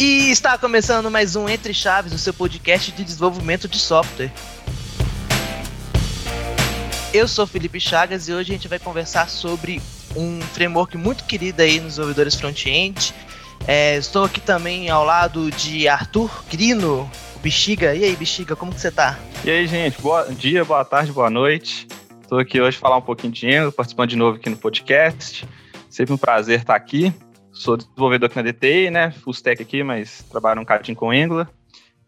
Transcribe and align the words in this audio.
E 0.00 0.30
está 0.30 0.56
começando 0.56 1.10
mais 1.10 1.36
um 1.36 1.46
Entre 1.46 1.74
Chaves, 1.74 2.14
o 2.14 2.18
seu 2.18 2.32
podcast 2.32 2.90
de 2.90 3.04
desenvolvimento 3.04 3.68
de 3.68 3.76
software. 3.76 4.32
Eu 7.12 7.28
sou 7.28 7.46
Felipe 7.46 7.78
Chagas 7.78 8.26
e 8.26 8.32
hoje 8.32 8.50
a 8.50 8.54
gente 8.54 8.66
vai 8.66 8.78
conversar 8.78 9.28
sobre 9.28 9.82
um 10.16 10.40
framework 10.40 10.96
muito 10.96 11.24
querido 11.24 11.60
aí 11.60 11.78
nos 11.80 11.96
desenvolvedores 11.96 12.34
front-end. 12.34 13.12
É, 13.68 13.98
estou 13.98 14.24
aqui 14.24 14.40
também 14.40 14.88
ao 14.88 15.04
lado 15.04 15.50
de 15.50 15.86
Arthur 15.86 16.46
Grino, 16.50 17.06
Bexiga. 17.42 17.94
E 17.94 18.02
aí, 18.02 18.16
Bexiga, 18.16 18.56
como 18.56 18.72
que 18.72 18.80
você 18.80 18.90
tá? 18.90 19.18
E 19.44 19.50
aí, 19.50 19.66
gente, 19.66 20.00
bom 20.00 20.32
dia, 20.32 20.64
boa 20.64 20.82
tarde, 20.82 21.12
boa 21.12 21.28
noite. 21.28 21.86
Estou 22.22 22.38
aqui 22.38 22.58
hoje 22.58 22.78
falar 22.78 22.96
um 22.96 23.02
pouquinho 23.02 23.34
de 23.34 23.46
Angular, 23.54 23.72
participando 23.72 24.08
de 24.08 24.16
novo 24.16 24.38
aqui 24.38 24.48
no 24.48 24.56
podcast. 24.56 25.46
Sempre 25.90 26.14
um 26.14 26.16
prazer 26.16 26.60
estar 26.60 26.74
aqui 26.74 27.12
sou 27.60 27.76
desenvolvedor 27.76 28.26
aqui 28.26 28.36
na 28.36 28.50
DTI, 28.50 28.90
né? 28.90 29.10
Full 29.10 29.32
stack 29.34 29.62
aqui, 29.62 29.82
mas 29.82 30.22
trabalho 30.30 30.62
um 30.62 30.64
cadinho 30.64 30.96
com 30.96 31.10
Angular. 31.10 31.50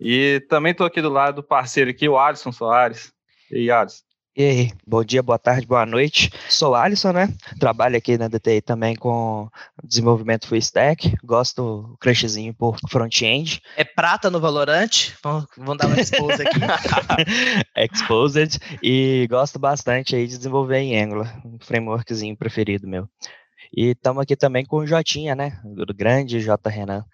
E 0.01 0.41
também 0.48 0.73
estou 0.73 0.87
aqui 0.87 1.02
do 1.02 1.10
lado 1.10 1.37
do 1.37 1.43
parceiro 1.43 1.91
aqui, 1.91 2.09
o 2.09 2.19
Alisson 2.19 2.51
Soares. 2.51 3.12
E 3.51 3.57
aí, 3.57 3.70
Alisson? 3.70 4.02
E 4.34 4.43
aí, 4.43 4.73
bom 4.87 5.05
dia, 5.05 5.23
boa 5.23 5.38
tarde, 5.38 5.66
boa 5.66 5.84
noite. 5.84 6.33
Sou 6.48 6.74
Alisson, 6.74 7.12
né? 7.12 7.29
Trabalho 7.60 7.98
aqui 7.98 8.16
na 8.16 8.29
DTI 8.29 8.62
também 8.62 8.96
com 8.96 9.46
desenvolvimento 9.84 10.48
full 10.48 10.57
stack. 10.57 11.15
Gosto 11.23 11.98
crushzinho 12.01 12.55
por 12.55 12.79
front-end. 12.88 13.60
É 13.77 13.84
prata 13.84 14.30
no 14.30 14.41
Valorant. 14.41 15.12
Vamos, 15.23 15.77
dar 15.77 15.87
uma 15.87 16.01
expose 16.01 16.43
aqui. 16.43 16.60
Exposed. 17.77 18.59
E 18.82 19.27
gosto 19.29 19.59
bastante 19.59 20.16
aí 20.16 20.27
de 20.27 20.38
desenvolver 20.38 20.79
em 20.79 20.98
Angular, 20.98 21.38
um 21.45 21.59
frameworkzinho 21.60 22.34
preferido 22.34 22.88
meu. 22.88 23.07
E 23.74 23.92
estamos 23.92 24.22
aqui 24.22 24.36
também 24.36 24.66
com 24.66 24.76
o 24.76 24.86
Jotinha, 24.86 25.34
né? 25.34 25.58
Do 25.64 25.94
grande 25.94 26.40
J 26.40 26.68
Renan. 26.68 27.06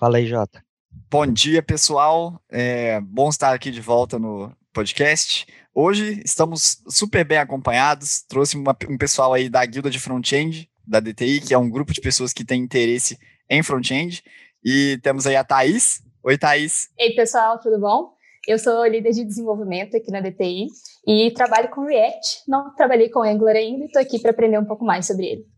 Fala 0.00 0.16
aí, 0.16 0.26
Jota. 0.26 0.64
Bom 1.10 1.26
dia, 1.26 1.62
pessoal. 1.62 2.40
É 2.50 2.98
bom 3.02 3.28
estar 3.28 3.52
aqui 3.52 3.70
de 3.70 3.82
volta 3.82 4.18
no 4.18 4.50
podcast. 4.72 5.46
Hoje 5.74 6.22
estamos 6.24 6.82
super 6.88 7.22
bem 7.22 7.36
acompanhados. 7.36 8.22
Trouxe 8.26 8.56
uma, 8.56 8.74
um 8.88 8.96
pessoal 8.96 9.34
aí 9.34 9.50
da 9.50 9.64
guilda 9.66 9.90
de 9.90 10.00
front-end, 10.00 10.70
da 10.86 11.00
DTI, 11.00 11.42
que 11.42 11.52
é 11.52 11.58
um 11.58 11.68
grupo 11.68 11.92
de 11.92 12.00
pessoas 12.00 12.32
que 12.32 12.46
tem 12.46 12.62
interesse 12.62 13.18
em 13.50 13.62
front-end. 13.62 14.24
E 14.64 14.98
temos 15.02 15.26
aí 15.26 15.36
a 15.36 15.44
Thaís. 15.44 16.00
Oi, 16.24 16.38
Thaís. 16.38 16.88
Ei, 16.98 17.14
pessoal, 17.14 17.60
tudo 17.60 17.78
bom? 17.78 18.14
Eu 18.48 18.58
sou 18.58 18.86
líder 18.86 19.10
de 19.10 19.22
desenvolvimento 19.22 19.94
aqui 19.94 20.10
na 20.10 20.22
DTI 20.22 20.68
e 21.06 21.30
trabalho 21.32 21.68
com 21.68 21.84
React. 21.84 22.44
Não 22.48 22.74
trabalhei 22.74 23.10
com 23.10 23.22
Angular 23.22 23.56
ainda 23.56 23.84
e 23.84 23.86
estou 23.86 24.00
aqui 24.00 24.18
para 24.18 24.30
aprender 24.30 24.58
um 24.58 24.64
pouco 24.64 24.82
mais 24.82 25.06
sobre 25.06 25.26
ele 25.26 25.55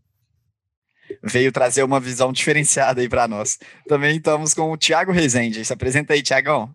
veio 1.23 1.51
trazer 1.51 1.83
uma 1.83 1.99
visão 1.99 2.31
diferenciada 2.31 3.01
aí 3.01 3.09
para 3.09 3.27
nós. 3.27 3.57
Também 3.87 4.17
estamos 4.17 4.53
com 4.53 4.71
o 4.71 4.77
Tiago 4.77 5.11
Rezende. 5.11 5.63
Se 5.63 5.73
apresenta 5.73 6.13
aí, 6.13 6.21
Tiagão. 6.21 6.73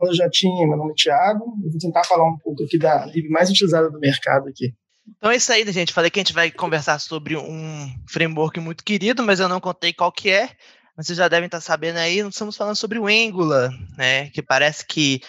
Oi, 0.00 0.14
Jotinha, 0.14 0.66
meu 0.66 0.76
nome 0.76 0.92
é 0.92 0.94
Tiago. 0.94 1.44
Eu 1.64 1.70
vou 1.70 1.78
tentar 1.78 2.04
falar 2.04 2.28
um 2.28 2.36
pouco 2.38 2.64
aqui 2.64 2.78
da 2.78 3.06
lib 3.06 3.28
mais 3.28 3.50
utilizada 3.50 3.90
do 3.90 4.00
mercado 4.00 4.48
aqui. 4.48 4.74
Então 5.16 5.30
é 5.30 5.36
isso 5.36 5.52
aí, 5.52 5.64
né, 5.64 5.72
gente. 5.72 5.92
Falei 5.92 6.10
que 6.10 6.18
a 6.18 6.22
gente 6.22 6.32
vai 6.32 6.50
conversar 6.50 6.98
sobre 6.98 7.36
um 7.36 7.88
framework 8.08 8.58
muito 8.60 8.84
querido, 8.84 9.22
mas 9.22 9.40
eu 9.40 9.48
não 9.48 9.60
contei 9.60 9.92
qual 9.92 10.10
que 10.10 10.30
é. 10.30 10.50
Mas 10.96 11.06
vocês 11.06 11.18
já 11.18 11.28
devem 11.28 11.46
estar 11.46 11.60
sabendo 11.60 11.98
aí, 11.98 12.22
nós 12.22 12.34
estamos 12.34 12.56
falando 12.56 12.76
sobre 12.76 12.98
o 12.98 13.06
Angular, 13.06 13.70
né? 13.96 14.28
Que 14.30 14.42
parece 14.42 14.84
que 14.86 15.20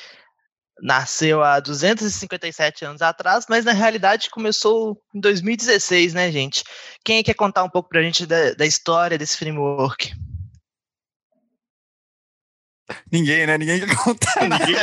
nasceu 0.82 1.44
há 1.44 1.60
257 1.60 2.86
anos 2.86 3.02
atrás, 3.02 3.46
mas 3.48 3.66
na 3.66 3.74
realidade 3.74 4.30
começou 4.30 5.00
em 5.14 5.20
2016, 5.20 6.14
né, 6.14 6.32
gente? 6.32 6.64
Quem 7.04 7.24
quer 7.24 7.34
contar 7.34 7.64
um 7.64 7.70
pouco 7.70 7.90
para 7.90 8.00
a 8.00 8.04
gente 8.04 8.26
da, 8.26 8.54
da, 8.54 8.66
história 8.66 9.18
desse 9.18 9.38
framework? 9.38 10.14
Ninguém, 13.12 13.48
né? 13.48 13.58
Ninguém 13.58 13.80
quer 13.80 13.96
contar. 13.96 14.42
Ninguém. 14.44 14.76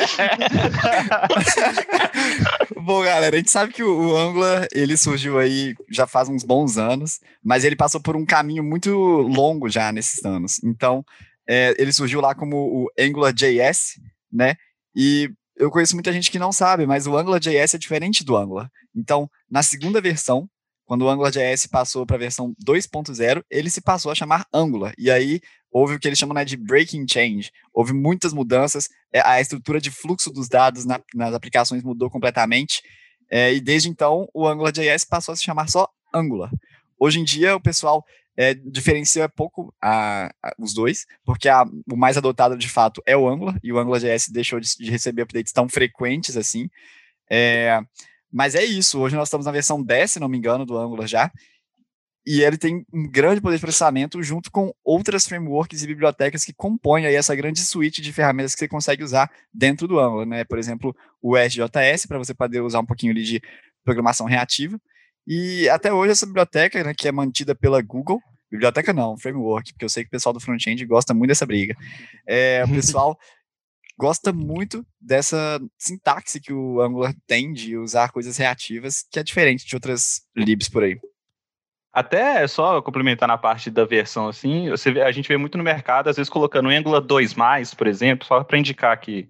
Bom, 2.83 3.03
galera, 3.03 3.37
a 3.37 3.39
gente 3.39 3.51
sabe 3.51 3.73
que 3.73 3.83
o, 3.83 4.17
Angular, 4.17 4.67
ele 4.73 4.97
surgiu 4.97 5.39
aí 5.39 5.75
já 5.91 6.07
faz 6.07 6.29
uns 6.29 6.45
bons 6.45 6.79
anos, 6.79 7.21
mas 7.45 7.65
ele 7.65 7.77
passou 7.77 8.01
por 8.01 8.17
um 8.17 8.25
caminho 8.25 8.65
muito 8.65 8.91
longo 8.91 9.69
já 9.69 9.93
nesses 9.93 10.25
anos. 10.25 10.63
Então, 10.65 11.05
é, 11.47 11.75
ele 11.79 11.93
surgiu 11.93 12.21
lá 12.21 12.35
como 12.35 12.57
o 12.57 12.91
AngularJS, 12.99 14.01
né? 14.33 14.57
E 14.95 15.31
eu 15.61 15.71
conheço 15.71 15.95
muita 15.95 16.11
gente 16.11 16.31
que 16.31 16.39
não 16.39 16.53
sabe, 16.53 16.87
mas 16.87 17.07
o 17.07 17.17
AngularJS 17.19 17.75
é 17.75 17.79
diferente 17.79 18.25
do 18.25 18.35
Angular. 18.35 18.71
Então, 18.97 19.31
na 19.49 19.63
segunda 19.63 20.01
versão, 20.01 20.49
quando 20.87 21.03
o 21.03 21.11
AngularJS 21.11 21.67
passou 21.67 22.07
para 22.07 22.17
a 22.17 22.19
versão 22.19 22.55
2.0, 22.67 23.45
ele 23.51 23.69
se 23.69 23.83
passou 23.83 24.11
a 24.11 24.15
chamar 24.15 24.47
Angular. 24.55 24.95
E 24.97 25.11
aí 25.11 25.39
houve 25.71 25.95
o 25.95 26.01
que 26.01 26.09
eles 26.09 26.19
chamam 26.19 26.35
né, 26.35 26.47
de 26.47 26.57
breaking 26.57 27.05
change. 27.07 27.53
Houve 27.75 27.93
muitas 27.93 28.33
mudanças, 28.33 28.89
é, 29.13 29.21
a 29.21 29.39
estrutura 29.39 29.79
de 29.79 29.91
fluxo 29.91 30.33
dos 30.33 30.49
dados 30.49 30.87
na, 30.87 30.99
nas 31.15 31.35
aplicações 31.35 31.83
mudou 31.83 32.09
completamente. 32.09 32.83
É, 33.31 33.53
e 33.53 33.61
desde 33.61 33.91
então, 33.91 34.27
o 34.33 34.49
AngularJS 34.49 35.05
passou 35.05 35.35
a 35.35 35.37
se 35.37 35.45
chamar 35.45 35.69
só 35.69 35.87
Angular. 36.13 36.51
Hoje 36.99 37.21
em 37.21 37.25
dia, 37.25 37.55
o 37.55 37.61
pessoal 37.61 38.03
é, 38.41 38.55
diferencia 38.55 39.29
pouco 39.29 39.71
a, 39.83 40.33
a, 40.43 40.55
os 40.59 40.73
dois, 40.73 41.07
porque 41.27 41.47
a, 41.47 41.63
o 41.63 41.95
mais 41.95 42.17
adotado 42.17 42.57
de 42.57 42.71
fato 42.71 43.03
é 43.05 43.15
o 43.15 43.29
Angular, 43.29 43.61
e 43.63 43.71
o 43.71 43.79
AngularJS 43.79 44.31
deixou 44.31 44.59
de, 44.59 44.79
de 44.79 44.91
receber 44.91 45.23
updates 45.25 45.53
tão 45.53 45.69
frequentes 45.69 46.39
assim. 46.39 46.71
É, 47.31 47.79
mas 48.33 48.55
é 48.55 48.65
isso, 48.65 48.99
hoje 48.99 49.15
nós 49.15 49.29
estamos 49.29 49.45
na 49.45 49.53
versão 49.53 49.83
10, 49.83 50.13
se 50.13 50.21
não 50.21 50.27
me 50.27 50.39
engano, 50.39 50.65
do 50.65 50.79
Angular 50.79 51.07
já, 51.07 51.31
e 52.27 52.41
ele 52.41 52.57
tem 52.57 52.83
um 52.91 53.07
grande 53.11 53.43
poder 53.43 53.57
de 53.57 53.61
processamento 53.61 54.23
junto 54.23 54.51
com 54.51 54.73
outras 54.83 55.27
frameworks 55.27 55.83
e 55.83 55.87
bibliotecas 55.87 56.43
que 56.43 56.55
compõem 56.55 57.05
aí 57.05 57.17
essa 57.17 57.35
grande 57.35 57.61
suite 57.61 58.01
de 58.01 58.11
ferramentas 58.11 58.55
que 58.55 58.61
você 58.61 58.69
consegue 58.69 59.05
usar 59.05 59.31
dentro 59.53 59.87
do 59.87 60.01
Angular, 60.01 60.27
né? 60.27 60.45
Por 60.45 60.59
exemplo, 60.59 60.97
o 61.21 61.37
SJS, 61.37 62.07
para 62.07 62.17
você 62.17 62.33
poder 62.33 62.63
usar 62.63 62.81
um 62.81 62.87
pouquinho 62.87 63.13
ali 63.13 63.23
de 63.23 63.43
programação 63.85 64.27
reativa, 64.27 64.81
e 65.27 65.69
até 65.69 65.93
hoje 65.93 66.13
essa 66.13 66.27
biblioteca, 66.27 66.83
né, 66.83 66.95
que 66.95 67.07
é 67.07 67.13
mantida 67.13 67.55
pela 67.55 67.83
Google, 67.83 68.23
biblioteca 68.51 68.93
não, 68.93 69.17
framework, 69.17 69.73
porque 69.73 69.85
eu 69.85 69.89
sei 69.89 70.05
que 70.05 70.09
o 70.09 70.11
pessoal 70.11 70.33
do 70.33 70.41
front-end 70.41 70.85
gosta 70.87 71.15
muito 71.15 71.29
dessa 71.29 71.47
briga. 71.47 71.77
É, 72.27 72.65
o 72.65 72.69
pessoal 72.69 73.19
gosta 73.99 74.33
muito 74.33 74.85
dessa 74.99 75.61
sintaxe 75.79 76.41
que 76.41 76.53
o 76.53 76.81
Angular 76.81 77.15
tem 77.27 77.53
de 77.53 77.77
usar 77.77 78.11
coisas 78.11 78.37
reativas, 78.39 79.05
que 79.11 79.19
é 79.19 79.23
diferente 79.23 79.67
de 79.67 79.75
outras 79.77 80.23
libs 80.35 80.69
por 80.69 80.83
aí. 80.83 80.99
Até 81.93 82.47
só 82.47 82.81
complementar 82.81 83.29
na 83.29 83.37
parte 83.37 83.71
da 83.71 83.85
versão, 83.85 84.29
assim, 84.29 84.71
você 84.71 84.93
vê, 84.93 85.03
a 85.03 85.13
gente 85.13 85.29
vê 85.29 85.37
muito 85.37 85.59
no 85.59 85.65
mercado, 85.65 86.09
às 86.09 86.17
vezes 86.17 86.31
colocando 86.31 86.69
Angular 86.69 87.01
2, 87.01 87.35
por 87.77 87.87
exemplo, 87.87 88.27
só 88.27 88.43
para 88.43 88.59
indicar 88.59 88.99
que 88.99 89.29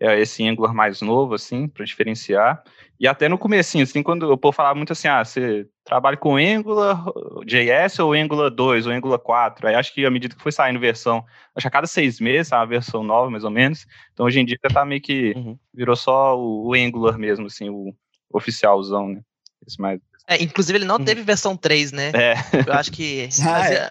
é 0.00 0.20
esse 0.20 0.46
Angular 0.46 0.74
mais 0.74 1.00
novo, 1.00 1.34
assim, 1.34 1.68
para 1.68 1.84
diferenciar. 1.84 2.62
E 2.98 3.08
até 3.08 3.28
no 3.28 3.36
comecinho, 3.36 3.82
assim, 3.82 4.02
quando 4.02 4.30
eu 4.30 4.38
povo 4.38 4.54
falar 4.54 4.74
muito 4.74 4.92
assim, 4.92 5.08
ah, 5.08 5.24
você 5.24 5.66
trabalha 5.84 6.16
com 6.16 6.36
Angular 6.36 7.04
JS 7.44 7.98
ou 7.98 8.12
Angular 8.12 8.48
2 8.48 8.86
ou 8.86 8.92
Angular 8.92 9.18
4. 9.18 9.66
Aí 9.66 9.74
acho 9.74 9.92
que 9.92 10.06
à 10.06 10.10
medida 10.10 10.36
que 10.36 10.42
foi 10.42 10.52
saindo 10.52 10.78
versão, 10.78 11.24
acho 11.54 11.64
que 11.64 11.68
a 11.68 11.70
cada 11.70 11.86
seis 11.88 12.20
meses, 12.20 12.52
a 12.52 12.64
versão 12.64 13.02
nova, 13.02 13.28
mais 13.28 13.42
ou 13.42 13.50
menos. 13.50 13.86
Então 14.12 14.26
hoje 14.26 14.38
em 14.38 14.44
dia 14.44 14.56
tá 14.72 14.84
meio 14.84 15.00
que 15.00 15.32
uhum. 15.34 15.58
virou 15.74 15.96
só 15.96 16.38
o, 16.38 16.68
o, 16.68 16.74
Angular 16.74 17.18
mesmo, 17.18 17.46
assim, 17.46 17.68
o 17.70 17.92
oficialzão, 18.32 19.08
né? 19.08 19.20
Esse 19.66 19.80
mais, 19.80 20.00
é, 20.26 20.42
inclusive 20.42 20.78
ele 20.78 20.84
não 20.84 20.96
uhum. 20.96 21.04
teve 21.04 21.22
versão 21.22 21.56
3, 21.56 21.92
né? 21.92 22.12
É. 22.14 22.34
Eu 22.66 22.72
acho 22.74 22.92
que 22.92 23.28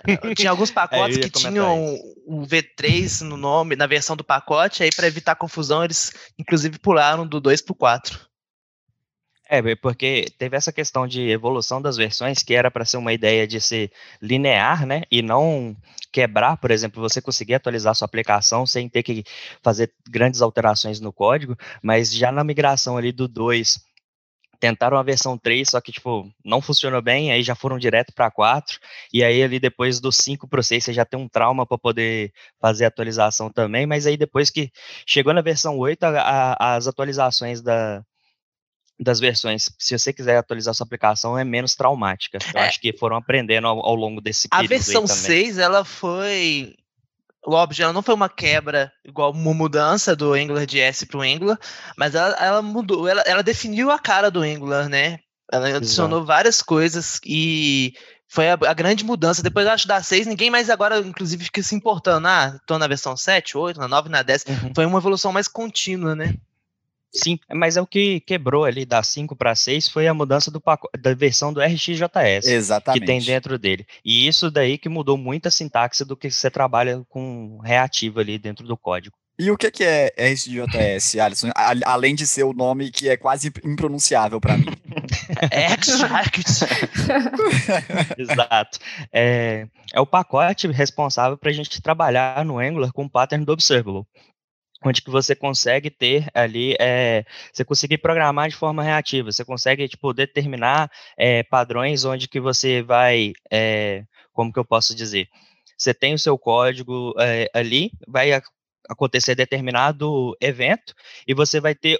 é. 0.07 0.35
tinha 0.35 0.49
alguns 0.49 0.71
pacotes 0.71 1.17
é, 1.17 1.21
que 1.21 1.29
tinham 1.29 1.95
o 2.25 2.41
V3 2.45 3.21
no 3.21 3.37
nome, 3.37 3.75
na 3.75 3.85
versão 3.85 4.15
do 4.15 4.23
pacote, 4.23 4.83
aí 4.83 4.89
para 4.95 5.07
evitar 5.07 5.35
confusão 5.35 5.83
eles 5.83 6.13
inclusive 6.39 6.79
pularam 6.79 7.27
do 7.27 7.39
2 7.39 7.61
pro 7.61 7.75
4. 7.75 8.31
É, 9.53 9.75
porque 9.75 10.27
teve 10.37 10.55
essa 10.55 10.71
questão 10.71 11.05
de 11.05 11.29
evolução 11.29 11.81
das 11.81 11.97
versões 11.97 12.41
que 12.41 12.53
era 12.53 12.71
para 12.71 12.85
ser 12.85 12.95
uma 12.95 13.11
ideia 13.11 13.45
de 13.45 13.59
ser 13.59 13.91
linear, 14.21 14.85
né? 14.85 15.01
E 15.11 15.21
não 15.21 15.75
quebrar, 16.09 16.55
por 16.55 16.71
exemplo, 16.71 17.01
você 17.01 17.21
conseguir 17.21 17.55
atualizar 17.55 17.93
sua 17.93 18.05
aplicação 18.05 18.65
sem 18.65 18.87
ter 18.87 19.03
que 19.03 19.25
fazer 19.61 19.91
grandes 20.09 20.41
alterações 20.41 21.01
no 21.01 21.11
código, 21.11 21.57
mas 21.83 22.13
já 22.13 22.31
na 22.31 22.45
migração 22.45 22.97
ali 22.97 23.11
do 23.11 23.27
2 23.27 23.90
tentaram 24.61 24.95
a 24.95 25.03
versão 25.03 25.35
3, 25.37 25.71
só 25.71 25.81
que, 25.81 25.91
tipo, 25.91 26.31
não 26.45 26.61
funcionou 26.61 27.01
bem, 27.01 27.31
aí 27.31 27.41
já 27.41 27.55
foram 27.55 27.79
direto 27.79 28.13
para 28.13 28.29
4, 28.29 28.79
e 29.11 29.23
aí 29.23 29.41
ali 29.41 29.59
depois 29.59 29.99
do 29.99 30.11
5 30.11 30.47
para 30.47 30.59
o 30.59 30.63
6 30.63 30.83
você 30.83 30.93
já 30.93 31.03
tem 31.03 31.19
um 31.19 31.27
trauma 31.27 31.65
para 31.65 31.79
poder 31.79 32.31
fazer 32.61 32.85
a 32.85 32.87
atualização 32.87 33.51
também, 33.51 33.87
mas 33.87 34.05
aí 34.05 34.15
depois 34.15 34.51
que 34.51 34.71
chegou 35.05 35.33
na 35.33 35.41
versão 35.41 35.79
8, 35.79 36.03
a, 36.03 36.19
a, 36.19 36.75
as 36.75 36.87
atualizações 36.87 37.59
da, 37.59 38.03
das 38.99 39.19
versões, 39.19 39.67
se 39.79 39.97
você 39.97 40.13
quiser 40.13 40.37
atualizar 40.37 40.75
sua 40.75 40.85
aplicação, 40.85 41.35
é 41.35 41.43
menos 41.43 41.73
traumática. 41.73 42.37
Eu 42.53 42.61
é. 42.61 42.67
acho 42.67 42.79
que 42.79 42.95
foram 42.95 43.17
aprendendo 43.17 43.67
ao, 43.67 43.83
ao 43.83 43.95
longo 43.95 44.21
desse 44.21 44.47
período. 44.47 44.65
A 44.65 44.69
versão 44.69 45.07
6, 45.07 45.57
ela 45.57 45.83
foi. 45.83 46.75
Óbvio, 47.45 47.83
ela 47.83 47.93
não 47.93 48.03
foi 48.03 48.13
uma 48.13 48.29
quebra, 48.29 48.91
igual 49.03 49.31
uma 49.31 49.53
mudança 49.53 50.15
do 50.15 50.33
Angular 50.33 50.65
JS 50.65 51.05
para 51.05 51.17
o 51.17 51.21
Angular, 51.21 51.59
mas 51.97 52.13
ela, 52.13 52.35
ela 52.35 52.61
mudou, 52.61 53.07
ela, 53.07 53.21
ela, 53.25 53.41
definiu 53.41 53.89
a 53.89 53.97
cara 53.97 54.29
do 54.29 54.41
Angular, 54.41 54.87
né? 54.87 55.19
Ela 55.51 55.75
adicionou 55.75 56.19
Exato. 56.19 56.27
várias 56.27 56.61
coisas 56.61 57.19
e 57.25 57.93
foi 58.27 58.49
a, 58.49 58.53
a, 58.53 58.73
grande 58.73 59.03
mudança. 59.03 59.43
Depois 59.43 59.65
eu 59.65 59.73
acho 59.73 59.87
da 59.87 60.01
6, 60.01 60.27
ninguém 60.27 60.49
mais 60.49 60.69
agora, 60.69 60.99
inclusive, 60.99 61.43
fica 61.43 61.61
se 61.61 61.75
importando. 61.75 62.27
Ah, 62.27 62.57
tô 62.65 62.77
na 62.77 62.87
versão 62.87 63.17
7, 63.17 63.57
8, 63.57 63.79
na 63.79 63.87
9, 63.87 64.07
na 64.07 64.21
10. 64.21 64.45
Uhum. 64.47 64.71
Foi 64.73 64.85
uma 64.85 64.99
evolução 64.99 65.33
mais 65.33 65.47
contínua, 65.47 66.15
né? 66.15 66.35
Sim, 67.13 67.37
mas 67.53 67.75
é 67.75 67.81
o 67.81 67.87
que 67.87 68.21
quebrou 68.21 68.63
ali 68.63 68.85
da 68.85 69.03
5 69.03 69.35
para 69.35 69.53
6 69.53 69.89
foi 69.89 70.07
a 70.07 70.13
mudança 70.13 70.49
do 70.49 70.61
da 70.99 71.13
versão 71.13 71.51
do 71.51 71.61
RxJS 71.61 72.45
Exatamente. 72.45 73.01
que 73.01 73.05
tem 73.05 73.21
dentro 73.21 73.59
dele. 73.59 73.85
E 74.03 74.27
isso 74.27 74.49
daí 74.49 74.77
que 74.77 74.87
mudou 74.87 75.17
muito 75.17 75.47
a 75.47 75.51
sintaxe 75.51 76.05
do 76.05 76.15
que 76.15 76.31
você 76.31 76.49
trabalha 76.49 77.03
com 77.09 77.59
reativo 77.59 78.19
ali 78.19 78.37
dentro 78.37 78.65
do 78.65 78.77
código. 78.77 79.15
E 79.37 79.49
o 79.49 79.57
que, 79.57 79.71
que 79.71 79.83
é 79.83 80.13
RxJS, 80.17 81.15
Alisson? 81.19 81.49
além 81.85 82.13
de 82.13 82.27
ser 82.27 82.43
o 82.43 82.53
nome 82.53 82.91
que 82.91 83.09
é 83.09 83.17
quase 83.17 83.51
impronunciável 83.63 84.39
para 84.39 84.57
mim. 84.57 84.67
Extract. 85.51 86.43
Exato. 88.17 88.79
É, 89.11 89.67
é 89.93 89.99
o 89.99 90.05
pacote 90.05 90.67
responsável 90.67 91.37
para 91.37 91.49
a 91.49 91.53
gente 91.53 91.81
trabalhar 91.81 92.45
no 92.45 92.59
Angular 92.59 92.91
com 92.93 93.05
o 93.05 93.09
pattern 93.09 93.43
do 93.43 93.51
observable 93.51 94.05
onde 94.83 95.01
que 95.01 95.09
você 95.09 95.35
consegue 95.35 95.89
ter 95.89 96.27
ali, 96.33 96.75
é, 96.79 97.23
você 97.53 97.63
conseguir 97.63 97.99
programar 97.99 98.49
de 98.49 98.55
forma 98.55 98.83
reativa, 98.83 99.31
você 99.31 99.45
consegue, 99.45 99.87
tipo, 99.87 100.13
determinar 100.13 100.91
é, 101.17 101.43
padrões 101.43 102.03
onde 102.03 102.27
que 102.27 102.39
você 102.39 102.81
vai, 102.81 103.33
é, 103.51 104.03
como 104.33 104.51
que 104.51 104.59
eu 104.59 104.65
posso 104.65 104.95
dizer, 104.95 105.29
você 105.77 105.93
tem 105.93 106.13
o 106.13 106.19
seu 106.19 106.37
código 106.37 107.13
ali, 107.53 107.91
vai 108.07 108.31
acontecer 108.87 109.33
determinado 109.33 110.37
evento 110.39 110.93
e 111.27 111.33
você 111.33 111.59
vai 111.59 111.73
ter 111.73 111.99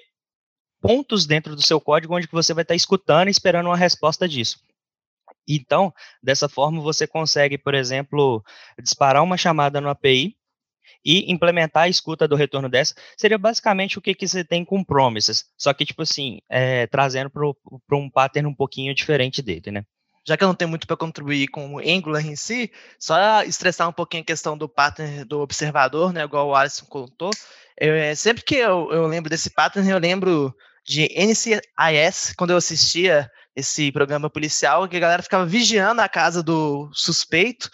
pontos 0.80 1.26
dentro 1.26 1.56
do 1.56 1.62
seu 1.62 1.80
código 1.80 2.16
onde 2.16 2.28
que 2.28 2.34
você 2.34 2.54
vai 2.54 2.64
estar 2.64 2.76
escutando 2.76 3.28
e 3.28 3.32
esperando 3.32 3.68
uma 3.68 3.78
resposta 3.78 4.28
disso. 4.28 4.60
Então, 5.48 5.94
dessa 6.22 6.48
forma, 6.48 6.82
você 6.82 7.08
consegue, 7.08 7.58
por 7.58 7.74
exemplo, 7.74 8.44
disparar 8.82 9.24
uma 9.24 9.38
chamada 9.38 9.82
no 9.82 9.90
API 9.90 10.36
e 11.04 11.32
implementar 11.32 11.84
a 11.84 11.90
escuta 11.90 12.28
do 12.28 12.36
retorno 12.36 12.70
dessa. 12.70 12.94
Seria 13.18 13.38
basicamente 13.38 13.98
o 13.98 14.02
que, 14.02 14.14
que 14.14 14.28
você 14.28 14.44
tem 14.44 14.64
com 14.66 14.84
promises, 14.84 15.46
só 15.58 15.74
que, 15.74 15.86
tipo 15.86 16.02
assim, 16.02 16.40
é, 16.50 16.88
trazendo 16.88 17.30
para 17.30 17.98
um 17.98 18.10
pattern 18.10 18.48
um 18.48 18.56
pouquinho 18.56 18.94
diferente 18.94 19.42
dele, 19.42 19.72
né? 19.72 19.84
já 20.26 20.38
que 20.38 20.44
eu 20.44 20.48
não 20.48 20.56
tenho 20.56 20.70
muito 20.70 20.86
para 20.86 20.98
contribuir 20.98 21.48
com 21.48 21.76
o 21.76 21.80
Angular 21.80 22.26
em 22.26 22.36
si, 22.36 22.72
só 23.00 23.42
estressar 23.44 23.90
um 23.90 23.94
pouquinho 23.94 24.24
a 24.24 24.26
questão 24.26 24.58
do 24.58 24.70
pattern 24.70 25.24
do 25.26 25.40
observador, 25.40 26.14
né, 26.14 26.24
igual 26.24 26.50
o 26.50 26.56
Alisson 26.56 26.86
contou. 26.86 27.32
Eu, 27.78 27.94
é, 27.94 28.14
sempre 28.14 28.44
que 28.44 28.56
eu, 28.56 28.92
eu 28.92 29.08
lembro 29.08 29.30
desse 29.30 29.50
pattern, 29.50 29.90
eu 29.90 29.98
lembro 29.98 30.56
de 30.86 31.08
NCIS, 31.16 32.34
quando 32.38 32.52
eu 32.52 32.58
assistia 32.58 33.30
esse 33.56 33.92
programa 33.92 34.30
policial, 34.30 34.88
que 34.88 34.98
a 34.98 35.00
galera 35.00 35.24
ficava 35.24 35.46
vigiando 35.46 36.02
a 36.02 36.08
casa 36.08 36.42
do 36.42 36.90
suspeito, 36.94 37.70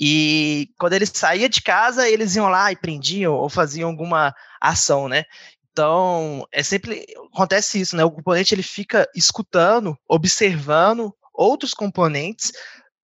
e 0.00 0.70
quando 0.78 0.92
ele 0.92 1.06
saía 1.06 1.48
de 1.48 1.60
casa, 1.60 2.08
eles 2.08 2.36
iam 2.36 2.48
lá 2.48 2.70
e 2.70 2.76
prendiam 2.76 3.34
ou 3.34 3.48
faziam 3.48 3.90
alguma 3.90 4.34
ação, 4.60 5.08
né? 5.08 5.24
Então, 5.72 6.46
é 6.52 6.62
sempre 6.62 7.04
acontece 7.32 7.80
isso, 7.80 7.96
né? 7.96 8.04
O 8.04 8.10
componente 8.10 8.54
ele 8.54 8.62
fica 8.62 9.08
escutando, 9.14 9.96
observando 10.08 11.14
outros 11.32 11.72
componentes 11.72 12.52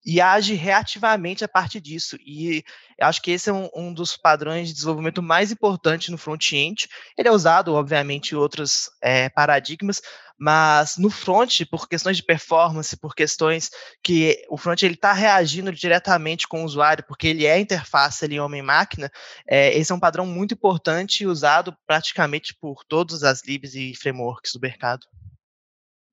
e 0.04 0.20
age 0.20 0.54
reativamente 0.54 1.44
a 1.44 1.48
partir 1.48 1.80
disso. 1.80 2.16
E 2.20 2.62
acho 3.00 3.22
que 3.22 3.30
esse 3.30 3.48
é 3.48 3.52
um, 3.52 3.68
um 3.74 3.92
dos 3.92 4.16
padrões 4.16 4.68
de 4.68 4.74
desenvolvimento 4.74 5.22
mais 5.22 5.50
importantes 5.50 6.10
no 6.10 6.18
front-end. 6.18 6.88
Ele 7.16 7.28
é 7.28 7.32
usado, 7.32 7.72
obviamente, 7.74 8.32
em 8.32 8.36
outros 8.36 8.90
é, 9.02 9.28
paradigmas, 9.30 10.02
mas 10.38 10.96
no 10.98 11.10
front, 11.10 11.64
por 11.70 11.88
questões 11.88 12.16
de 12.16 12.22
performance, 12.22 12.96
por 12.96 13.14
questões 13.14 13.70
que 14.02 14.44
o 14.50 14.58
front 14.58 14.82
está 14.82 15.12
reagindo 15.12 15.72
diretamente 15.72 16.46
com 16.46 16.62
o 16.62 16.64
usuário, 16.66 17.04
porque 17.06 17.28
ele 17.28 17.46
é 17.46 17.58
interface 17.58 18.24
ali 18.24 18.38
homem-máquina, 18.38 19.10
é, 19.48 19.76
esse 19.78 19.92
é 19.92 19.94
um 19.94 20.00
padrão 20.00 20.26
muito 20.26 20.54
importante 20.54 21.26
usado 21.26 21.74
praticamente 21.86 22.54
por 22.60 22.84
todas 22.84 23.22
as 23.22 23.42
libs 23.44 23.74
e 23.74 23.94
frameworks 23.94 24.52
do 24.52 24.60
mercado. 24.60 25.06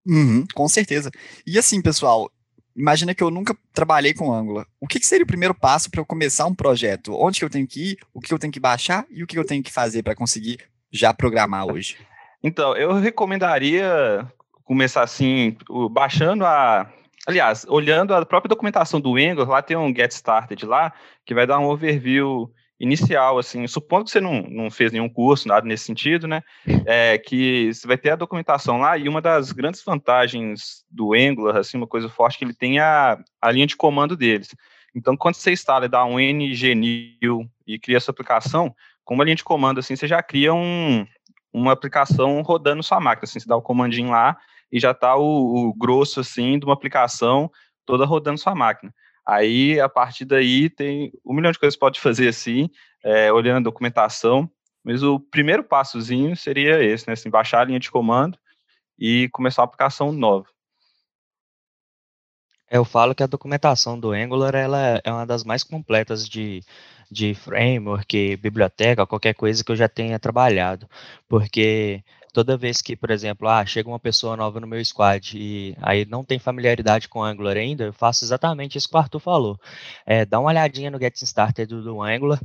Uhum, 0.06 0.46
com 0.54 0.68
certeza. 0.68 1.12
E 1.46 1.60
assim, 1.60 1.82
pessoal, 1.82 2.32
imagina 2.76 3.14
que 3.14 3.24
eu 3.24 3.30
nunca 3.30 3.56
trabalhei 3.74 4.14
com 4.14 4.34
Angular. 4.34 4.66
O 4.80 4.88
que, 4.88 5.00
que 5.00 5.06
seria 5.06 5.24
o 5.24 5.28
primeiro 5.28 5.54
passo 5.54 5.90
para 5.90 6.02
eu 6.02 6.06
começar 6.06 6.46
um 6.46 6.56
projeto? 6.56 7.14
Onde 7.14 7.40
que 7.40 7.46
eu 7.46 7.50
tenho 7.50 7.68
que 7.68 7.92
ir? 7.92 7.98
O 8.14 8.20
que 8.20 8.34
eu 8.34 8.40
tenho 8.40 8.54
que 8.54 8.60
baixar? 8.60 9.06
E 9.10 9.24
o 9.24 9.28
que 9.28 9.38
eu 9.38 9.46
tenho 9.46 9.64
que 9.64 9.72
fazer 9.72 10.04
para 10.04 10.16
conseguir 10.16 10.60
já 10.92 11.14
programar 11.14 11.66
hoje? 11.66 11.98
Então, 12.44 12.76
eu 12.76 12.94
recomendaria 12.94 14.28
começar 14.64 15.04
assim, 15.04 15.56
baixando 15.92 16.44
a. 16.44 16.92
Aliás, 17.28 17.68
olhando 17.70 18.16
a 18.16 18.26
própria 18.26 18.50
documentação 18.50 19.00
do 19.00 19.16
Angular, 19.16 19.48
lá 19.48 19.62
tem 19.62 19.78
um 19.78 19.94
Get 19.96 20.10
Started 20.12 20.66
lá, 20.66 20.92
que 21.24 21.36
vai 21.36 21.46
dar 21.46 21.60
um 21.60 21.70
overview 21.70 22.52
inicial, 22.82 23.38
assim, 23.38 23.68
supondo 23.68 24.06
que 24.06 24.12
você 24.12 24.20
não, 24.20 24.42
não 24.42 24.72
fez 24.72 24.92
nenhum 24.92 25.08
curso, 25.08 25.48
nada 25.48 25.68
nesse 25.68 25.86
sentido, 25.86 26.28
né, 26.28 26.42
é 26.86 27.16
que 27.18 27.72
você 27.72 27.86
vai 27.86 27.96
ter 27.96 28.10
a 28.10 28.16
documentação 28.16 28.80
lá 28.80 28.98
e 28.98 29.08
uma 29.08 29.22
das 29.22 29.52
grandes 29.52 29.84
vantagens 29.84 30.84
do 30.90 31.14
Angular, 31.14 31.58
assim, 31.58 31.78
uma 31.78 31.86
coisa 31.86 32.10
forte 32.10 32.40
que 32.40 32.44
ele 32.44 32.56
tem 32.56 32.80
a, 32.80 33.20
a 33.40 33.52
linha 33.52 33.68
de 33.68 33.78
comando 33.78 34.18
deles. 34.18 34.50
Então, 34.96 35.16
quando 35.16 35.36
você 35.36 35.52
instala 35.52 35.86
e 35.86 35.90
dá 35.90 36.04
um 36.04 36.18
new 36.18 37.48
e 37.68 37.80
cria 37.80 38.00
sua 38.00 38.12
aplicação, 38.12 38.76
com 39.06 39.14
uma 39.14 39.24
linha 39.24 39.36
de 39.36 39.44
comando, 39.44 39.80
assim, 39.80 39.96
você 39.96 40.08
já 40.08 40.22
cria 40.24 40.54
um, 40.54 41.06
uma 41.54 41.72
aplicação 41.72 42.42
rodando 42.42 42.82
sua 42.82 43.00
máquina, 43.00 43.26
assim, 43.26 43.40
você 43.40 43.48
dá 43.48 43.56
o 43.56 43.62
comandinho 43.62 44.10
lá 44.10 44.38
e 44.72 44.80
já 44.80 44.92
está 44.92 45.16
o, 45.16 45.70
o 45.70 45.74
grosso, 45.76 46.20
assim, 46.20 46.58
de 46.58 46.66
uma 46.66 46.74
aplicação 46.74 47.50
toda 47.86 48.06
rodando 48.06 48.40
sua 48.40 48.56
máquina. 48.56 48.92
Aí, 49.26 49.80
a 49.80 49.88
partir 49.88 50.26
daí, 50.26 50.70
tem 50.70 51.12
um 51.26 51.34
milhão 51.34 51.52
de 51.52 51.60
coisas 51.60 51.76
que 51.76 51.80
pode 51.80 52.00
fazer 52.00 52.28
assim, 52.30 52.70
é, 53.04 53.32
olhando 53.32 53.58
a 53.58 53.70
documentação, 53.70 54.50
mas 54.84 55.04
o 55.04 55.20
primeiro 55.20 55.64
passozinho 55.64 56.36
seria 56.36 56.84
esse, 56.84 57.08
né? 57.08 57.14
Assim, 57.14 57.30
baixar 57.30 57.62
a 57.62 57.66
linha 57.66 57.80
de 57.80 57.92
comando 57.92 58.38
e 58.98 59.30
começar 59.30 59.62
uma 59.62 59.66
aplicação 59.66 60.12
nova. 60.12 60.48
Eu 62.70 62.86
falo 62.86 63.14
que 63.14 63.22
a 63.22 63.28
documentação 63.28 64.00
do 64.00 64.12
Angular 64.12 64.56
ela 64.56 65.02
é 65.04 65.12
uma 65.12 65.26
das 65.26 65.44
mais 65.44 65.62
completas 65.62 66.28
de, 66.28 66.64
de 67.12 67.36
framework, 67.36 68.38
biblioteca, 68.38 69.06
qualquer 69.06 69.34
coisa 69.34 69.62
que 69.62 69.74
eu 69.74 69.76
já 69.76 69.90
tenha 69.90 70.18
trabalhado, 70.18 70.90
porque 71.28 72.02
toda 72.34 72.58
vez 72.58 72.82
que, 72.82 72.96
por 72.96 73.12
exemplo, 73.12 73.48
ah, 73.48 73.66
chega 73.66 73.90
uma 73.90 74.00
pessoa 74.00 74.38
nova 74.38 74.60
no 74.60 74.68
meu 74.68 74.84
squad 74.84 75.38
e 75.38 75.76
aí 75.82 76.06
não 76.06 76.24
tem 76.24 76.40
familiaridade 76.40 77.08
com 77.08 77.24
Angular 77.24 77.58
ainda, 77.58 77.86
eu 77.86 77.94
faço 77.94 78.24
exatamente 78.24 78.78
isso 78.78 78.90
que 78.90 78.96
o 78.96 79.00
Arthur 79.00 79.20
falou. 79.20 79.60
É, 80.06 80.26
dá 80.26 80.40
uma 80.40 80.50
olhadinha 80.50 80.92
no 80.92 81.00
Getting 81.00 81.26
Started 81.26 81.68
do, 81.68 81.84
do 81.84 82.02
Angular, 82.02 82.40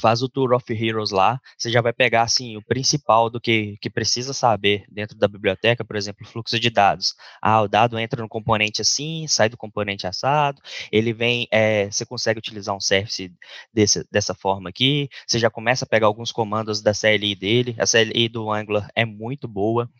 faz 0.00 0.22
o 0.22 0.28
Tour 0.28 0.52
of 0.52 0.72
Heroes 0.72 1.10
lá, 1.10 1.40
você 1.56 1.70
já 1.70 1.80
vai 1.80 1.92
pegar 1.92 2.22
assim 2.22 2.56
o 2.56 2.62
principal 2.62 3.28
do 3.28 3.40
que, 3.40 3.76
que 3.80 3.90
precisa 3.90 4.32
saber 4.32 4.84
dentro 4.90 5.16
da 5.16 5.28
biblioteca, 5.28 5.84
por 5.84 5.96
exemplo, 5.96 6.26
fluxo 6.26 6.58
de 6.58 6.70
dados. 6.70 7.14
Ah, 7.40 7.62
o 7.62 7.68
dado 7.68 7.98
entra 7.98 8.22
no 8.22 8.28
componente 8.28 8.80
assim, 8.80 9.26
sai 9.28 9.48
do 9.48 9.56
componente 9.56 10.06
assado, 10.06 10.60
ele 10.90 11.12
vem, 11.12 11.46
é, 11.50 11.90
você 11.90 12.06
consegue 12.06 12.38
utilizar 12.38 12.74
um 12.74 12.80
service 12.80 13.32
desse, 13.72 14.06
dessa 14.10 14.34
forma 14.34 14.70
aqui, 14.70 15.08
você 15.26 15.38
já 15.38 15.50
começa 15.50 15.84
a 15.84 15.88
pegar 15.88 16.06
alguns 16.06 16.32
comandos 16.32 16.80
da 16.82 16.92
CLI 16.92 17.34
dele, 17.34 17.76
a 17.78 17.86
CLI 17.86 18.28
do 18.28 18.50
Angular 18.50 18.88
é 18.94 19.04
muito 19.04 19.46
boa, 19.46 19.90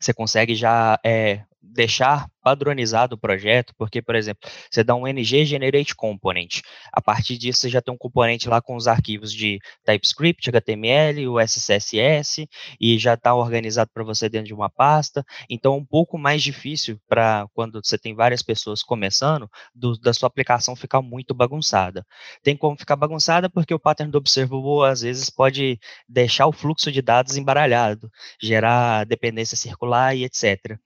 você 0.00 0.12
consegue 0.12 0.54
já 0.54 0.98
é, 1.04 1.44
deixar 1.72 2.28
padronizado 2.42 3.14
o 3.14 3.18
projeto, 3.18 3.72
porque, 3.78 4.02
por 4.02 4.14
exemplo, 4.14 4.48
você 4.70 4.84
dá 4.84 4.94
um 4.94 5.06
ng 5.06 5.24
generate 5.46 5.94
component. 5.94 6.60
A 6.92 7.00
partir 7.00 7.38
disso, 7.38 7.60
você 7.60 7.70
já 7.70 7.80
tem 7.80 7.92
um 7.92 7.96
componente 7.96 8.48
lá 8.48 8.60
com 8.60 8.76
os 8.76 8.86
arquivos 8.86 9.32
de 9.32 9.58
TypeScript, 9.84 10.50
HTML, 10.50 11.26
o 11.26 11.40
SCSS, 11.40 12.46
e 12.78 12.98
já 12.98 13.14
está 13.14 13.34
organizado 13.34 13.90
para 13.94 14.04
você 14.04 14.28
dentro 14.28 14.48
de 14.48 14.54
uma 14.54 14.68
pasta. 14.68 15.24
Então, 15.48 15.74
é 15.74 15.76
um 15.78 15.84
pouco 15.84 16.18
mais 16.18 16.42
difícil 16.42 17.00
para 17.08 17.46
quando 17.54 17.80
você 17.82 17.96
tem 17.96 18.14
várias 18.14 18.42
pessoas 18.42 18.82
começando, 18.82 19.48
do, 19.74 19.98
da 19.98 20.12
sua 20.12 20.26
aplicação 20.26 20.76
ficar 20.76 21.00
muito 21.00 21.34
bagunçada. 21.34 22.04
Tem 22.42 22.54
como 22.54 22.76
ficar 22.76 22.96
bagunçada 22.96 23.48
porque 23.48 23.72
o 23.72 23.78
pattern 23.78 24.12
do 24.12 24.18
observable, 24.18 24.84
às 24.86 25.00
vezes, 25.00 25.30
pode 25.30 25.78
deixar 26.06 26.46
o 26.46 26.52
fluxo 26.52 26.92
de 26.92 27.00
dados 27.00 27.36
embaralhado, 27.36 28.10
gerar 28.40 29.04
dependência 29.06 29.56
circular 29.56 30.14
e 30.14 30.24
etc. 30.24 30.78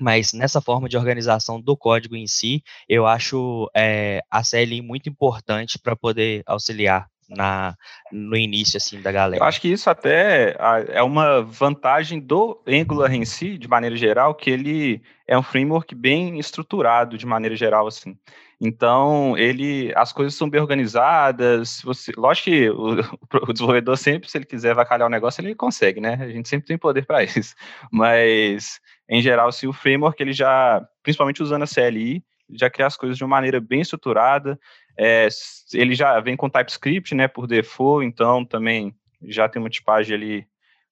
Mas 0.00 0.32
nessa 0.32 0.60
forma 0.60 0.88
de 0.88 0.96
organização 0.96 1.60
do 1.60 1.76
código 1.76 2.16
em 2.16 2.26
si, 2.26 2.62
eu 2.88 3.06
acho 3.06 3.70
é, 3.76 4.22
a 4.30 4.42
CLI 4.42 4.80
muito 4.80 5.08
importante 5.08 5.78
para 5.78 5.94
poder 5.94 6.42
auxiliar 6.46 7.06
na, 7.30 7.76
no 8.10 8.36
início 8.36 8.76
assim 8.76 9.00
da 9.00 9.12
galera. 9.12 9.42
Eu 9.42 9.46
acho 9.46 9.60
que 9.60 9.68
isso 9.68 9.88
até 9.88 10.56
é 10.88 11.02
uma 11.02 11.42
vantagem 11.42 12.18
do 12.18 12.60
Angular 12.66 13.12
em 13.14 13.24
si, 13.24 13.56
de 13.56 13.68
maneira 13.68 13.96
geral, 13.96 14.34
que 14.34 14.50
ele 14.50 15.00
é 15.26 15.38
um 15.38 15.42
framework 15.42 15.94
bem 15.94 16.38
estruturado 16.38 17.16
de 17.16 17.24
maneira 17.24 17.54
geral 17.54 17.86
assim. 17.86 18.16
Então, 18.62 19.38
ele, 19.38 19.90
as 19.96 20.12
coisas 20.12 20.34
são 20.34 20.50
bem 20.50 20.60
organizadas. 20.60 21.80
Você, 21.82 22.12
lógico 22.14 22.50
que 22.50 22.68
o, 22.68 23.00
o 23.48 23.52
desenvolvedor 23.52 23.96
sempre, 23.96 24.30
se 24.30 24.36
ele 24.36 24.44
quiser 24.44 24.74
vacalhar 24.74 25.06
o 25.06 25.10
negócio, 25.10 25.40
ele 25.40 25.54
consegue, 25.54 25.98
né? 25.98 26.18
A 26.20 26.28
gente 26.28 26.48
sempre 26.48 26.66
tem 26.66 26.76
poder 26.76 27.06
para 27.06 27.24
isso. 27.24 27.54
Mas, 27.90 28.78
em 29.10 29.20
geral, 29.20 29.50
se 29.50 29.66
o 29.66 29.72
framework 29.72 30.22
ele 30.22 30.32
já, 30.32 30.86
principalmente 31.02 31.42
usando 31.42 31.64
a 31.64 31.66
CLI, 31.66 32.22
já 32.52 32.70
cria 32.70 32.86
as 32.86 32.96
coisas 32.96 33.18
de 33.18 33.24
uma 33.24 33.30
maneira 33.30 33.60
bem 33.60 33.80
estruturada. 33.80 34.58
É, 34.96 35.26
ele 35.74 35.96
já 35.96 36.20
vem 36.20 36.36
com 36.36 36.48
TypeScript, 36.48 37.12
né, 37.16 37.26
por 37.26 37.48
default, 37.48 38.06
então 38.06 38.44
também 38.44 38.94
já 39.22 39.48
tem 39.48 39.60
uma 39.60 39.68
tipagem 39.68 40.14
ali 40.14 40.46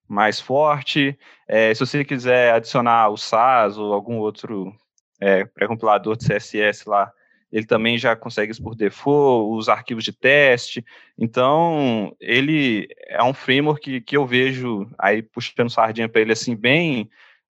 mais 0.09 0.41
forte. 0.41 1.17
É, 1.47 1.73
se 1.73 1.79
você 1.79 2.05
quiser 2.05 2.53
adicionar 2.53 3.09
o 3.09 3.17
SAS 3.17 3.79
ou 3.79 3.93
algum 3.93 4.19
outro 4.19 4.75
é, 5.21 5.45
pré-compilador 5.45 6.17
de 6.17 6.27
CSS 6.27 6.89
lá, 6.89 7.13
ele 7.53 7.67
também 7.67 7.97
já 7.97 8.17
consegue 8.17 8.51
isso 8.51 8.63
por 8.63 8.75
default, 8.75 9.57
os 9.57 9.69
arquivos 9.69 10.03
de 10.03 10.13
teste. 10.13 10.85
Então, 11.17 12.15
ele 12.21 12.89
é 13.07 13.23
um 13.23 13.33
framework 13.33 13.81
que, 13.81 14.01
que 14.01 14.17
eu 14.17 14.27
vejo 14.27 14.91
aí 14.99 15.23
puxando 15.23 15.71
sardinha 15.71 16.09
para 16.09 16.21
ele 16.21 16.33
assim 16.33 16.57
bem 16.57 17.09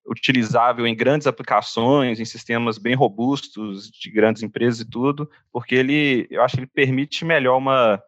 utilizável 0.09 0.87
em 0.87 0.97
grandes 0.97 1.27
aplicações, 1.27 2.19
em 2.19 2.25
sistemas 2.25 2.79
bem 2.79 2.95
robustos 2.95 3.91
de 3.91 4.11
grandes 4.11 4.43
empresas 4.43 4.81
e 4.81 4.89
tudo, 4.89 5.31
porque 5.53 5.75
ele, 5.75 6.27
eu 6.31 6.43
acho 6.43 6.57
que 6.57 6.61
ele 6.61 6.71
permite 6.73 7.25
melhor 7.25 7.59
uma 7.59 8.03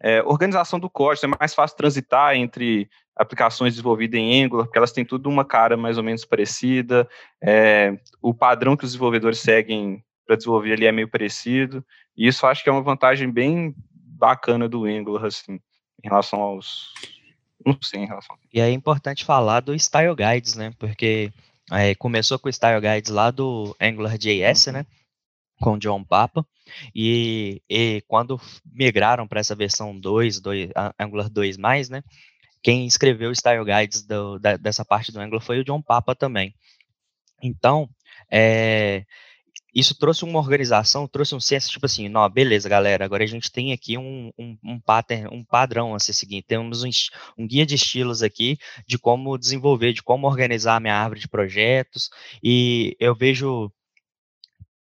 é, 0.00 0.22
organização 0.22 0.80
do 0.80 0.90
código, 0.90 1.26
é 1.26 1.38
mais 1.38 1.54
fácil 1.54 1.76
transitar 1.76 2.34
entre 2.34 2.88
aplicações 3.14 3.74
desenvolvidas 3.74 4.18
em 4.18 4.44
Angular, 4.44 4.66
porque 4.66 4.78
elas 4.78 4.92
têm 4.92 5.04
tudo 5.04 5.28
uma 5.28 5.44
cara 5.44 5.76
mais 5.76 5.96
ou 5.96 6.04
menos 6.04 6.24
parecida, 6.24 7.08
é, 7.42 7.98
o 8.20 8.34
padrão 8.34 8.76
que 8.76 8.84
os 8.84 8.92
desenvolvedores 8.92 9.38
seguem 9.38 10.02
para 10.26 10.36
desenvolver 10.36 10.72
ali 10.72 10.86
é 10.86 10.92
meio 10.92 11.08
parecido, 11.08 11.84
e 12.16 12.26
isso 12.26 12.46
acho 12.46 12.62
que 12.62 12.68
é 12.68 12.72
uma 12.72 12.82
vantagem 12.82 13.30
bem 13.30 13.74
bacana 13.90 14.68
do 14.68 14.84
Angular, 14.84 15.24
assim, 15.26 15.60
em 16.02 16.08
relação 16.08 16.40
aos... 16.40 16.92
Não 17.64 17.78
sei, 17.82 18.00
em 18.00 18.06
relação... 18.06 18.36
E 18.52 18.60
é 18.60 18.70
importante 18.70 19.24
falar 19.24 19.60
do 19.60 19.74
Style 19.74 20.14
Guides, 20.14 20.54
né, 20.54 20.72
porque 20.78 21.32
é, 21.70 21.94
começou 21.94 22.38
com 22.38 22.48
o 22.48 22.52
Style 22.52 22.80
Guides 22.80 23.10
lá 23.10 23.30
do 23.30 23.76
AngularJS, 23.80 24.66
uhum. 24.66 24.72
né, 24.72 24.86
com 25.60 25.72
o 25.72 25.78
John 25.78 26.04
Papa, 26.04 26.46
e, 26.94 27.62
e 27.68 28.02
quando 28.06 28.40
migraram 28.64 29.26
para 29.26 29.40
essa 29.40 29.54
versão 29.54 29.98
2, 29.98 30.40
2, 30.40 30.70
Angular 30.98 31.30
2+, 31.30 31.88
né, 31.90 32.02
quem 32.62 32.86
escreveu 32.86 33.30
o 33.30 33.34
Style 33.34 33.64
Guides 33.64 34.02
do, 34.02 34.38
da, 34.38 34.56
dessa 34.56 34.84
parte 34.84 35.12
do 35.12 35.20
Angular 35.20 35.40
foi 35.40 35.60
o 35.60 35.64
John 35.64 35.80
Papa 35.80 36.14
também. 36.14 36.54
Então, 37.42 37.88
é, 38.30 39.04
isso 39.76 39.94
trouxe 39.94 40.24
uma 40.24 40.38
organização, 40.38 41.06
trouxe 41.06 41.34
um 41.34 41.40
senso, 41.40 41.70
tipo 41.70 41.84
assim, 41.84 42.08
não, 42.08 42.26
beleza, 42.30 42.66
galera, 42.66 43.04
agora 43.04 43.22
a 43.22 43.26
gente 43.26 43.52
tem 43.52 43.74
aqui 43.74 43.98
um, 43.98 44.32
um, 44.38 44.56
um, 44.64 44.80
pattern, 44.80 45.28
um 45.30 45.44
padrão 45.44 45.94
a 45.94 45.98
ser 45.98 46.14
temos 46.46 46.82
um, 46.82 46.88
um, 47.36 47.46
guia 47.46 47.66
de 47.66 47.74
estilos 47.74 48.22
aqui 48.22 48.56
de 48.86 48.98
como 48.98 49.36
desenvolver, 49.36 49.92
de 49.92 50.02
como 50.02 50.26
organizar 50.26 50.76
a 50.76 50.80
minha 50.80 50.94
árvore 50.94 51.20
de 51.20 51.28
projetos, 51.28 52.08
e 52.42 52.96
eu 52.98 53.14
vejo 53.14 53.70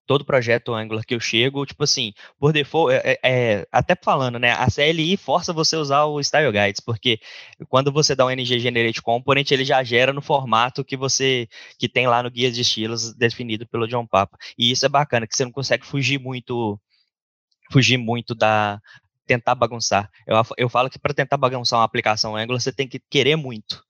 todo 0.08 0.26
projeto 0.26 0.74
Angular 0.74 1.06
que 1.06 1.14
eu 1.14 1.20
chego, 1.20 1.66
tipo 1.66 1.84
assim, 1.84 2.14
por 2.40 2.54
default, 2.54 2.96
é, 2.96 3.20
é, 3.24 3.68
até 3.72 3.96
falando, 3.96 4.40
né, 4.40 4.52
a 4.54 4.68
CLI 4.72 5.18
força 5.18 5.54
você 5.54 5.76
a 5.76 5.80
usar 5.80 6.06
o 6.06 6.24
Style 6.24 6.52
Guides, 6.52 6.80
porque 6.80 7.20
quando 7.68 7.92
você 7.92 8.16
dá 8.16 8.26
um 8.26 8.32
NG 8.32 8.58
Generate 8.60 9.02
Component, 9.02 9.52
ele 9.52 9.66
já 9.66 9.84
gera 9.84 10.14
no 10.14 10.22
formato 10.22 10.84
que 10.84 10.96
você, 10.98 11.48
que 11.78 11.90
tem 11.90 12.08
lá 12.08 12.24
no 12.24 12.32
guia 12.32 12.52
de 12.52 12.62
estilos 12.62 13.14
definido 13.14 13.68
pelo 13.68 13.88
John 13.88 14.08
Papa, 14.08 14.38
e 14.58 14.72
isso 14.72 14.86
é 14.86 14.90
bacana, 14.90 15.28
que 15.28 15.36
você 15.36 15.44
não 15.44 15.52
consegue 15.52 15.86
fugir 15.86 16.20
muito, 16.20 16.80
fugir 17.72 17.98
muito 17.98 18.34
da, 18.34 18.80
tentar 19.26 19.56
bagunçar. 19.56 20.10
Eu, 20.26 20.36
eu 20.58 20.70
falo 20.70 20.90
que 20.90 20.98
para 20.98 21.14
tentar 21.14 21.38
bagunçar 21.38 21.80
uma 21.80 21.86
aplicação 21.86 22.36
Angular, 22.36 22.62
você 22.62 22.72
tem 22.72 22.88
que 22.88 23.00
querer 23.10 23.36
muito, 23.36 23.84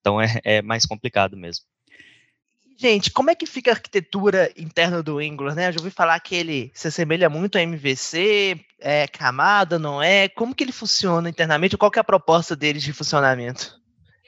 então 0.00 0.20
é, 0.20 0.40
é 0.44 0.62
mais 0.62 0.84
complicado 0.84 1.36
mesmo. 1.36 1.64
Gente, 2.76 3.10
como 3.10 3.30
é 3.30 3.34
que 3.34 3.46
fica 3.46 3.70
a 3.70 3.74
arquitetura 3.74 4.52
interna 4.56 5.02
do 5.02 5.18
Angular, 5.18 5.54
né? 5.54 5.68
Eu 5.68 5.72
já 5.72 5.78
ouvi 5.78 5.90
falar 5.90 6.18
que 6.20 6.34
ele 6.34 6.72
se 6.74 6.88
assemelha 6.88 7.30
muito 7.30 7.56
a 7.56 7.62
MVC, 7.62 8.60
é 8.80 9.06
camada, 9.06 9.78
não 9.78 10.02
é? 10.02 10.28
Como 10.28 10.54
que 10.54 10.64
ele 10.64 10.72
funciona 10.72 11.28
internamente? 11.28 11.76
Qual 11.76 11.90
que 11.90 11.98
é 11.98 12.02
a 12.02 12.04
proposta 12.04 12.56
dele 12.56 12.80
de 12.80 12.92
funcionamento? 12.92 13.80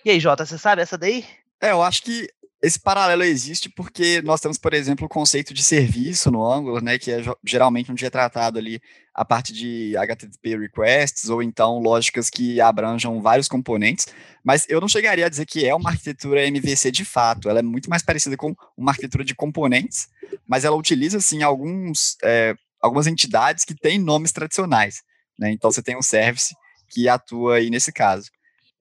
E 0.05 0.11
aí, 0.11 0.21
Jota, 0.21 0.47
você 0.47 0.57
sabe 0.57 0.83
essa 0.83 0.97
daí? 0.97 1.25
É, 1.61 1.73
eu 1.73 1.83
acho 1.83 2.03
que 2.03 2.29
esse 2.67 2.81
paralelo 2.81 3.23
existe 3.23 3.69
porque 3.69 4.21
nós 4.23 4.41
temos, 4.41 4.59
por 4.59 4.75
exemplo, 4.75 5.07
o 5.07 5.09
conceito 5.09 5.55
de 5.55 5.63
serviço 5.63 6.33
no 6.33 6.45
Angular, 6.45 6.83
né, 6.83 6.99
que 6.99 7.13
é 7.13 7.23
geralmente 7.45 7.93
onde 7.93 8.05
é 8.05 8.11
tratado 8.11 8.59
ali 8.59 8.81
a 9.15 9.25
parte 9.25 9.53
de 9.53 9.97
HTTP 9.97 10.59
requests 10.59 11.31
ou 11.31 11.41
então 11.45 11.79
lógicas 11.79 12.29
que 12.29 12.61
abranjam 12.61 13.23
vários 13.23 13.47
componentes, 13.47 14.09
mas 14.43 14.67
eu 14.69 14.81
não 14.81 14.89
chegaria 14.89 15.27
a 15.27 15.29
dizer 15.29 15.47
que 15.47 15.65
é 15.65 15.73
uma 15.73 15.91
arquitetura 15.91 16.45
MVC 16.45 16.91
de 16.91 17.05
fato, 17.05 17.49
ela 17.49 17.61
é 17.61 17.63
muito 17.63 17.89
mais 17.89 18.03
parecida 18.03 18.37
com 18.37 18.53
uma 18.77 18.91
arquitetura 18.91 19.25
de 19.25 19.35
componentes, 19.35 20.09
mas 20.45 20.65
ela 20.65 20.77
utiliza, 20.77 21.19
assim, 21.19 21.45
alguns, 21.45 22.17
é, 22.25 22.57
algumas 22.83 23.07
entidades 23.07 23.65
que 23.65 23.75
têm 23.75 23.97
nomes 23.97 24.33
tradicionais, 24.33 25.05
né, 25.39 25.53
então 25.53 25.71
você 25.71 25.83
tem 25.83 25.97
um 25.97 26.03
service 26.03 26.53
que 26.91 27.09
atua 27.09 27.57
aí 27.57 27.71
nesse 27.71 27.93
caso. 27.93 28.29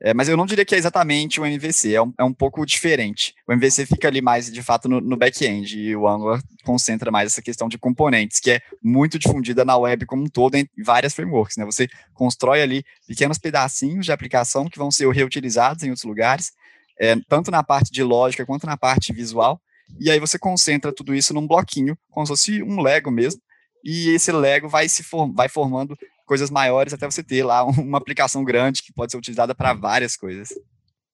É, 0.01 0.13
mas 0.13 0.27
eu 0.27 0.35
não 0.35 0.45
diria 0.45 0.65
que 0.65 0.75
é 0.75 0.77
exatamente 0.77 1.39
o 1.39 1.45
MVC, 1.45 1.93
é 1.93 2.01
um, 2.01 2.13
é 2.19 2.23
um 2.23 2.33
pouco 2.33 2.65
diferente. 2.65 3.33
O 3.47 3.53
MVC 3.53 3.85
fica 3.85 4.07
ali 4.09 4.21
mais, 4.21 4.51
de 4.51 4.61
fato, 4.61 4.89
no, 4.89 4.99
no 4.99 5.15
back-end, 5.15 5.79
e 5.79 5.95
o 5.95 6.07
Angular 6.07 6.41
concentra 6.65 7.09
mais 7.09 7.31
essa 7.31 7.41
questão 7.41 7.69
de 7.69 7.77
componentes, 7.77 8.39
que 8.39 8.51
é 8.51 8.61
muito 8.83 9.17
difundida 9.17 9.63
na 9.63 9.77
web 9.77 10.05
como 10.05 10.23
um 10.23 10.27
todo, 10.27 10.55
em 10.55 10.67
várias 10.83 11.13
frameworks. 11.13 11.55
Né? 11.55 11.63
Você 11.63 11.87
constrói 12.13 12.61
ali 12.61 12.83
pequenos 13.07 13.37
pedacinhos 13.37 14.05
de 14.05 14.11
aplicação 14.11 14.69
que 14.69 14.77
vão 14.77 14.91
ser 14.91 15.09
reutilizados 15.09 15.83
em 15.83 15.89
outros 15.89 16.05
lugares, 16.05 16.51
é, 16.99 17.15
tanto 17.29 17.49
na 17.49 17.63
parte 17.63 17.91
de 17.91 18.03
lógica 18.03 18.45
quanto 18.45 18.65
na 18.65 18.75
parte 18.75 19.13
visual, 19.13 19.61
e 19.99 20.11
aí 20.11 20.19
você 20.19 20.37
concentra 20.37 20.91
tudo 20.91 21.15
isso 21.15 21.33
num 21.33 21.47
bloquinho, 21.47 21.97
como 22.09 22.25
se 22.25 22.31
fosse 22.31 22.63
um 22.63 22.81
Lego 22.81 23.11
mesmo, 23.11 23.41
e 23.83 24.09
esse 24.09 24.31
Lego 24.31 24.67
vai 24.67 24.89
se 24.89 25.03
form 25.03 25.31
vai 25.31 25.47
formando 25.47 25.95
coisas 26.25 26.49
maiores 26.49 26.93
até 26.93 27.05
você 27.05 27.23
ter 27.23 27.43
lá 27.43 27.63
uma 27.63 27.97
aplicação 27.97 28.43
grande 28.43 28.83
que 28.83 28.93
pode 28.93 29.11
ser 29.11 29.17
utilizada 29.17 29.53
para 29.55 29.73
várias 29.73 30.17
coisas. 30.17 30.49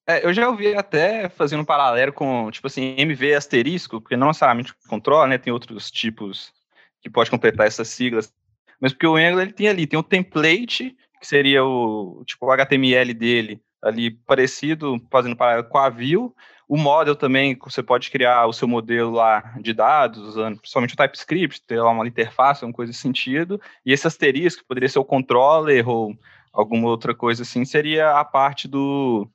É, 0.06 0.26
eu 0.26 0.32
já 0.32 0.48
ouvi 0.48 0.74
até 0.74 1.28
fazendo 1.28 1.60
um 1.60 1.64
paralelo 1.64 2.12
com, 2.12 2.50
tipo 2.50 2.66
assim, 2.66 2.96
MV 2.98 3.34
asterisco, 3.34 4.00
porque 4.00 4.16
não 4.16 4.28
necessariamente 4.28 4.74
controla, 4.88 5.28
né? 5.28 5.38
Tem 5.38 5.52
outros 5.52 5.90
tipos 5.90 6.52
que 7.00 7.08
pode 7.08 7.30
completar 7.30 7.66
essas 7.66 7.88
siglas. 7.88 8.32
Mas 8.80 8.92
porque 8.92 9.06
o 9.06 9.16
Angular 9.16 9.44
ele 9.44 9.52
tem 9.52 9.68
ali, 9.68 9.86
tem 9.86 9.98
o 9.98 10.02
template, 10.02 10.96
que 11.20 11.26
seria 11.26 11.64
o 11.64 12.24
tipo 12.26 12.46
o 12.46 12.50
HTML 12.50 13.14
dele, 13.14 13.62
ali 13.80 14.10
parecido, 14.10 14.96
fazendo 15.10 15.36
paralelo 15.36 15.68
com 15.68 15.78
a 15.78 15.88
view, 15.88 16.34
o 16.72 16.78
model 16.78 17.14
também, 17.14 17.54
você 17.62 17.82
pode 17.82 18.10
criar 18.10 18.46
o 18.46 18.52
seu 18.54 18.66
modelo 18.66 19.10
lá 19.10 19.40
de 19.60 19.74
dados, 19.74 20.22
usando 20.22 20.56
principalmente 20.56 20.94
o 20.94 20.96
TypeScript, 20.96 21.60
ter 21.66 21.78
lá 21.78 21.90
uma 21.90 22.08
interface, 22.08 22.64
uma 22.64 22.72
coisa 22.72 22.88
nesse 22.88 23.02
sentido. 23.02 23.60
E 23.84 23.92
esse 23.92 24.06
asterisco, 24.06 24.64
poderia 24.66 24.88
ser 24.88 24.98
o 24.98 25.04
controller 25.04 25.86
ou 25.86 26.16
alguma 26.50 26.88
outra 26.88 27.14
coisa 27.14 27.42
assim, 27.42 27.62
seria 27.66 28.18
a 28.18 28.24
parte 28.24 28.66
do 28.66 29.28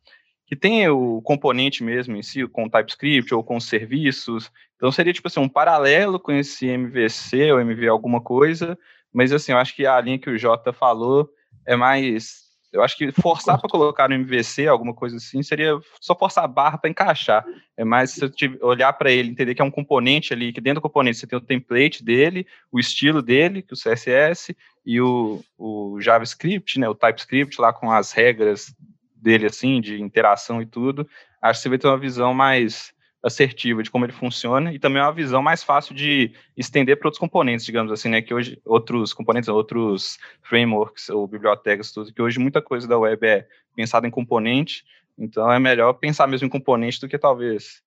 que 0.48 0.56
tem 0.56 0.90
o 0.90 1.22
componente 1.22 1.84
mesmo 1.84 2.16
em 2.16 2.24
si, 2.24 2.48
com 2.48 2.68
TypeScript 2.68 3.32
ou 3.32 3.44
com 3.44 3.60
serviços. 3.60 4.52
Então 4.76 4.92
seria 4.92 5.14
tipo 5.14 5.28
assim, 5.28 5.40
um 5.40 5.48
paralelo 5.48 6.20
com 6.20 6.32
esse 6.32 6.66
MVC 6.66 7.52
ou 7.52 7.62
MV 7.62 7.88
alguma 7.88 8.20
coisa, 8.20 8.76
mas 9.14 9.32
assim, 9.32 9.52
eu 9.52 9.60
acho 9.60 9.76
que 9.76 9.86
a 9.86 10.02
linha 10.02 10.18
que 10.18 10.32
o 10.32 10.40
Jota 10.40 10.74
falou 10.74 11.30
é 11.68 11.76
mais 11.76 12.47
eu 12.72 12.84
acho 12.84 12.98
que 12.98 13.12
forçar 13.12 13.60
para 13.60 13.70
colocar 13.70 14.10
no 14.10 14.16
MVC, 14.16 14.68
alguma 14.68 14.94
coisa 14.94 15.18
assim, 15.18 15.42
seria 15.42 15.80
só 16.02 16.16
forçar 16.16 16.44
a 16.44 16.48
barra 16.48 16.78
para 16.78 16.90
encaixar. 16.90 17.46
É 17.76 17.86
mais 17.86 18.12
se 18.12 18.20
você 18.20 18.58
olhar 18.62 18.92
para 18.94 19.12
ele, 19.12 19.30
entender 19.30 19.56
que 19.56 19.62
é 19.62 19.66
um 19.66 19.72
componente 19.72 20.34
ali, 20.34 20.52
que 20.52 20.60
dentro 20.60 20.82
do 20.82 20.84
componente 20.84 21.18
você 21.18 21.28
tem 21.28 21.38
o 21.38 21.42
template 21.42 22.04
dele, 22.04 22.46
o 22.72 22.80
estilo 22.80 23.22
dele, 23.22 23.62
que 23.62 23.74
é 23.74 23.76
o 23.76 23.78
CSS, 23.78 24.56
e 24.86 25.00
o, 25.00 25.44
o 25.58 26.00
JavaScript, 26.02 26.80
né, 26.80 26.90
o 26.90 26.96
TypeScript 26.96 27.60
lá 27.60 27.72
com 27.72 27.92
as 27.92 28.12
regras 28.12 28.76
dele, 29.16 29.48
assim, 29.48 29.82
de 29.82 30.02
interação 30.02 30.62
e 30.62 30.66
tudo. 30.66 31.08
Acho 31.42 31.60
que 31.60 31.64
você 31.64 31.70
vai 31.70 31.78
ter 31.78 31.88
uma 31.88 31.98
visão 31.98 32.34
mais 32.34 32.94
assertiva 33.28 33.84
de 33.84 33.92
como 33.92 34.06
ele 34.06 34.14
funciona 34.14 34.74
e 34.74 34.80
também 34.80 35.02
uma 35.02 35.12
visão 35.12 35.42
mais 35.42 35.64
fácil 35.64 35.94
de 35.94 36.32
estender 36.56 36.98
para 36.98 37.08
outros 37.08 37.20
componentes, 37.20 37.66
digamos 37.66 37.92
assim, 37.92 38.10
né? 38.10 38.22
Que 38.22 38.34
hoje 38.34 38.60
outros 38.66 39.14
componentes, 39.14 39.50
outros 39.50 40.18
frameworks 40.42 41.10
ou 41.10 41.28
bibliotecas, 41.28 41.92
tudo, 41.92 42.14
que 42.14 42.22
hoje 42.22 42.40
muita 42.40 42.62
coisa 42.62 42.88
da 42.88 42.98
web 42.98 43.26
é 43.26 43.48
pensada 43.76 44.08
em 44.08 44.12
componente, 44.12 44.84
então 45.18 45.52
é 45.52 45.60
melhor 45.60 45.94
pensar 45.94 46.28
mesmo 46.28 46.48
em 46.48 46.50
componente 46.50 47.00
do 47.00 47.08
que 47.08 47.18
talvez 47.18 47.82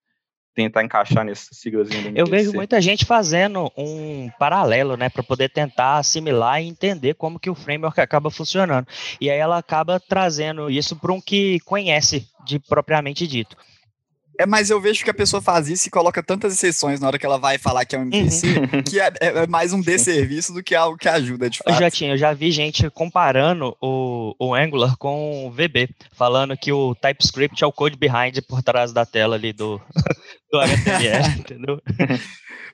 tentar 0.55 0.83
encaixar 0.83 1.25
nessas 1.25 1.57
siglas. 1.57 1.89
Eu 2.15 2.27
vejo 2.27 2.53
muita 2.53 2.81
gente 2.81 3.05
fazendo 3.05 3.71
um 3.77 4.31
paralelo, 4.39 4.97
né, 4.97 5.09
para 5.09 5.23
poder 5.23 5.49
tentar 5.49 5.99
assimilar 5.99 6.61
e 6.61 6.67
entender 6.67 7.15
como 7.15 7.39
que 7.39 7.49
o 7.49 7.55
framework 7.55 8.01
acaba 8.01 8.31
funcionando. 8.31 8.87
E 9.21 9.31
aí 9.31 9.39
ela 9.39 9.59
acaba 9.59 10.01
trazendo 10.01 10.71
isso 10.71 10.97
para 10.97 11.13
um 11.13 11.21
que 11.21 11.61
conhece 11.61 12.27
de 12.45 12.59
propriamente 12.59 13.27
dito. 13.27 13.57
É, 14.41 14.47
mas 14.47 14.71
eu 14.71 14.81
vejo 14.81 15.05
que 15.05 15.11
a 15.11 15.15
pessoa 15.15 15.43
faz 15.43 15.69
isso 15.69 15.87
e 15.87 15.91
coloca 15.91 16.23
tantas 16.23 16.55
exceções 16.55 16.99
na 16.99 17.07
hora 17.07 17.19
que 17.19 17.27
ela 17.27 17.37
vai 17.37 17.59
falar 17.59 17.85
que 17.85 17.95
é 17.95 17.99
um 17.99 18.05
MVC, 18.05 18.47
uhum. 18.47 18.83
que 18.83 18.99
é, 18.99 19.13
é, 19.21 19.27
é, 19.43 19.47
mais 19.47 19.75
um 19.75 19.83
desserviço 19.83 20.55
do 20.55 20.63
que 20.63 20.75
algo 20.75 20.97
que 20.97 21.11
ajuda, 21.11 21.51
de 21.51 21.59
fato. 21.59 21.69
Eu 21.69 21.79
já 21.79 21.91
tinha, 21.91 22.13
eu 22.13 22.17
já 22.17 22.33
vi 22.33 22.51
gente 22.51 22.89
comparando 22.89 23.77
o, 23.83 24.35
o 24.39 24.55
Angular 24.55 24.97
com 24.97 25.47
o 25.47 25.51
VB, 25.51 25.91
falando 26.15 26.57
que 26.57 26.73
o 26.73 26.95
TypeScript 26.95 27.63
é 27.63 27.67
o 27.67 27.73
code 27.73 27.99
behind 27.99 28.39
por 28.49 28.63
trás 28.63 28.95
da 28.95 29.05
tela 29.05 29.37
ali 29.37 29.53
do, 29.53 29.79
do 30.51 30.59
HTML, 30.59 31.29
entendeu? 31.39 31.83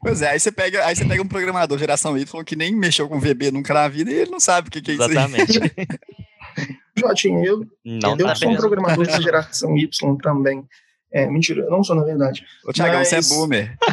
Pois 0.00 0.22
é, 0.22 0.30
aí 0.30 0.38
você 0.38 0.52
pega, 0.52 0.86
aí 0.86 0.94
você 0.94 1.04
pega 1.04 1.20
um 1.20 1.26
programador 1.26 1.76
geração 1.78 2.16
Y 2.16 2.44
que 2.44 2.54
nem 2.54 2.76
mexeu 2.76 3.08
com 3.08 3.18
VB 3.18 3.50
nunca 3.50 3.74
na 3.74 3.88
vida 3.88 4.08
e 4.12 4.14
ele 4.14 4.30
não 4.30 4.38
sabe 4.38 4.68
o 4.68 4.70
que, 4.70 4.80
que 4.80 4.92
é 4.92 4.94
isso 4.94 5.02
Exatamente. 5.02 5.58
Jotinho, 6.96 7.44
eu, 7.44 7.66
não 7.84 8.16
eu 8.16 8.26
tá 8.26 8.36
sou 8.36 8.50
um 8.50 8.56
programador 8.56 9.04
de 9.04 9.20
geração 9.20 9.76
Y 9.76 10.16
também. 10.18 10.64
É, 11.16 11.26
mentira, 11.26 11.62
eu 11.62 11.70
não 11.70 11.82
sou, 11.82 11.96
na 11.96 12.04
verdade. 12.04 12.44
Ô, 12.66 12.72
Thiago, 12.72 12.96
mas... 12.96 13.08
você 13.08 13.16
é 13.16 13.22
boomer. 13.22 13.78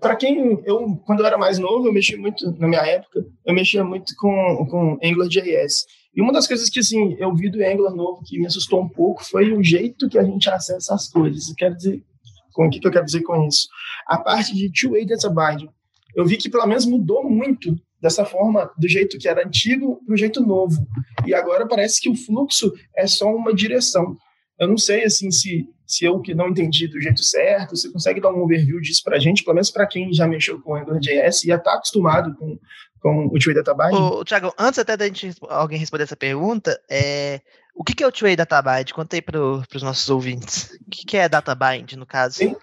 para 0.00 0.14
quem 0.14 0.62
eu 0.64 0.96
quando 1.06 1.20
eu 1.20 1.26
era 1.26 1.36
mais 1.36 1.58
novo 1.58 1.88
eu 1.88 1.92
mexia 1.92 2.16
muito 2.16 2.56
na 2.56 2.68
minha 2.68 2.82
época 2.82 3.26
eu 3.44 3.52
mexia 3.52 3.82
muito 3.82 4.14
com 4.16 4.64
com 4.70 4.96
AngularJS 5.02 5.86
e 6.14 6.20
uma 6.20 6.32
das 6.32 6.46
coisas 6.46 6.68
que 6.68 6.80
assim 6.80 7.16
eu 7.18 7.34
vi 7.34 7.50
do 7.50 7.64
Angular 7.64 7.94
novo 7.94 8.22
que 8.24 8.38
me 8.38 8.46
assustou 8.46 8.82
um 8.82 8.88
pouco 8.88 9.24
foi 9.24 9.52
o 9.52 9.62
jeito 9.62 10.08
que 10.08 10.18
a 10.18 10.22
gente 10.22 10.48
acessa 10.48 10.94
as 10.94 11.08
coisas. 11.08 11.52
Quer 11.56 11.74
dizer 11.74 12.04
com 12.52 12.66
o 12.66 12.70
que, 12.70 12.78
que 12.78 12.86
eu 12.86 12.92
quero 12.92 13.06
dizer 13.06 13.22
com 13.22 13.46
isso? 13.46 13.66
A 14.06 14.18
parte 14.18 14.54
de 14.54 14.70
two-way 14.70 15.06
data 15.06 15.30
binding. 15.30 15.70
Eu 16.14 16.26
vi 16.26 16.36
que 16.36 16.50
pelo 16.50 16.66
menos 16.66 16.84
mudou 16.84 17.28
muito 17.28 17.74
dessa 18.00 18.26
forma 18.26 18.70
do 18.76 18.86
jeito 18.86 19.16
que 19.16 19.26
era 19.26 19.46
antigo 19.46 20.02
para 20.04 20.14
o 20.14 20.18
jeito 20.18 20.44
novo. 20.44 20.86
E 21.24 21.32
agora 21.32 21.66
parece 21.66 21.98
que 21.98 22.10
o 22.10 22.14
fluxo 22.14 22.70
é 22.94 23.06
só 23.06 23.34
uma 23.34 23.54
direção 23.54 24.18
eu 24.62 24.68
não 24.68 24.78
sei 24.78 25.04
assim 25.04 25.28
se, 25.30 25.68
se 25.84 26.04
eu 26.04 26.20
que 26.20 26.34
não 26.34 26.48
entendi 26.48 26.86
do 26.86 27.00
jeito 27.00 27.22
certo, 27.22 27.76
você 27.76 27.90
consegue 27.90 28.20
dar 28.20 28.32
um 28.32 28.42
overview 28.42 28.80
disso 28.80 29.02
para 29.02 29.16
a 29.16 29.18
gente, 29.18 29.42
pelo 29.42 29.54
menos 29.54 29.70
para 29.70 29.88
quem 29.88 30.12
já 30.12 30.26
mexeu 30.26 30.60
com 30.60 30.76
AngularJS 30.76 31.42
e 31.42 31.48
já 31.48 31.56
está 31.56 31.74
acostumado 31.74 32.32
com, 32.36 32.56
com 33.00 33.26
o 33.26 33.38
Two-Way 33.38 33.56
Data 33.56 33.74
Binding? 33.74 34.00
Ô, 34.00 34.24
Thiago, 34.24 34.54
antes 34.56 34.78
até 34.78 34.96
da 34.96 35.06
gente, 35.06 35.32
alguém 35.48 35.80
responder 35.80 36.04
essa 36.04 36.16
pergunta, 36.16 36.80
é, 36.88 37.40
o 37.74 37.82
que, 37.82 37.92
que 37.92 38.04
é 38.04 38.06
o 38.06 38.12
Two-Way 38.12 38.36
Data 38.36 38.62
Bind? 38.62 38.92
Conta 38.92 39.16
aí 39.16 39.22
para 39.22 39.40
os 39.40 39.82
nossos 39.82 40.08
ouvintes. 40.08 40.70
O 40.86 40.90
que, 40.90 41.04
que 41.06 41.16
é 41.16 41.28
Data 41.28 41.56
Bind, 41.56 41.94
no 41.94 42.06
caso? 42.06 42.36
Sim. 42.36 42.54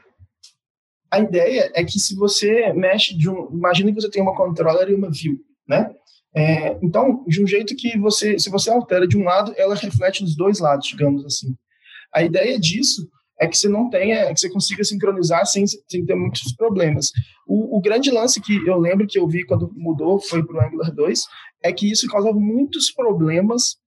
A 1.12 1.20
ideia 1.20 1.70
é 1.75 1.84
que 1.84 2.00
se 2.00 2.15
você 2.15 2.72
mexe 2.72 3.13
de 3.18 3.29
um... 3.29 3.50
Imagina 3.51 3.91
que 3.91 4.00
você 4.00 4.10
tem 4.10 4.22
uma 4.22 4.36
controller 4.36 4.89
e 4.89 4.96
uma 4.96 5.12
view, 5.12 5.38
né? 5.68 5.94
É, 6.34 6.77
então, 6.82 7.25
de 7.27 7.44
um 7.44 7.48
jeito 7.48 7.75
que 7.75 7.98
você, 7.98 8.39
se 8.39 8.50
você 8.50 8.70
altera 8.70 9.06
de 9.06 9.18
um 9.18 9.24
lado, 9.25 9.53
ela 9.58 9.75
reflete 9.75 10.22
nos 10.22 10.36
dois 10.36 10.60
lados, 10.60 10.88
digamos 10.88 11.25
assim. 11.25 11.58
A 12.13 12.23
ideia 12.23 12.59
disso 12.59 13.07
é 13.39 13.47
que 13.47 13.57
você 13.57 13.69
não 13.69 13.89
tenha, 13.89 14.33
que 14.33 14.39
você 14.39 14.49
consiga 14.49 14.83
sincronizar 14.83 15.45
sem, 15.45 15.65
sem 15.65 16.05
ter 16.05 16.15
muitos 16.15 16.53
problemas. 16.55 17.11
O, 17.47 17.77
o, 17.77 17.81
grande 17.81 18.11
lance 18.11 18.41
que 18.41 18.67
eu 18.67 18.77
lembro 18.77 19.07
que 19.07 19.17
eu 19.17 19.27
vi 19.27 19.45
quando 19.45 19.71
mudou, 19.75 20.19
foi 20.19 20.45
para 20.45 20.57
o 20.57 20.67
Angular 20.67 20.93
2, 20.93 21.23
é 21.63 21.71
que 21.71 21.89
isso 21.89 22.07
causava 22.07 22.37
muitos 22.37 22.91
problemas 22.91 23.77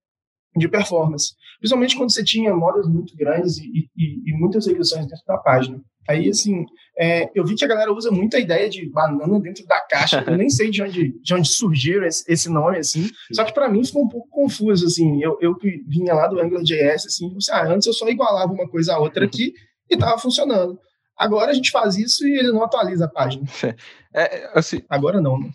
de 0.57 0.67
performance. 0.67 1.33
Principalmente 1.59 1.95
quando 1.95 2.11
você 2.11 2.23
tinha 2.23 2.53
modas 2.55 2.87
muito 2.87 3.15
grandes 3.15 3.57
e, 3.57 3.89
e, 3.95 4.31
e 4.31 4.33
muitas 4.33 4.65
regressões 4.65 5.05
dentro 5.05 5.23
da 5.27 5.37
página. 5.37 5.79
Aí, 6.09 6.29
assim, 6.29 6.65
é, 6.97 7.31
eu 7.33 7.43
vi 7.43 7.55
que 7.55 7.65
a 7.65 7.67
galera 7.67 7.91
usa 7.91 8.11
muito 8.11 8.37
a 8.37 8.39
ideia 8.39 8.69
de 8.69 8.87
banana 8.89 9.39
dentro 9.39 9.65
da 9.65 9.79
caixa. 9.81 10.23
Eu 10.25 10.37
nem 10.37 10.49
sei 10.49 10.69
de 10.69 10.83
onde, 10.83 11.19
de 11.21 11.33
onde 11.33 11.49
surgiu 11.49 12.03
esse, 12.03 12.23
esse 12.31 12.49
nome, 12.49 12.77
assim. 12.77 13.09
Só 13.31 13.43
que 13.43 13.53
para 13.53 13.67
mim 13.67 13.83
ficou 13.83 14.03
um 14.03 14.09
pouco 14.09 14.27
confuso, 14.29 14.85
assim. 14.85 15.21
Eu, 15.23 15.37
eu 15.41 15.55
que 15.55 15.83
vinha 15.87 16.13
lá 16.13 16.27
do 16.27 16.39
AngularJS, 16.39 17.07
assim, 17.07 17.35
ah, 17.51 17.67
antes 17.67 17.87
eu 17.87 17.93
só 17.93 18.07
igualava 18.07 18.51
uma 18.51 18.69
coisa 18.69 18.93
a 18.93 18.99
outra 18.99 19.25
aqui 19.25 19.53
e 19.89 19.97
tava 19.97 20.19
funcionando. 20.19 20.79
Agora 21.17 21.51
a 21.51 21.53
gente 21.53 21.71
faz 21.71 21.97
isso 21.97 22.27
e 22.27 22.37
ele 22.37 22.51
não 22.51 22.63
atualiza 22.63 23.05
a 23.05 23.09
página. 23.09 23.43
É, 24.15 24.51
assim, 24.53 24.79
Agora 24.87 25.19
não, 25.19 25.39
né? 25.39 25.49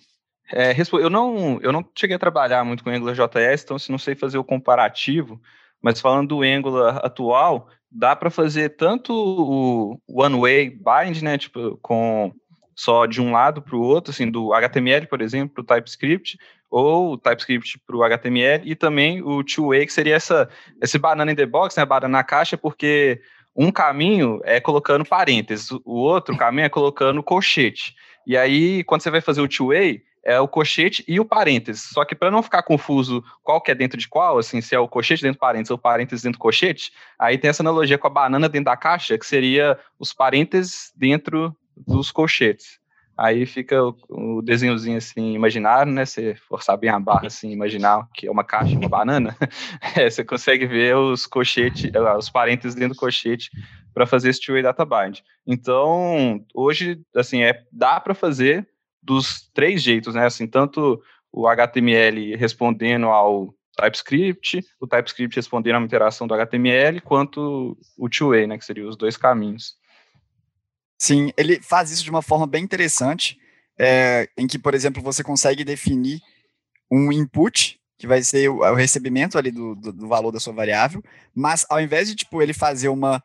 É, 0.53 0.75
eu, 0.95 1.09
não, 1.09 1.61
eu 1.63 1.71
não 1.71 1.89
cheguei 1.95 2.17
a 2.17 2.19
trabalhar 2.19 2.65
muito 2.65 2.83
com 2.83 2.91
AngularJS, 2.91 3.63
então 3.63 3.77
assim, 3.77 3.93
não 3.93 4.01
sei 4.01 4.17
fazer 4.17 4.37
o 4.37 4.43
comparativo, 4.43 5.41
mas 5.81 6.01
falando 6.01 6.31
do 6.31 6.43
Angular 6.43 6.97
atual, 7.05 7.69
dá 7.91 8.15
para 8.15 8.31
fazer 8.31 8.71
tanto 8.71 9.13
o 9.13 10.01
one-way 10.09 10.71
bind, 10.71 11.23
né, 11.23 11.39
tipo, 11.39 11.79
com 11.83 12.33
só 12.75 13.07
de 13.07 13.21
um 13.21 13.33
lado 13.33 13.61
para 13.61 13.75
o 13.75 13.81
outro, 13.81 14.13
assim, 14.13 14.31
do 14.31 14.53
HTML, 14.55 15.07
por 15.07 15.21
exemplo, 15.21 15.55
para 15.55 15.77
o 15.77 15.81
TypeScript, 15.81 16.39
ou 16.71 17.13
o 17.13 17.19
TypeScript 17.19 17.81
para 17.87 17.97
o 17.97 18.05
HTML, 18.05 18.63
e 18.65 18.77
também 18.77 19.23
o 19.23 19.43
two-way, 19.43 19.85
que 19.85 19.93
seria 19.93 20.15
essa, 20.15 20.49
esse 20.81 20.99
banana 20.99 21.33
in 21.33 21.35
the 21.35 21.47
box, 21.47 21.77
né, 21.77 21.85
banana 21.85 22.19
na 22.19 22.25
caixa, 22.25 22.57
porque 22.57 23.21
um 23.57 23.73
caminho 23.73 24.41
é 24.45 24.61
colocando 24.61 25.05
parênteses, 25.05 25.71
o 25.85 25.95
outro 25.95 26.37
caminho 26.37 26.67
é 26.67 26.69
colocando 26.69 27.23
colchete. 27.23 27.97
E 28.25 28.37
aí, 28.37 28.85
quando 28.85 29.01
você 29.01 29.11
vai 29.11 29.21
fazer 29.21 29.41
o 29.41 29.49
two-way, 29.49 30.03
é 30.29 30.39
o 30.39 30.47
cochete 30.47 31.03
e 31.09 31.19
o 31.19 31.25
parênteses. 31.25 31.85
Só 31.91 32.05
que 32.05 32.15
para 32.15 32.31
não 32.31 32.43
ficar 32.43 32.63
confuso 32.63 33.25
qual 33.43 33.63
que 33.63 33.71
é 33.71 33.75
dentro 33.75 33.99
de 33.99 34.07
qual, 34.07 34.37
assim, 34.37 34.61
se 34.61 34.75
é 34.75 34.79
o 34.79 34.87
cochete 34.87 35.23
dentro 35.23 35.39
do 35.39 35.41
parênteses 35.41 35.71
ou 35.71 35.79
parênteses 35.79 36.23
dentro 36.23 36.39
do 36.39 36.43
cochete, 36.43 36.93
aí 37.19 37.39
tem 37.39 37.49
essa 37.49 37.63
analogia 37.63 37.97
com 37.97 38.07
a 38.07 38.11
banana 38.11 38.47
dentro 38.47 38.67
da 38.67 38.77
caixa, 38.77 39.17
que 39.17 39.25
seria 39.25 39.79
os 39.99 40.13
parênteses 40.13 40.93
dentro 40.95 41.57
dos 41.75 42.13
colchetes. 42.13 42.79
Aí 43.17 43.47
fica 43.47 43.83
o, 43.83 44.43
desenhozinho 44.43 44.99
assim, 44.99 45.33
imaginário, 45.33 45.91
né? 45.91 46.05
Você 46.05 46.37
forçar 46.47 46.77
bem 46.77 46.91
a 46.91 47.01
barra 47.01 47.29
assim, 47.29 47.51
imaginar 47.51 48.07
que 48.13 48.29
é 48.29 48.31
uma 48.31 48.45
caixa, 48.45 48.77
uma 48.77 48.89
banana, 48.89 49.35
é, 49.97 50.11
você 50.11 50.23
consegue 50.23 50.67
ver 50.67 50.95
os 50.95 51.27
colchetes, 51.27 51.91
eh, 51.93 52.17
os 52.17 52.29
parênteses 52.29 52.75
dentro 52.75 52.95
do 52.95 53.01
colchete 53.01 53.51
para 53.95 54.07
fazer 54.07 54.29
esse 54.29 54.43
two-way 54.43 54.63
data 54.63 54.85
bind. 54.85 55.21
Então, 55.47 56.45
hoje, 56.55 57.01
assim, 57.17 57.43
é, 57.43 57.63
dá 57.73 57.99
para 57.99 58.15
fazer 58.15 58.69
dos 59.03 59.49
três 59.53 59.83
jeitos, 59.83 60.15
né? 60.15 60.27
Assim, 60.27 60.47
tanto 60.47 61.03
o 61.33 61.47
HTML 61.47 62.37
respondendo 62.37 63.07
ao 63.07 63.55
TypeScript, 63.77 64.65
o 64.81 64.87
TypeScript 64.87 65.37
respondendo 65.37 65.77
a 65.77 65.79
uma 65.79 65.87
interação 65.87 66.27
do 66.27 66.35
HTML, 66.35 67.01
quanto 67.01 67.79
o 67.97 68.09
two-way, 68.09 68.47
né? 68.47 68.59
Que 68.59 68.65
seriam 68.65 68.89
os 68.89 68.97
dois 68.97 69.17
caminhos. 69.17 69.77
Sim, 71.01 71.33
ele 71.37 71.63
faz 71.63 71.91
isso 71.93 72.03
de 72.03 72.11
uma 72.11 72.23
forma 72.23 72.47
bem 72.47 72.65
interessante, 72.65 73.39
é, 73.79 74.29
em 74.37 74.49
que, 74.49 74.59
por 74.59 74.75
exemplo, 74.75 75.01
você 75.01 75.23
consegue 75.23 75.65
definir 75.65 76.21
um 76.91 77.13
input, 77.13 77.79
que 77.97 78.07
vai 78.07 78.23
ser 78.23 78.49
o, 78.49 78.59
o 78.59 78.75
recebimento 78.75 79.39
ali 79.39 79.53
do, 79.53 79.77
do, 79.77 79.93
do, 79.93 80.09
valor 80.09 80.33
da 80.33 80.41
sua 80.41 80.53
variável, 80.53 81.03
mas 81.33 81.65
ao 81.71 81.81
invés 81.81 82.09
de, 82.09 82.17
tipo, 82.17 82.43
ele 82.43 82.53
fazer 82.53 82.89
uma, 82.89 83.23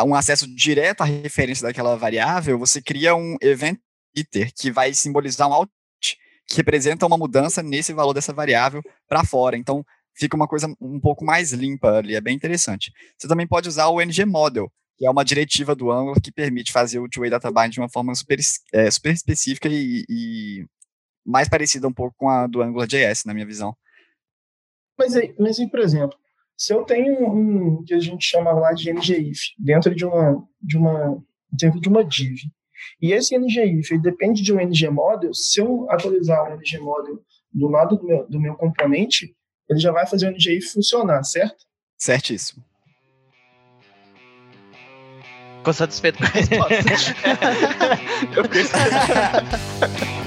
um 0.00 0.14
acesso 0.14 0.46
direto 0.54 1.00
à 1.00 1.04
referência 1.04 1.66
daquela 1.66 1.96
variável, 1.96 2.58
você 2.58 2.80
cria 2.80 3.16
um 3.16 3.36
event 3.40 3.78
iter, 4.14 4.52
que 4.54 4.70
vai 4.70 4.92
simbolizar 4.94 5.48
um 5.48 5.52
out 5.52 5.70
que 6.48 6.56
representa 6.56 7.06
uma 7.06 7.18
mudança 7.18 7.62
nesse 7.62 7.92
valor 7.92 8.14
dessa 8.14 8.32
variável 8.32 8.82
para 9.06 9.22
fora. 9.22 9.56
Então, 9.56 9.84
fica 10.14 10.34
uma 10.34 10.48
coisa 10.48 10.66
um 10.80 10.98
pouco 10.98 11.24
mais 11.24 11.52
limpa 11.52 11.98
ali, 11.98 12.14
é 12.14 12.20
bem 12.20 12.34
interessante. 12.34 12.90
Você 13.16 13.28
também 13.28 13.46
pode 13.46 13.68
usar 13.68 13.88
o 13.88 14.00
NG 14.00 14.24
Model, 14.24 14.72
que 14.96 15.06
é 15.06 15.10
uma 15.10 15.24
diretiva 15.24 15.76
do 15.76 15.92
Angular 15.92 16.20
que 16.20 16.32
permite 16.32 16.72
fazer 16.72 16.98
o 16.98 17.08
two-way 17.08 17.30
data 17.30 17.52
bind 17.52 17.72
de 17.72 17.80
uma 17.80 17.88
forma 17.88 18.14
super, 18.14 18.38
é, 18.72 18.90
super 18.90 19.12
específica 19.12 19.68
e, 19.68 20.04
e, 20.08 20.66
mais 21.24 21.48
parecida 21.48 21.86
um 21.86 21.92
pouco 21.92 22.14
com 22.16 22.28
a 22.28 22.46
do 22.46 22.62
AngularJS, 22.62 23.24
na 23.26 23.34
minha 23.34 23.46
visão. 23.46 23.76
Mas, 24.98 25.12
mas 25.38 25.70
por 25.70 25.80
exemplo, 25.80 26.18
se 26.56 26.72
eu 26.72 26.82
tenho 26.84 27.30
um 27.30 27.84
que 27.84 27.94
a 27.94 28.00
gente 28.00 28.24
chama 28.24 28.50
lá 28.52 28.72
de 28.72 28.92
ngIf 28.92 29.54
dentro 29.56 29.94
de 29.94 30.04
uma 30.04 30.44
de 30.60 30.76
uma 30.76 31.22
dentro 31.52 31.80
de 31.80 31.88
uma 31.88 32.04
div 32.04 32.38
e 33.00 33.12
esse 33.12 33.36
ngIf 33.36 33.98
depende 33.98 34.42
de 34.42 34.52
um 34.52 34.58
ng 34.58 34.90
model. 34.90 35.32
Se 35.34 35.60
eu 35.60 35.90
atualizar 35.90 36.52
o 36.52 36.56
ng 36.56 36.78
model 36.80 37.22
do 37.52 37.68
lado 37.68 37.96
do 37.96 38.04
meu, 38.04 38.26
do 38.28 38.40
meu 38.40 38.54
componente, 38.54 39.34
ele 39.68 39.78
já 39.78 39.92
vai 39.92 40.06
fazer 40.06 40.28
o 40.28 40.32
ngIf 40.32 40.72
funcionar, 40.72 41.22
certo? 41.24 41.64
Certíssimo. 41.96 42.64
Ficou 45.58 45.72
satisfeito 45.72 46.18
com 46.18 46.24
a 46.24 46.28
resposta? 46.30 46.74
eu 48.36 48.44
fiquei 48.44 48.64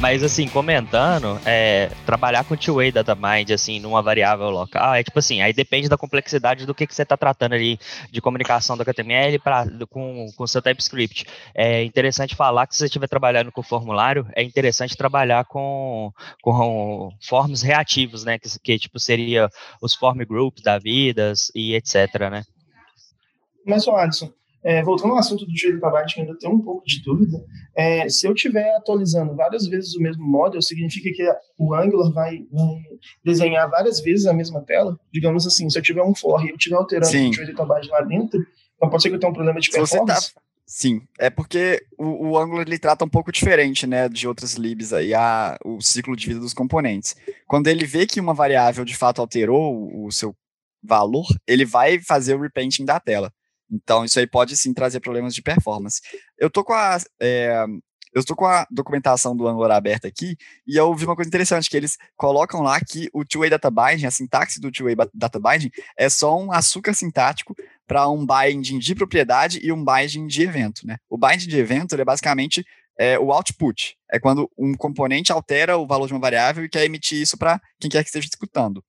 Mas 0.00 0.22
assim, 0.22 0.48
comentando, 0.48 1.38
é, 1.44 1.90
trabalhar 2.06 2.42
com 2.44 2.56
two-way 2.56 2.90
datamind, 2.90 3.50
assim, 3.50 3.78
numa 3.78 4.00
variável 4.00 4.48
local, 4.48 4.94
é 4.94 5.04
tipo 5.04 5.18
assim, 5.18 5.42
aí 5.42 5.52
depende 5.52 5.90
da 5.90 5.98
complexidade 5.98 6.64
do 6.64 6.74
que, 6.74 6.86
que 6.86 6.94
você 6.94 7.02
está 7.02 7.18
tratando 7.18 7.52
ali 7.52 7.78
de 8.10 8.18
comunicação 8.18 8.78
do 8.78 8.82
HTML 8.82 9.38
pra, 9.38 9.66
com 9.90 10.26
o 10.38 10.46
seu 10.46 10.62
TypeScript. 10.62 11.26
É 11.54 11.84
interessante 11.84 12.34
falar 12.34 12.66
que 12.66 12.74
se 12.74 12.78
você 12.78 12.86
estiver 12.86 13.08
trabalhando 13.08 13.52
com 13.52 13.62
formulário, 13.62 14.26
é 14.34 14.42
interessante 14.42 14.96
trabalhar 14.96 15.44
com, 15.44 16.10
com 16.40 17.10
forms 17.20 17.60
reativos, 17.60 18.24
né? 18.24 18.38
Que, 18.38 18.48
que 18.58 18.78
tipo 18.78 18.98
seria 18.98 19.50
os 19.82 19.94
form 19.94 20.24
groups 20.24 20.62
da 20.62 20.78
vidas 20.78 21.52
e 21.54 21.74
etc, 21.74 22.30
né? 22.30 22.44
Mas, 23.66 23.86
Alisson, 23.86 24.32
é, 24.62 24.82
voltando 24.82 25.12
ao 25.12 25.18
assunto 25.18 25.46
do 25.46 25.52
Trade 25.54 25.80
Tabate, 25.80 26.14
que 26.14 26.20
ainda 26.20 26.36
tem 26.38 26.50
um 26.50 26.60
pouco 26.60 26.84
de 26.86 27.02
dúvida, 27.02 27.42
é, 27.74 28.08
se 28.08 28.26
eu 28.26 28.34
estiver 28.34 28.74
atualizando 28.76 29.34
várias 29.34 29.66
vezes 29.66 29.94
o 29.94 30.00
mesmo 30.00 30.24
model, 30.24 30.60
significa 30.60 31.10
que 31.10 31.24
o 31.58 31.74
Angular 31.74 32.12
vai, 32.12 32.44
vai, 32.52 32.82
desenhar 33.24 33.70
várias 33.70 34.00
vezes 34.00 34.26
a 34.26 34.32
mesma 34.32 34.60
tela? 34.62 34.98
Digamos 35.12 35.46
assim, 35.46 35.68
se 35.70 35.78
eu 35.78 35.82
tiver 35.82 36.02
um 36.02 36.14
for 36.14 36.44
e 36.44 36.50
eu 36.50 36.56
estiver 36.56 36.76
alterando 36.76 37.10
Sim. 37.10 37.30
o 37.30 37.32
Trade 37.32 37.54
Tabate 37.54 37.88
lá 37.88 38.02
dentro, 38.02 38.38
então 38.76 38.90
pode 38.90 39.02
ser 39.02 39.08
que 39.08 39.14
eu 39.14 39.20
tenha 39.20 39.30
um 39.30 39.34
problema 39.34 39.60
de 39.60 39.70
performance? 39.70 40.32
Sim, 40.66 41.02
é 41.18 41.28
porque 41.28 41.84
o, 41.98 42.28
o 42.28 42.38
Angular 42.38 42.64
ele 42.64 42.78
trata 42.78 43.04
um 43.04 43.08
pouco 43.08 43.32
diferente, 43.32 43.88
né, 43.88 44.08
de 44.08 44.28
outras 44.28 44.54
libs 44.54 44.92
aí, 44.92 45.12
a, 45.12 45.58
o 45.64 45.80
ciclo 45.80 46.14
de 46.14 46.28
vida 46.28 46.38
dos 46.38 46.54
componentes. 46.54 47.16
Quando 47.48 47.66
ele 47.66 47.84
vê 47.84 48.06
que 48.06 48.20
uma 48.20 48.32
variável 48.32 48.84
de 48.84 48.96
fato 48.96 49.20
alterou 49.20 49.74
o, 49.74 50.06
o 50.06 50.12
seu 50.12 50.32
valor, 50.80 51.26
ele 51.44 51.64
vai 51.64 51.98
fazer 51.98 52.36
o 52.36 52.40
repainting 52.40 52.84
da 52.84 53.00
tela. 53.00 53.32
Então, 53.70 54.04
isso 54.04 54.18
aí 54.18 54.26
pode 54.26 54.56
sim 54.56 54.74
trazer 54.74 55.00
problemas 55.00 55.34
de 55.34 55.42
performance. 55.42 56.00
Eu 56.38 56.50
tô 56.50 56.64
com 56.64 56.72
a. 56.72 56.98
É, 57.20 57.64
eu 58.12 58.20
estou 58.20 58.34
com 58.34 58.44
a 58.44 58.66
documentação 58.70 59.36
do 59.36 59.46
Angular 59.46 59.76
aberta 59.76 60.08
aqui 60.08 60.36
e 60.66 60.76
eu 60.76 60.92
vi 60.96 61.04
uma 61.04 61.14
coisa 61.14 61.28
interessante, 61.28 61.70
que 61.70 61.76
eles 61.76 61.96
colocam 62.16 62.60
lá 62.60 62.80
que 62.80 63.08
o 63.12 63.24
two-way 63.24 63.48
data 63.48 63.70
binding, 63.70 64.04
a 64.04 64.10
sintaxe 64.10 64.60
do 64.60 64.70
two-way 64.72 64.96
data 65.14 65.38
binding, 65.38 65.70
é 65.96 66.08
só 66.08 66.36
um 66.36 66.50
açúcar 66.50 66.92
sintático 66.92 67.54
para 67.86 68.08
um 68.08 68.26
binding 68.26 68.80
de 68.80 68.94
propriedade 68.96 69.60
e 69.62 69.70
um 69.70 69.84
binding 69.84 70.26
de 70.26 70.42
evento. 70.42 70.84
Né? 70.84 70.96
O 71.08 71.16
binding 71.16 71.46
de 71.46 71.56
evento 71.56 71.94
é 71.94 72.04
basicamente 72.04 72.66
é, 72.98 73.18
o 73.18 73.32
output. 73.32 73.96
É 74.10 74.18
quando 74.18 74.50
um 74.58 74.74
componente 74.74 75.30
altera 75.30 75.78
o 75.78 75.86
valor 75.86 76.06
de 76.08 76.12
uma 76.12 76.20
variável 76.20 76.64
e 76.64 76.68
quer 76.68 76.84
emitir 76.84 77.20
isso 77.20 77.38
para 77.38 77.60
quem 77.78 77.90
quer 77.90 78.02
que 78.02 78.08
esteja 78.08 78.26
escutando. 78.26 78.84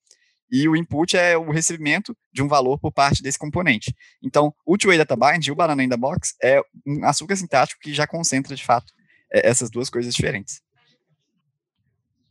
E 0.51 0.67
o 0.67 0.75
input 0.75 1.15
é 1.15 1.37
o 1.37 1.49
recebimento 1.49 2.15
de 2.33 2.43
um 2.43 2.47
valor 2.47 2.77
por 2.77 2.91
parte 2.91 3.23
desse 3.23 3.39
componente. 3.39 3.95
Então, 4.21 4.53
o 4.65 4.77
two-way 4.77 4.97
data 4.97 5.15
binding, 5.15 5.51
o 5.51 5.55
banana 5.55 5.83
in 5.83 5.89
the 5.89 5.95
box, 5.95 6.35
é 6.43 6.61
um 6.85 7.05
açúcar 7.05 7.35
sintático 7.37 7.79
que 7.81 7.93
já 7.93 8.05
concentra, 8.05 8.55
de 8.55 8.63
fato, 8.63 8.91
é, 9.31 9.47
essas 9.47 9.69
duas 9.69 9.89
coisas 9.89 10.13
diferentes. 10.13 10.61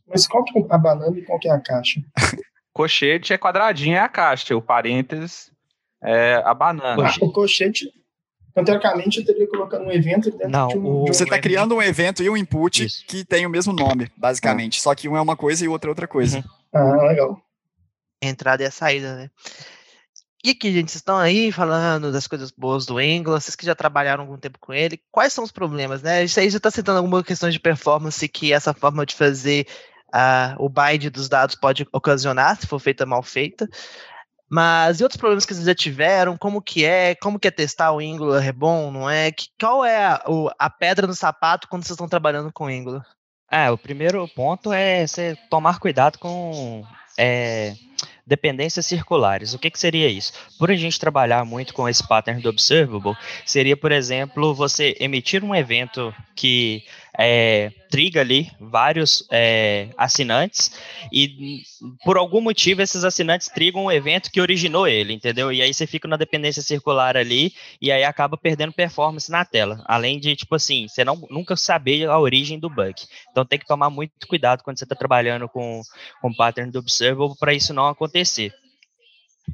Mas 0.07 0.27
qual 0.27 0.43
que 0.43 0.59
é 0.59 0.65
a 0.69 0.77
banana 0.77 1.17
e 1.17 1.23
qual 1.23 1.39
que 1.39 1.47
é 1.47 1.51
a 1.51 1.59
caixa? 1.59 2.01
Cochete 2.73 3.33
é 3.33 3.37
quadradinho, 3.37 3.95
é 3.95 3.99
a 3.99 4.07
caixa. 4.07 4.55
O 4.55 4.61
parênteses 4.61 5.51
é 6.03 6.41
a 6.45 6.53
banana. 6.53 7.09
Ah, 7.09 7.25
o 7.25 7.31
colchete, 7.31 7.91
então, 8.51 8.65
teoricamente, 8.65 9.19
eu 9.19 9.25
teria 9.25 9.47
colocado 9.47 9.81
um 9.83 9.91
evento 9.91 10.29
dentro 10.29 10.49
Não, 10.49 10.67
de 10.67 10.77
um. 10.77 11.03
Um 11.03 11.05
você 11.05 11.23
está 11.23 11.39
criando 11.39 11.75
um 11.75 11.81
evento 11.81 12.21
e 12.21 12.29
um 12.29 12.35
input 12.35 12.83
Isso. 12.83 13.05
que 13.07 13.23
tem 13.23 13.45
o 13.45 13.49
mesmo 13.49 13.73
nome, 13.73 14.11
basicamente. 14.17 14.79
Ah. 14.79 14.83
Só 14.83 14.95
que 14.95 15.07
um 15.07 15.15
é 15.15 15.21
uma 15.21 15.37
coisa 15.37 15.63
e 15.63 15.67
o 15.67 15.71
outro 15.71 15.89
é 15.89 15.91
outra 15.91 16.07
coisa. 16.07 16.37
Uhum. 16.37 16.43
Ah, 16.73 17.07
legal. 17.07 17.41
Entrada 18.21 18.63
e 18.63 18.65
a 18.65 18.71
saída, 18.71 19.15
né? 19.15 19.29
E 20.43 20.51
aqui, 20.51 20.71
gente, 20.71 20.89
vocês 20.89 21.01
estão 21.01 21.17
aí 21.17 21.51
falando 21.51 22.11
das 22.11 22.25
coisas 22.25 22.49
boas 22.49 22.85
do 22.85 22.97
Angular, 22.97 23.39
vocês 23.39 23.55
que 23.55 23.65
já 23.65 23.75
trabalharam 23.75 24.23
algum 24.23 24.37
tempo 24.37 24.57
com 24.59 24.73
ele, 24.73 24.99
quais 25.11 25.33
são 25.33 25.43
os 25.43 25.51
problemas, 25.51 26.01
né? 26.01 26.23
Isso 26.23 26.39
aí 26.39 26.49
já 26.49 26.57
está 26.57 26.71
citando 26.71 26.97
alguma 26.97 27.23
questão 27.23 27.49
de 27.49 27.59
performance 27.59 28.27
que 28.27 28.51
essa 28.51 28.73
forma 28.73 29.05
de 29.05 29.13
fazer 29.13 29.67
uh, 30.07 30.55
o 30.57 30.67
bind 30.67 31.11
dos 31.11 31.29
dados 31.29 31.55
pode 31.55 31.87
ocasionar, 31.91 32.59
se 32.59 32.65
for 32.65 32.79
feita 32.79 33.05
mal 33.05 33.21
feita. 33.21 33.69
Mas 34.49 34.99
e 34.99 35.03
outros 35.03 35.19
problemas 35.19 35.45
que 35.45 35.53
vocês 35.53 35.65
já 35.65 35.75
tiveram? 35.75 36.35
Como 36.35 36.61
que 36.61 36.83
é? 36.83 37.15
Como 37.15 37.39
que 37.39 37.47
é 37.47 37.51
testar 37.51 37.91
o 37.91 37.99
Angular? 37.99 38.45
É 38.45 38.51
bom, 38.51 38.91
não 38.91 39.09
é? 39.09 39.31
Que, 39.31 39.47
qual 39.59 39.85
é 39.85 40.05
a, 40.05 40.23
o, 40.27 40.49
a 40.57 40.69
pedra 40.69 41.05
no 41.05 41.13
sapato 41.13 41.67
quando 41.69 41.83
vocês 41.83 41.91
estão 41.91 42.09
trabalhando 42.09 42.51
com 42.51 42.65
Angular? 42.65 43.05
É, 43.49 43.69
o 43.69 43.77
primeiro 43.77 44.27
ponto 44.29 44.73
é 44.73 45.05
você 45.05 45.37
tomar 45.49 45.79
cuidado 45.79 46.17
com 46.17 46.83
é, 47.17 47.75
dependências 48.25 48.85
circulares. 48.85 49.53
O 49.53 49.59
que, 49.59 49.69
que 49.69 49.79
seria 49.79 50.07
isso? 50.07 50.33
Por 50.57 50.71
a 50.71 50.75
gente 50.75 50.99
trabalhar 50.99 51.43
muito 51.45 51.73
com 51.73 51.87
esse 51.87 52.05
pattern 52.07 52.41
do 52.41 52.49
observable, 52.49 53.15
seria, 53.45 53.75
por 53.75 53.91
exemplo, 53.91 54.53
você 54.53 54.95
emitir 54.99 55.43
um 55.43 55.53
evento 55.53 56.13
que 56.35 56.83
é, 57.17 57.71
triga 57.89 58.21
ali 58.21 58.49
vários 58.59 59.27
é, 59.29 59.89
assinantes 59.97 60.71
e 61.11 61.61
por 62.05 62.17
algum 62.17 62.39
motivo 62.39 62.81
esses 62.81 63.03
assinantes 63.03 63.49
trigam 63.49 63.85
um 63.85 63.91
evento 63.91 64.31
que 64.31 64.39
originou 64.39 64.87
ele, 64.87 65.13
entendeu? 65.13 65.51
E 65.51 65.61
aí 65.61 65.73
você 65.73 65.85
fica 65.85 66.07
na 66.07 66.15
dependência 66.15 66.61
circular 66.61 67.17
ali 67.17 67.53
e 67.81 67.91
aí 67.91 68.03
acaba 68.03 68.37
perdendo 68.37 68.71
performance 68.71 69.29
na 69.29 69.43
tela. 69.43 69.83
Além 69.85 70.19
de, 70.19 70.35
tipo 70.35 70.55
assim, 70.55 70.87
você 70.87 71.03
não, 71.03 71.27
nunca 71.29 71.55
saber 71.55 72.07
a 72.09 72.17
origem 72.17 72.59
do 72.59 72.69
bug. 72.69 72.95
Então 73.29 73.45
tem 73.45 73.59
que 73.59 73.67
tomar 73.67 73.89
muito 73.89 74.27
cuidado 74.27 74.63
quando 74.63 74.77
você 74.77 74.85
está 74.85 74.95
trabalhando 74.95 75.49
com, 75.49 75.81
com 76.21 76.33
pattern 76.33 76.71
do 76.71 76.79
observable 76.79 77.35
para 77.37 77.53
isso 77.53 77.73
não 77.73 77.87
acontecer. 77.87 78.53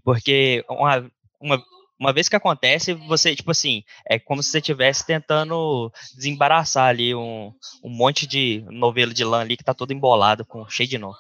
Porque 0.04 0.64
uma, 0.70 1.10
uma 1.42 1.64
uma 2.00 2.14
vez 2.14 2.30
que 2.30 2.36
acontece, 2.36 2.94
você, 2.94 3.36
tipo 3.36 3.52
assim, 3.52 3.84
é 4.08 4.20
como 4.20 4.44
se 4.44 4.50
você 4.50 4.60
estivesse 4.60 5.06
tentando 5.06 5.92
desembaraçar 6.16 6.90
ali 6.90 7.16
um, 7.16 7.52
um 7.84 7.90
monte 7.90 8.28
de 8.28 8.64
novelo 8.70 9.14
de 9.14 9.24
lã 9.24 9.42
ali 9.42 9.58
que 9.58 9.64
tá 9.64 9.74
todo 9.74 9.94
embolado, 9.94 10.46
com 10.46 10.68
cheio 10.70 10.88
de 10.88 10.98
nó. 10.98 11.14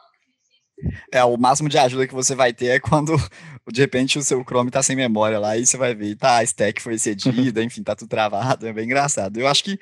É, 1.11 1.23
o 1.23 1.35
máximo 1.37 1.67
de 1.67 1.77
ajuda 1.77 2.07
que 2.07 2.13
você 2.13 2.35
vai 2.35 2.53
ter 2.53 2.67
é 2.67 2.79
quando, 2.79 3.15
de 3.71 3.81
repente, 3.81 4.19
o 4.19 4.23
seu 4.23 4.43
Chrome 4.43 4.69
tá 4.69 4.83
sem 4.83 4.95
memória 4.95 5.39
lá, 5.39 5.57
e 5.57 5.65
você 5.65 5.77
vai 5.77 5.95
ver, 5.95 6.15
tá, 6.15 6.37
a 6.37 6.43
stack 6.43 6.81
foi 6.81 6.93
excedida, 6.95 7.63
enfim, 7.63 7.81
tá 7.83 7.95
tudo 7.95 8.09
travado, 8.09 8.67
é 8.67 8.73
bem 8.73 8.85
engraçado. 8.85 9.37
Eu 9.37 9.47
acho 9.47 9.63
que, 9.63 9.79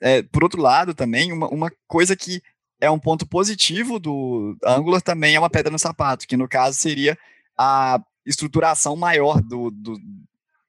é, 0.00 0.22
por 0.22 0.42
outro 0.42 0.62
lado, 0.62 0.94
também, 0.94 1.32
uma, 1.32 1.48
uma 1.48 1.70
coisa 1.86 2.16
que 2.16 2.40
é 2.80 2.90
um 2.90 2.98
ponto 2.98 3.26
positivo 3.26 3.98
do 3.98 4.56
Angular 4.64 5.02
também 5.02 5.34
é 5.34 5.38
uma 5.38 5.50
pedra 5.50 5.70
no 5.70 5.78
sapato, 5.78 6.26
que 6.26 6.36
no 6.36 6.48
caso 6.48 6.78
seria 6.78 7.18
a 7.58 8.00
estruturação 8.24 8.94
maior 8.94 9.42
do, 9.42 9.70
do, 9.70 9.98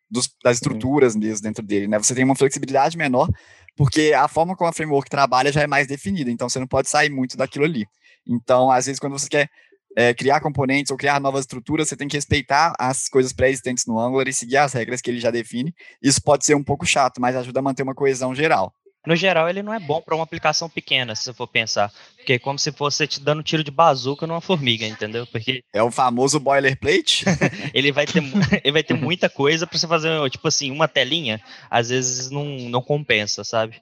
dos, 0.09 0.29
das 0.43 0.57
estruturas 0.57 1.15
mesmo 1.15 1.43
dentro 1.43 1.63
dele, 1.63 1.87
né? 1.87 1.97
Você 1.97 2.15
tem 2.15 2.23
uma 2.23 2.35
flexibilidade 2.35 2.97
menor, 2.97 3.29
porque 3.75 4.13
a 4.15 4.27
forma 4.27 4.55
como 4.55 4.69
a 4.69 4.73
framework 4.73 5.09
trabalha 5.09 5.51
já 5.51 5.61
é 5.61 5.67
mais 5.67 5.87
definida, 5.87 6.31
então 6.31 6.49
você 6.49 6.59
não 6.59 6.67
pode 6.67 6.89
sair 6.89 7.09
muito 7.09 7.37
daquilo 7.37 7.65
ali. 7.65 7.85
Então, 8.27 8.69
às 8.71 8.85
vezes, 8.85 8.99
quando 8.99 9.17
você 9.17 9.29
quer 9.29 9.49
é, 9.95 10.13
criar 10.13 10.39
componentes 10.39 10.91
ou 10.91 10.97
criar 10.97 11.19
novas 11.19 11.41
estruturas, 11.41 11.87
você 11.87 11.95
tem 11.95 12.07
que 12.07 12.15
respeitar 12.15 12.73
as 12.77 13.09
coisas 13.09 13.33
pré-existentes 13.33 13.85
no 13.85 13.99
Angular 13.99 14.27
e 14.27 14.33
seguir 14.33 14.57
as 14.57 14.73
regras 14.73 15.01
que 15.01 15.09
ele 15.09 15.19
já 15.19 15.31
define. 15.31 15.73
Isso 16.01 16.21
pode 16.21 16.45
ser 16.45 16.55
um 16.55 16.63
pouco 16.63 16.85
chato, 16.85 17.19
mas 17.19 17.35
ajuda 17.35 17.59
a 17.59 17.63
manter 17.63 17.83
uma 17.83 17.95
coesão 17.95 18.35
geral. 18.35 18.73
No 19.09 19.15
geral, 19.15 19.49
ele 19.49 19.63
não 19.63 19.73
é 19.73 19.79
bom 19.79 19.99
para 19.99 20.13
uma 20.13 20.23
aplicação 20.23 20.69
pequena, 20.69 21.15
se 21.15 21.23
você 21.23 21.33
for 21.33 21.47
pensar. 21.47 21.91
Porque 22.15 22.33
é 22.33 22.37
como 22.37 22.59
se 22.59 22.71
fosse 22.71 23.07
te 23.07 23.19
dando 23.19 23.39
um 23.39 23.43
tiro 23.43 23.63
de 23.63 23.71
bazuca 23.71 24.27
numa 24.27 24.39
formiga, 24.39 24.85
entendeu? 24.85 25.25
Porque. 25.25 25.63
É 25.73 25.81
o 25.81 25.89
famoso 25.89 26.39
boilerplate? 26.39 27.25
ele, 27.73 27.91
vai 27.91 28.05
ter, 28.05 28.21
ele 28.63 28.71
vai 28.71 28.83
ter 28.83 28.93
muita 28.93 29.27
coisa 29.27 29.65
para 29.65 29.79
você 29.79 29.87
fazer, 29.87 30.29
tipo 30.29 30.47
assim, 30.47 30.69
uma 30.69 30.87
telinha, 30.87 31.41
às 31.71 31.89
vezes 31.89 32.29
não, 32.29 32.45
não 32.69 32.83
compensa, 32.83 33.43
sabe? 33.43 33.81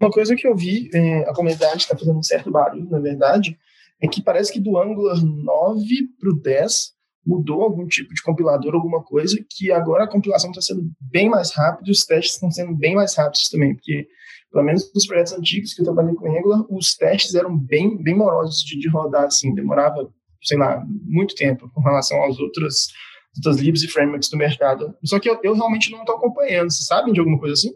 Uma 0.00 0.10
coisa 0.10 0.36
que 0.36 0.46
eu 0.46 0.54
vi, 0.54 0.88
é, 0.94 1.28
a 1.28 1.34
comunidade 1.34 1.82
está 1.82 1.98
fazendo 1.98 2.18
um 2.18 2.22
certo 2.22 2.48
barulho, 2.48 2.88
na 2.88 3.00
verdade, 3.00 3.58
é 4.00 4.06
que 4.06 4.22
parece 4.22 4.52
que 4.52 4.60
do 4.60 4.78
Angular 4.78 5.20
9 5.20 6.08
para 6.20 6.30
o 6.30 6.40
10 6.40 6.92
mudou 7.24 7.62
algum 7.62 7.86
tipo 7.86 8.14
de 8.14 8.22
compilador, 8.22 8.74
alguma 8.74 9.02
coisa, 9.02 9.38
que 9.48 9.70
agora 9.70 10.04
a 10.04 10.08
compilação 10.08 10.50
está 10.50 10.62
sendo 10.62 10.90
bem 11.00 11.28
mais 11.28 11.52
rápida 11.52 11.88
e 11.88 11.92
os 11.92 12.04
testes 12.04 12.34
estão 12.34 12.50
sendo 12.50 12.74
bem 12.74 12.94
mais 12.94 13.14
rápidos 13.14 13.48
também, 13.48 13.74
porque, 13.74 14.06
pelo 14.50 14.64
menos 14.64 14.90
nos 14.94 15.06
projetos 15.06 15.32
antigos 15.34 15.74
que 15.74 15.82
eu 15.82 15.84
trabalhei 15.84 16.14
com 16.14 16.30
Angular, 16.30 16.64
os 16.70 16.94
testes 16.94 17.34
eram 17.34 17.56
bem, 17.56 18.02
bem 18.02 18.16
morosos 18.16 18.60
de, 18.64 18.78
de 18.78 18.88
rodar, 18.88 19.24
assim, 19.24 19.54
demorava, 19.54 20.10
sei 20.42 20.58
lá, 20.58 20.82
muito 21.04 21.34
tempo 21.34 21.70
com 21.74 21.80
relação 21.80 22.18
aos 22.18 22.38
outros 22.38 22.88
outras 23.36 23.58
libs 23.58 23.84
e 23.84 23.88
frameworks 23.88 24.28
do 24.28 24.36
mercado. 24.36 24.92
Só 25.04 25.20
que 25.20 25.30
eu, 25.30 25.38
eu 25.44 25.54
realmente 25.54 25.92
não 25.92 26.00
estou 26.00 26.16
acompanhando, 26.16 26.70
vocês 26.70 26.86
sabem 26.86 27.12
de 27.12 27.20
alguma 27.20 27.38
coisa 27.38 27.54
assim? 27.54 27.72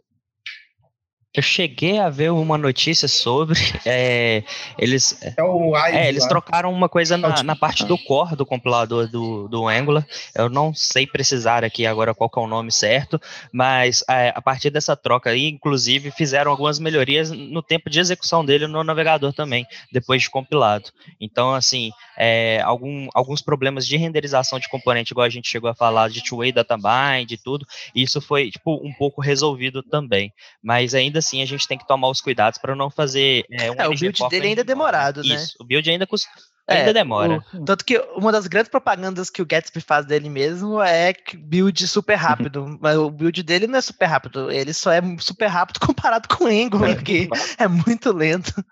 Eu 1.35 1.43
cheguei 1.43 1.99
a 1.99 2.09
ver 2.09 2.31
uma 2.31 2.57
notícia 2.57 3.09
sobre. 3.09 3.59
É, 3.87 4.43
eles 4.79 5.21
é, 5.23 5.43
o 5.43 5.77
é, 5.77 6.09
eles 6.09 6.25
trocaram 6.27 6.73
uma 6.73 6.89
coisa 6.89 7.19
na, 7.19 7.43
na, 7.43 7.55
parte 7.55 7.85
do 7.85 7.99
core 7.99 8.35
do 8.35 8.47
compilador 8.47 9.07
do, 9.09 9.47
do 9.47 9.69
Angular. 9.69 10.07
Eu 10.35 10.49
não 10.49 10.73
sei 10.73 11.07
precisar 11.07 11.65
aqui 11.65 11.85
agora 11.85 12.15
qual 12.15 12.31
é 12.35 12.41
o 12.41 12.47
nome 12.47 12.73
certo, 12.73 13.21
mas 13.53 14.03
é, 14.09 14.33
a 14.35 14.41
partir 14.41 14.71
dessa 14.71 14.97
troca 14.97 15.31
aí, 15.31 15.49
inclusive, 15.49 16.11
fizeram 16.11 16.51
algumas 16.51 16.79
melhorias 16.79 17.31
no 17.31 17.63
tempo 17.63 17.91
de 17.91 18.01
execução 18.01 18.45
dele 18.45 18.67
no 18.67 18.83
navegador 18.83 19.35
também, 19.35 19.67
depois 19.93 20.23
de 20.23 20.31
compilado. 20.31 20.91
Então, 21.21 21.55
assim, 21.55 21.91
é, 22.17 22.63
algum, 22.63 23.09
alguns 23.13 23.43
problemas 23.43 23.87
de 23.87 23.97
renderização 23.97 24.59
de 24.59 24.69
componente, 24.69 25.13
igual 25.13 25.27
a 25.27 25.31
gente 25.31 25.49
chegou 25.49 25.69
a 25.69 25.75
falar, 25.75 26.09
de 26.09 26.25
two-way 26.25 26.53
databind 26.53 27.31
e 27.31 27.37
tudo, 27.37 27.67
isso 27.95 28.21
foi 28.21 28.51
tipo, 28.51 28.81
um 28.83 28.93
pouco 28.95 29.21
resolvido 29.21 29.83
também. 29.83 30.33
Mas 30.63 30.95
ainda 30.95 31.21
assim 31.25 31.43
a 31.43 31.47
gente 31.47 31.67
tem 31.67 31.79
que 31.79 31.87
tomar 31.87 32.09
os 32.09 32.21
cuidados 32.21 32.59
para 32.59 32.75
não 32.75 32.91
fazer 32.91 33.45
é, 33.51 33.71
um 33.71 33.75
é, 33.81 33.89
o 33.89 33.95
build 33.95 34.29
dele 34.29 34.49
ainda 34.49 34.61
é 34.61 34.65
demorado, 34.65 35.23
né? 35.23 35.35
Isso, 35.35 35.57
o 35.61 35.65
build 35.65 35.89
ainda 35.91 36.07
custa 36.07 36.29
é, 36.67 36.79
ainda 36.79 36.95
demora. 36.95 37.45
O, 37.53 37.65
tanto 37.65 37.85
que 37.85 37.99
uma 38.17 38.33
das 38.33 38.47
grandes 38.47 38.71
propagandas 38.71 39.29
que 39.29 39.43
o 39.43 39.47
Gatsby 39.47 39.81
faz 39.81 40.07
dele 40.07 40.31
mesmo 40.31 40.81
é 40.81 41.13
build 41.37 41.87
super 41.87 42.15
rápido. 42.15 42.79
mas 42.81 42.97
o 42.97 43.11
build 43.11 43.43
dele 43.43 43.67
não 43.67 43.79
é 43.79 43.83
super 43.83 44.07
rápido, 44.07 44.51
ele 44.51 44.73
só 44.73 44.91
é 44.91 45.01
super 45.19 45.47
rápido 45.47 45.81
comparado 45.85 46.29
com 46.29 46.45
o 46.45 46.47
Angular, 46.47 47.03
que 47.03 47.29
é 47.59 47.69
muito 47.69 48.13
lento. 48.13 48.65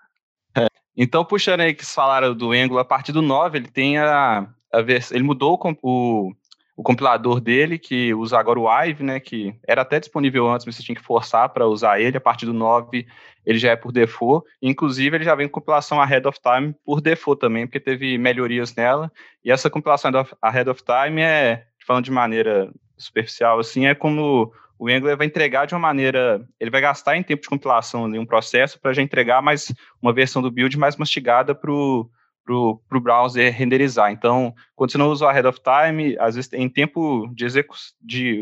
É. 0.55 0.67
Então, 0.97 1.23
puxando 1.23 1.61
aí 1.61 1.73
que 1.73 1.85
vocês 1.85 1.93
falaram 1.93 2.33
do 2.33 2.51
Angular, 2.51 2.81
a 2.81 2.87
partir 2.87 3.11
do 3.11 3.21
9 3.21 3.57
ele 3.57 3.67
tem 3.67 3.97
a, 3.97 4.47
a 4.71 4.81
vers 4.81 5.11
ele 5.11 5.23
mudou 5.23 5.59
o, 5.61 5.77
o 5.83 6.33
compilador 6.81 7.39
dele, 7.39 7.77
que 7.77 8.13
usa 8.13 8.39
agora 8.39 8.59
o 8.59 8.83
IVE, 8.85 9.03
né, 9.03 9.19
que 9.19 9.53
era 9.67 9.83
até 9.83 9.99
disponível 9.99 10.49
antes, 10.49 10.65
mas 10.65 10.75
você 10.75 10.81
tinha 10.81 10.95
que 10.95 11.03
forçar 11.03 11.49
para 11.49 11.67
usar 11.67 11.99
ele. 11.99 12.17
A 12.17 12.21
partir 12.21 12.47
do 12.47 12.53
9, 12.53 13.05
ele 13.45 13.59
já 13.59 13.71
é 13.71 13.75
por 13.75 13.91
default. 13.91 14.47
Inclusive, 14.61 15.15
ele 15.15 15.23
já 15.23 15.35
vem 15.35 15.47
com 15.47 15.59
compilação 15.59 16.01
ahead 16.01 16.27
of 16.27 16.39
time 16.41 16.73
por 16.83 16.99
default 16.99 17.39
também, 17.39 17.67
porque 17.67 17.79
teve 17.79 18.17
melhorias 18.17 18.73
nela. 18.73 19.11
E 19.45 19.51
essa 19.51 19.69
compilação 19.69 20.11
ahead 20.41 20.69
of 20.69 20.81
time 20.83 21.21
é, 21.21 21.65
falando 21.85 22.05
de 22.05 22.11
maneira 22.11 22.71
superficial, 22.97 23.59
assim, 23.59 23.85
é 23.85 23.93
como 23.93 24.51
o 24.79 24.87
Angular 24.87 25.15
vai 25.15 25.27
entregar 25.27 25.65
de 25.65 25.73
uma 25.73 25.79
maneira, 25.79 26.45
ele 26.59 26.71
vai 26.71 26.81
gastar 26.81 27.15
em 27.15 27.23
tempo 27.23 27.43
de 27.43 27.49
compilação 27.49 28.05
um 28.05 28.25
processo 28.25 28.79
para 28.79 28.93
já 28.93 29.01
entregar 29.01 29.41
mais 29.41 29.73
uma 30.01 30.11
versão 30.11 30.41
do 30.41 30.51
build 30.51 30.77
mais 30.77 30.97
mastigada 30.97 31.53
para 31.53 31.71
o 31.71 32.09
para 32.45 32.55
o 32.55 33.01
browser 33.01 33.53
renderizar. 33.53 34.11
Então, 34.11 34.53
quando 34.75 34.91
você 34.91 34.97
não 34.97 35.09
usa 35.09 35.25
o 35.25 35.27
ahead 35.29 35.47
of 35.47 35.59
time, 35.61 36.17
às 36.19 36.35
vezes 36.35 36.51
em 36.53 36.67
tempo 36.67 37.27
de 37.33 37.45
execução 37.45 37.93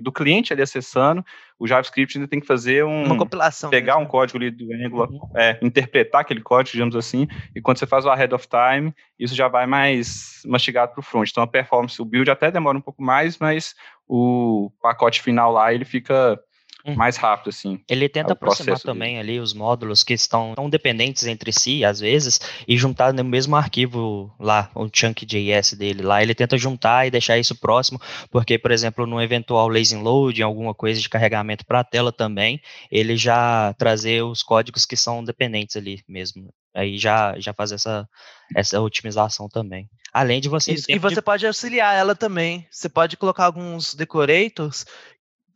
do 0.01 0.11
cliente 0.11 0.51
ali 0.51 0.61
acessando, 0.61 1.23
o 1.59 1.67
JavaScript 1.67 2.17
ainda 2.17 2.27
tem 2.27 2.39
que 2.39 2.47
fazer 2.47 2.83
um, 2.83 3.03
uma 3.03 3.17
compilação, 3.17 3.69
pegar 3.69 3.93
mesmo. 3.93 4.07
um 4.07 4.09
código 4.09 4.39
ali 4.39 4.49
do 4.49 4.73
Angular, 4.73 5.09
uhum. 5.09 5.19
é, 5.35 5.59
interpretar 5.61 6.21
aquele 6.21 6.41
código, 6.41 6.73
digamos 6.73 6.95
assim, 6.95 7.27
e 7.55 7.61
quando 7.61 7.77
você 7.77 7.85
faz 7.85 8.03
o 8.03 8.09
ahead 8.09 8.33
of 8.33 8.47
time, 8.47 8.93
isso 9.19 9.35
já 9.35 9.47
vai 9.47 9.67
mais 9.67 10.41
mastigado 10.45 10.91
para 10.93 10.99
o 10.99 11.03
front. 11.03 11.29
Então, 11.29 11.43
a 11.43 11.47
performance, 11.47 12.01
o 12.01 12.05
build 12.05 12.31
até 12.31 12.49
demora 12.49 12.77
um 12.77 12.81
pouco 12.81 13.03
mais, 13.03 13.37
mas 13.37 13.75
o 14.07 14.71
pacote 14.81 15.21
final 15.21 15.51
lá, 15.51 15.71
ele 15.71 15.85
fica 15.85 16.39
Uhum. 16.85 16.95
mais 16.95 17.17
rápido, 17.17 17.49
assim. 17.49 17.79
Ele 17.87 18.09
tenta 18.09 18.31
é 18.31 18.33
aproximar 18.33 18.79
também 18.79 19.17
dele. 19.17 19.31
ali 19.31 19.39
os 19.39 19.53
módulos 19.53 20.03
que 20.03 20.13
estão 20.13 20.53
tão 20.55 20.69
dependentes 20.69 21.27
entre 21.27 21.51
si, 21.53 21.85
às 21.85 21.99
vezes, 21.99 22.39
e 22.67 22.77
juntar 22.77 23.13
no 23.13 23.23
mesmo 23.23 23.55
arquivo 23.55 24.33
lá, 24.39 24.69
o 24.73 24.89
chunk.js 24.91 25.73
dele 25.73 26.01
lá, 26.01 26.21
ele 26.21 26.33
tenta 26.33 26.57
juntar 26.57 27.05
e 27.05 27.11
deixar 27.11 27.37
isso 27.37 27.55
próximo, 27.55 28.01
porque, 28.29 28.57
por 28.57 28.71
exemplo, 28.71 29.05
no 29.05 29.21
eventual 29.21 29.67
lazy 29.67 29.95
load, 29.95 30.41
alguma 30.41 30.73
coisa 30.73 30.99
de 30.99 31.09
carregamento 31.09 31.65
para 31.65 31.81
a 31.81 31.83
tela 31.83 32.11
também, 32.11 32.59
ele 32.91 33.15
já 33.15 33.73
trazer 33.77 34.23
os 34.23 34.41
códigos 34.41 34.85
que 34.85 34.97
são 34.97 35.23
dependentes 35.23 35.75
ali 35.75 36.03
mesmo. 36.07 36.51
Aí 36.73 36.97
já, 36.97 37.37
já 37.37 37.53
faz 37.53 37.71
essa, 37.71 38.07
essa 38.55 38.79
otimização 38.79 39.49
também. 39.49 39.89
Além 40.13 40.41
de 40.41 40.49
você. 40.49 40.73
Isso, 40.73 40.85
e 40.89 40.99
você 40.99 41.15
de... 41.15 41.21
pode 41.21 41.47
auxiliar 41.47 41.95
ela 41.95 42.15
também. 42.15 42.67
Você 42.69 42.89
pode 42.89 43.15
colocar 43.15 43.45
alguns 43.45 43.93
decorators 43.93 44.85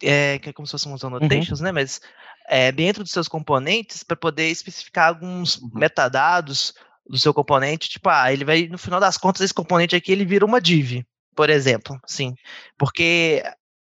é, 0.01 0.39
que 0.39 0.49
é 0.49 0.53
como 0.53 0.67
se 0.67 0.71
fossem 0.71 0.91
uns 0.91 1.03
uhum. 1.03 1.15
annotations, 1.15 1.59
uhum. 1.59 1.65
né? 1.65 1.71
Mas 1.71 2.01
é, 2.47 2.71
dentro 2.71 3.03
dos 3.03 3.11
seus 3.11 3.27
componentes 3.27 4.03
para 4.03 4.15
poder 4.15 4.49
especificar 4.49 5.09
alguns 5.09 5.57
uhum. 5.57 5.71
metadados 5.73 6.73
do 7.07 7.17
seu 7.17 7.33
componente, 7.33 7.89
tipo, 7.89 8.09
ah, 8.09 8.31
ele 8.31 8.43
vai, 8.43 8.67
no 8.67 8.77
final 8.77 8.99
das 8.99 9.17
contas, 9.17 9.41
esse 9.41 9.53
componente 9.53 9.95
aqui, 9.95 10.11
ele 10.11 10.25
vira 10.25 10.45
uma 10.45 10.59
div, 10.59 11.03
por 11.35 11.49
exemplo, 11.49 11.99
sim, 12.05 12.33
porque 12.77 13.43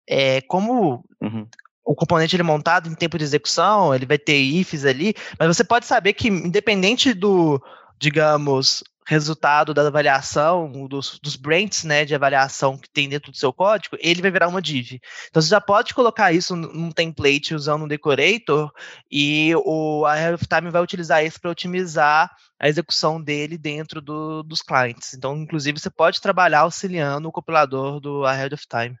é, 0.08 0.40
como 0.42 1.04
uhum. 1.20 1.46
o 1.84 1.94
componente 1.94 2.34
ele 2.34 2.42
é 2.42 2.44
montado 2.44 2.88
em 2.88 2.94
tempo 2.94 3.18
de 3.18 3.24
execução, 3.24 3.94
ele 3.94 4.06
vai 4.06 4.18
ter 4.18 4.38
ifs 4.38 4.86
ali, 4.86 5.14
mas 5.38 5.54
você 5.54 5.62
pode 5.62 5.84
saber 5.84 6.14
que, 6.14 6.28
independente 6.28 7.12
do, 7.12 7.62
digamos, 7.98 8.82
resultado 9.06 9.74
da 9.74 9.86
avaliação, 9.86 10.86
dos, 10.86 11.18
dos 11.20 11.36
brands 11.36 11.84
né, 11.84 12.04
de 12.04 12.14
avaliação 12.14 12.78
que 12.78 12.88
tem 12.88 13.08
dentro 13.08 13.32
do 13.32 13.36
seu 13.36 13.52
código, 13.52 13.96
ele 14.00 14.22
vai 14.22 14.30
virar 14.30 14.48
uma 14.48 14.62
div. 14.62 15.00
Então 15.28 15.42
você 15.42 15.48
já 15.48 15.60
pode 15.60 15.94
colocar 15.94 16.32
isso 16.32 16.54
num 16.54 16.92
template 16.92 17.54
usando 17.54 17.84
um 17.84 17.88
decorator 17.88 18.70
e 19.10 19.52
o 19.64 20.04
a 20.06 20.36
Time 20.36 20.70
vai 20.70 20.82
utilizar 20.82 21.24
isso 21.24 21.40
para 21.40 21.50
otimizar 21.50 22.30
a 22.58 22.68
execução 22.68 23.20
dele 23.20 23.56
dentro 23.56 24.00
do, 24.00 24.42
dos 24.42 24.60
clients. 24.60 25.14
Então, 25.14 25.36
inclusive, 25.36 25.80
você 25.80 25.90
pode 25.90 26.20
trabalhar 26.20 26.60
auxiliando 26.60 27.28
o 27.28 27.32
compilador 27.32 28.00
do 28.00 28.24
Ahead 28.24 28.54
of 28.54 28.64
Time. 28.68 28.96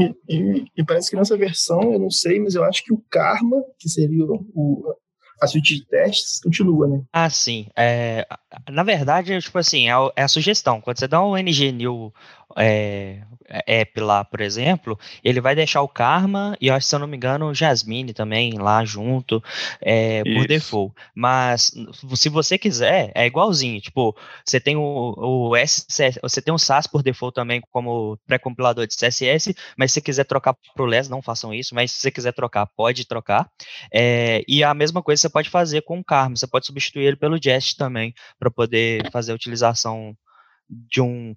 E, 0.00 0.14
e, 0.28 0.64
e, 0.76 0.84
parece 0.84 1.10
que 1.10 1.16
nessa 1.16 1.36
versão, 1.36 1.92
eu 1.92 1.98
não 1.98 2.10
sei, 2.10 2.38
mas 2.40 2.54
eu 2.54 2.64
acho 2.64 2.84
que 2.84 2.92
o 2.92 3.04
Karma, 3.10 3.62
que 3.78 3.88
seria 3.88 4.24
o, 4.24 4.96
a 5.40 5.46
suíte 5.46 5.76
de 5.76 5.86
testes 5.86 6.40
continua, 6.40 6.86
né? 6.88 7.02
Ah, 7.12 7.30
sim. 7.30 7.66
É, 7.76 8.26
na 8.70 8.82
verdade, 8.82 9.40
tipo 9.40 9.58
assim, 9.58 9.88
é 9.88 9.92
a, 9.92 10.12
é 10.16 10.22
a 10.22 10.28
sugestão. 10.28 10.80
Quando 10.80 10.98
você 10.98 11.08
dá 11.08 11.22
um 11.22 11.36
ng 11.36 11.72
new 11.72 12.12
é, 12.56 13.22
app 13.66 14.00
lá, 14.00 14.24
por 14.24 14.40
exemplo, 14.40 14.98
ele 15.22 15.40
vai 15.40 15.54
deixar 15.54 15.82
o 15.82 15.88
Karma 15.88 16.56
e, 16.60 16.68
se 16.80 16.94
eu 16.94 16.98
não 16.98 17.06
me 17.06 17.16
engano, 17.16 17.46
o 17.46 17.54
Jasmine 17.54 18.12
também 18.12 18.58
lá 18.58 18.84
junto, 18.84 19.42
é, 19.80 20.22
por 20.22 20.46
default. 20.46 20.94
Mas 21.14 21.72
se 22.14 22.28
você 22.28 22.58
quiser, 22.58 23.10
é 23.14 23.26
igualzinho. 23.26 23.80
Tipo, 23.80 24.16
você 24.44 24.60
tem 24.60 24.76
o, 24.76 25.14
o 25.16 25.56
SCS, 25.56 26.18
você 26.22 26.40
tem 26.40 26.52
o 26.52 26.58
SAS 26.58 26.86
por 26.86 27.02
default 27.02 27.34
também 27.34 27.60
como 27.70 28.18
pré-compilador 28.26 28.86
de 28.86 28.96
CSS, 28.96 29.54
mas 29.76 29.90
se 29.90 29.94
você 29.94 30.00
quiser 30.00 30.24
trocar 30.24 30.54
para 30.74 30.82
o 30.82 30.86
LES, 30.86 31.08
não 31.08 31.22
façam 31.22 31.52
isso, 31.52 31.74
mas 31.74 31.92
se 31.92 32.00
você 32.00 32.10
quiser 32.10 32.32
trocar, 32.32 32.66
pode 32.66 33.06
trocar. 33.06 33.50
É, 33.92 34.42
e 34.46 34.62
a 34.62 34.74
mesma 34.74 35.02
coisa 35.02 35.20
você 35.20 35.28
pode 35.28 35.50
fazer 35.50 35.82
com 35.82 35.98
o 35.98 36.04
Karma, 36.04 36.36
você 36.36 36.46
pode 36.46 36.66
substituir 36.66 37.04
ele 37.04 37.16
pelo 37.16 37.40
Jest 37.42 37.76
também, 37.76 38.14
para 38.38 38.50
poder 38.50 39.10
fazer 39.10 39.32
a 39.32 39.34
utilização 39.34 40.16
de 40.68 41.00
um 41.00 41.34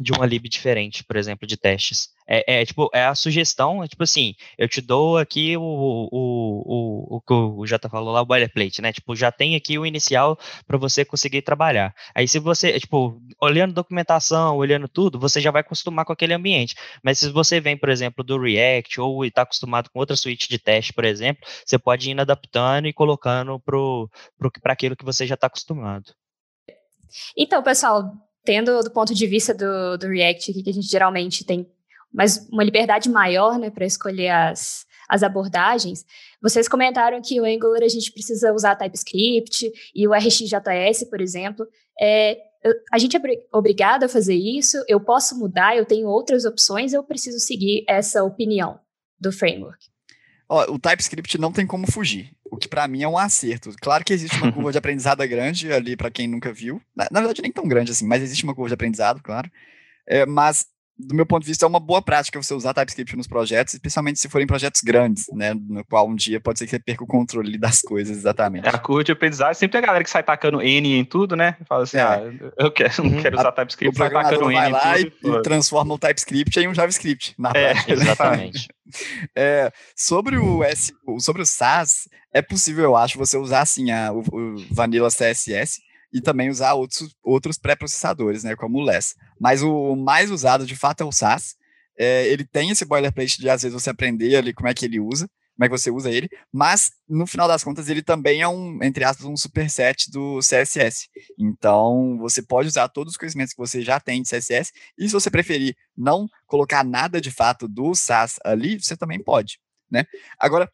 de 0.00 0.12
uma 0.12 0.26
lib 0.26 0.48
diferente, 0.48 1.04
por 1.04 1.16
exemplo, 1.16 1.46
de 1.46 1.56
testes. 1.56 2.08
É, 2.26 2.60
é, 2.60 2.64
tipo, 2.64 2.88
é 2.94 3.04
a 3.04 3.14
sugestão, 3.14 3.82
é 3.82 3.88
tipo 3.88 4.04
assim, 4.04 4.34
eu 4.56 4.68
te 4.68 4.80
dou 4.80 5.18
aqui 5.18 5.56
o, 5.56 5.62
o, 5.62 6.08
o, 6.12 7.16
o 7.16 7.20
que 7.20 7.32
o 7.32 7.66
Jota 7.66 7.88
falou 7.88 8.12
lá, 8.12 8.22
o 8.22 8.26
boilerplate, 8.26 8.80
né? 8.80 8.92
Tipo, 8.92 9.16
já 9.16 9.32
tem 9.32 9.56
aqui 9.56 9.78
o 9.78 9.84
inicial 9.84 10.38
para 10.66 10.78
você 10.78 11.04
conseguir 11.04 11.42
trabalhar. 11.42 11.94
Aí 12.14 12.28
se 12.28 12.38
você, 12.38 12.78
tipo, 12.78 13.20
olhando 13.40 13.74
documentação, 13.74 14.56
olhando 14.56 14.88
tudo, 14.88 15.18
você 15.18 15.40
já 15.40 15.50
vai 15.50 15.60
acostumar 15.60 16.04
com 16.04 16.12
aquele 16.12 16.32
ambiente. 16.32 16.74
Mas 17.02 17.18
se 17.18 17.28
você 17.30 17.60
vem, 17.60 17.76
por 17.76 17.88
exemplo, 17.88 18.24
do 18.24 18.40
React 18.40 19.00
ou 19.00 19.24
está 19.24 19.42
acostumado 19.42 19.90
com 19.90 19.98
outra 19.98 20.16
suíte 20.16 20.48
de 20.48 20.58
teste, 20.58 20.92
por 20.92 21.04
exemplo, 21.04 21.46
você 21.66 21.78
pode 21.78 22.10
ir 22.10 22.20
adaptando 22.20 22.86
e 22.86 22.92
colocando 22.92 23.60
para 23.60 24.72
aquilo 24.72 24.96
que 24.96 25.04
você 25.04 25.26
já 25.26 25.34
está 25.34 25.48
acostumado. 25.48 26.14
Então, 27.36 27.62
pessoal, 27.62 28.04
tendo 28.44 28.82
do 28.82 28.90
ponto 28.90 29.14
de 29.14 29.26
vista 29.26 29.54
do, 29.54 29.96
do 29.98 30.08
React, 30.08 30.52
que 30.62 30.70
a 30.70 30.72
gente 30.72 30.88
geralmente 30.88 31.44
tem 31.44 31.66
mais 32.12 32.48
uma 32.50 32.64
liberdade 32.64 33.08
maior 33.08 33.58
né, 33.58 33.70
para 33.70 33.86
escolher 33.86 34.30
as, 34.30 34.84
as 35.08 35.22
abordagens, 35.22 36.04
vocês 36.42 36.68
comentaram 36.68 37.20
que 37.20 37.40
o 37.40 37.44
Angular 37.44 37.82
a 37.82 37.88
gente 37.88 38.12
precisa 38.12 38.52
usar 38.52 38.76
TypeScript 38.76 39.70
e 39.94 40.08
o 40.08 40.14
RxJS, 40.14 41.04
por 41.08 41.20
exemplo. 41.20 41.66
É, 42.00 42.38
a 42.92 42.98
gente 42.98 43.16
é 43.16 43.20
obrigado 43.52 44.04
a 44.04 44.08
fazer 44.08 44.34
isso? 44.34 44.82
Eu 44.88 45.00
posso 45.00 45.38
mudar? 45.38 45.76
Eu 45.76 45.86
tenho 45.86 46.08
outras 46.08 46.44
opções? 46.44 46.92
Eu 46.92 47.02
preciso 47.02 47.38
seguir 47.38 47.84
essa 47.88 48.22
opinião 48.24 48.80
do 49.18 49.30
framework? 49.30 49.78
O 50.48 50.78
TypeScript 50.78 51.38
não 51.38 51.52
tem 51.52 51.64
como 51.64 51.90
fugir, 51.90 52.32
o 52.50 52.56
que 52.56 52.68
para 52.68 52.86
mim 52.88 53.02
é 53.02 53.08
um 53.08 53.16
acerto. 53.16 53.70
Claro 53.80 54.04
que 54.04 54.12
existe 54.12 54.36
uma 54.36 54.50
curva 54.52 54.72
de 54.72 54.78
aprendizado 54.78 55.26
grande 55.28 55.72
ali 55.72 55.96
para 55.96 56.10
quem 56.10 56.26
nunca 56.26 56.52
viu. 56.52 56.80
Na, 56.94 57.08
na, 57.10 57.20
verdade, 57.20 57.42
nem 57.42 57.52
tão 57.52 57.66
grande 57.66 57.92
assim, 57.92 58.06
mas 58.06 58.22
existe 58.22 58.44
uma 58.44 58.54
curva 58.54 58.68
de 58.68 58.74
aprendizado, 58.74 59.22
claro. 59.22 59.50
É, 60.06 60.26
mas 60.26 60.66
do 61.06 61.14
meu 61.14 61.26
ponto 61.26 61.42
de 61.42 61.48
vista, 61.48 61.64
é 61.64 61.68
uma 61.68 61.80
boa 61.80 62.02
prática 62.02 62.40
você 62.42 62.54
usar 62.54 62.74
TypeScript 62.74 63.16
nos 63.16 63.26
projetos, 63.26 63.74
especialmente 63.74 64.18
se 64.18 64.28
forem 64.28 64.46
projetos 64.46 64.80
grandes, 64.82 65.26
né? 65.32 65.54
No 65.54 65.84
qual 65.84 66.08
um 66.08 66.14
dia 66.14 66.40
pode 66.40 66.58
ser 66.58 66.66
que 66.66 66.70
você 66.70 66.78
perca 66.78 67.04
o 67.04 67.06
controle 67.06 67.58
das 67.58 67.80
coisas, 67.82 68.16
exatamente. 68.16 68.66
É, 68.66 68.70
a 68.70 68.78
curva 68.78 69.04
de 69.04 69.12
aprendizagem, 69.12 69.54
sempre 69.54 69.72
tem 69.72 69.82
a 69.82 69.86
galera 69.86 70.04
que 70.04 70.10
sai 70.10 70.22
tacando 70.22 70.60
N 70.62 70.98
em 70.98 71.04
tudo, 71.04 71.34
né? 71.36 71.56
Fala 71.68 71.84
assim, 71.84 71.98
é. 71.98 72.02
ah, 72.02 72.20
eu 72.58 72.70
quero, 72.70 72.92
não 73.04 73.10
uhum. 73.10 73.22
quero 73.22 73.38
usar 73.38 73.52
TypeScript, 73.52 73.96
sai 73.96 74.10
tacando 74.10 74.50
N 74.50 74.54
vai 74.54 74.70
lá 74.70 74.98
e, 74.98 75.12
e, 75.22 75.42
transforma 75.42 75.94
o 75.94 75.98
TypeScript 75.98 76.58
em 76.58 76.68
um 76.68 76.74
JavaScript, 76.74 77.34
na 77.38 77.50
é, 77.50 77.72
prática. 77.72 77.96
Né? 77.96 78.02
Exatamente. 78.02 78.68
é, 79.36 79.72
sobre 79.96 80.36
o 80.36 80.62
S, 80.64 80.92
sobre 81.18 81.42
o 81.42 81.46
SAS, 81.46 82.08
é 82.32 82.42
possível, 82.42 82.84
eu 82.84 82.96
acho, 82.96 83.18
você 83.18 83.36
usar 83.36 83.62
assim 83.62 83.90
a, 83.90 84.12
o, 84.12 84.20
o 84.20 84.56
Vanilla 84.70 85.08
CSS, 85.08 85.80
e 86.12 86.20
também 86.20 86.50
usar 86.50 86.74
outros, 86.74 87.14
outros 87.22 87.58
pré-processadores, 87.58 88.44
né, 88.44 88.56
como 88.56 88.78
o 88.78 88.82
LESS. 88.82 89.14
Mas 89.40 89.62
o 89.62 89.94
mais 89.96 90.30
usado, 90.30 90.66
de 90.66 90.76
fato, 90.76 91.02
é 91.02 91.04
o 91.06 91.12
SAS. 91.12 91.54
É, 91.98 92.26
ele 92.28 92.44
tem 92.44 92.70
esse 92.70 92.84
boilerplate 92.84 93.38
de, 93.38 93.48
às 93.50 93.62
vezes, 93.62 93.74
você 93.80 93.90
aprender 93.90 94.34
ali 94.36 94.52
como 94.52 94.68
é 94.68 94.74
que 94.74 94.84
ele 94.84 94.98
usa, 94.98 95.28
como 95.54 95.66
é 95.66 95.68
que 95.68 95.78
você 95.78 95.90
usa 95.90 96.10
ele, 96.10 96.26
mas, 96.50 96.90
no 97.06 97.26
final 97.26 97.46
das 97.46 97.62
contas, 97.62 97.90
ele 97.90 98.02
também 98.02 98.40
é 98.40 98.48
um, 98.48 98.82
entre 98.82 99.04
aspas, 99.04 99.26
um 99.26 99.36
superset 99.36 100.10
do 100.10 100.38
CSS. 100.38 101.08
Então, 101.38 102.16
você 102.18 102.40
pode 102.40 102.68
usar 102.68 102.88
todos 102.88 103.12
os 103.12 103.16
conhecimentos 103.18 103.52
que 103.52 103.58
você 103.58 103.82
já 103.82 104.00
tem 104.00 104.22
de 104.22 104.28
CSS, 104.30 104.72
e 104.98 105.06
se 105.06 105.12
você 105.12 105.30
preferir 105.30 105.76
não 105.94 106.26
colocar 106.46 106.82
nada, 106.82 107.20
de 107.20 107.30
fato, 107.30 107.68
do 107.68 107.94
SAS 107.94 108.36
ali, 108.42 108.80
você 108.80 108.96
também 108.96 109.22
pode, 109.22 109.58
né? 109.90 110.06
Agora, 110.38 110.70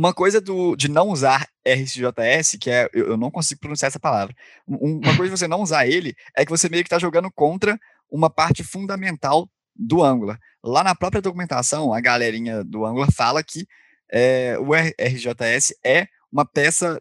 uma 0.00 0.14
coisa 0.14 0.40
do, 0.40 0.74
de 0.76 0.88
não 0.88 1.08
usar 1.10 1.46
RxJS, 1.62 2.56
que 2.58 2.70
é, 2.70 2.88
eu, 2.94 3.08
eu 3.08 3.16
não 3.18 3.30
consigo 3.30 3.60
pronunciar 3.60 3.88
essa 3.88 4.00
palavra, 4.00 4.34
um, 4.66 4.96
uma 4.96 5.14
coisa 5.14 5.24
de 5.24 5.38
você 5.38 5.46
não 5.46 5.60
usar 5.60 5.86
ele 5.86 6.14
é 6.34 6.42
que 6.42 6.50
você 6.50 6.70
meio 6.70 6.82
que 6.82 6.86
está 6.86 6.98
jogando 6.98 7.30
contra 7.30 7.78
uma 8.10 8.30
parte 8.30 8.64
fundamental 8.64 9.46
do 9.76 10.02
Angular. 10.02 10.40
Lá 10.64 10.82
na 10.82 10.94
própria 10.94 11.20
documentação, 11.20 11.92
a 11.92 12.00
galerinha 12.00 12.64
do 12.64 12.86
Angular 12.86 13.12
fala 13.12 13.44
que 13.44 13.66
é, 14.10 14.56
o 14.58 14.74
RxJS 14.74 15.74
é 15.84 16.08
uma 16.32 16.46
peça 16.46 16.98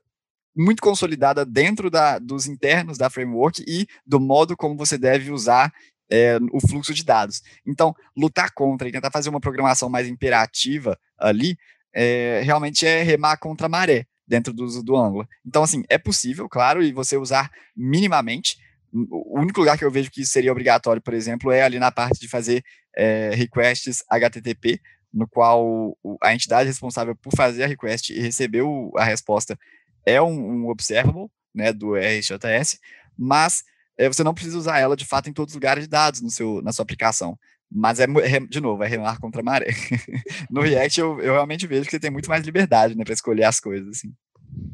muito 0.54 0.82
consolidada 0.82 1.46
dentro 1.46 1.90
da, 1.90 2.20
dos 2.20 2.48
internos 2.48 2.98
da 2.98 3.10
framework 3.10 3.64
e 3.66 3.88
do 4.06 4.20
modo 4.20 4.58
como 4.58 4.76
você 4.76 4.98
deve 4.98 5.32
usar 5.32 5.72
é, 6.12 6.38
o 6.52 6.60
fluxo 6.60 6.94
de 6.94 7.06
dados. 7.06 7.42
Então, 7.66 7.96
lutar 8.18 8.52
contra 8.52 8.90
e 8.90 8.92
tentar 8.92 9.10
fazer 9.10 9.30
uma 9.30 9.40
programação 9.40 9.90
mais 9.90 10.06
imperativa 10.06 11.00
ali, 11.18 11.58
é, 11.94 12.42
realmente 12.44 12.86
é 12.86 13.04
remar 13.04 13.38
contra 13.38 13.68
a 13.68 13.70
maré 13.70 14.06
dentro 14.28 14.54
do 14.54 14.64
uso 14.64 14.84
do 14.84 14.96
Angular. 14.96 15.28
Então, 15.46 15.64
assim, 15.64 15.84
é 15.90 15.98
possível, 15.98 16.48
claro, 16.48 16.84
e 16.84 16.92
você 16.92 17.18
usar 17.18 17.52
minimamente. 17.76 18.58
O 18.92 19.40
único 19.40 19.60
lugar 19.60 19.78
que 19.78 19.86
eu 19.86 19.92
vejo 19.92 20.10
que 20.10 20.26
seria 20.26 20.52
obrigatório, 20.52 21.02
por 21.02 21.14
exemplo, 21.14 21.52
é 21.52 21.64
ali 21.64 21.80
na 21.80 21.92
parte 21.92 22.20
de 22.20 22.28
fazer 22.28 22.64
é, 22.96 23.32
requests 23.34 24.04
HTTP, 24.10 24.80
no 25.14 25.28
qual 25.28 25.98
a 26.22 26.34
entidade 26.34 26.68
responsável 26.68 27.16
por 27.16 27.36
fazer 27.36 27.64
a 27.64 27.68
request 27.68 28.14
e 28.14 28.20
receber 28.20 28.62
o, 28.62 28.92
a 28.96 29.04
resposta 29.04 29.58
é 30.06 30.22
um, 30.22 30.64
um 30.64 30.70
observable, 30.70 31.30
né, 31.54 31.74
do 31.74 31.96
RxJS, 31.96 32.80
mas 33.18 33.64
é, 33.98 34.08
você 34.08 34.24
não 34.24 34.34
precisa 34.34 34.58
usar 34.58 34.80
ela 34.80 34.96
de 34.96 35.06
fato 35.06 35.30
em 35.30 35.34
todos 35.34 35.54
os 35.54 35.56
lugares 35.56 35.84
de 35.84 35.90
dados 35.90 36.22
no 36.22 36.30
seu, 36.30 36.62
na 36.62 36.72
sua 36.72 36.84
aplicação. 36.84 37.38
Mas 37.72 38.00
é, 38.00 38.08
de 38.50 38.60
novo, 38.60 38.84
é 38.84 38.88
remar 38.88 39.20
contra 39.20 39.42
a 39.42 39.44
maré. 39.44 39.68
no 40.50 40.62
React 40.62 41.00
eu, 41.00 41.22
eu 41.22 41.34
realmente 41.34 41.68
vejo 41.68 41.86
que 41.86 41.92
você 41.92 42.00
tem 42.00 42.10
muito 42.10 42.30
mais 42.30 42.44
liberdade, 42.44 42.98
né, 42.98 43.04
para 43.04 43.14
escolher 43.14 43.44
as 43.44 43.60
coisas, 43.60 43.90
assim. 43.90 44.12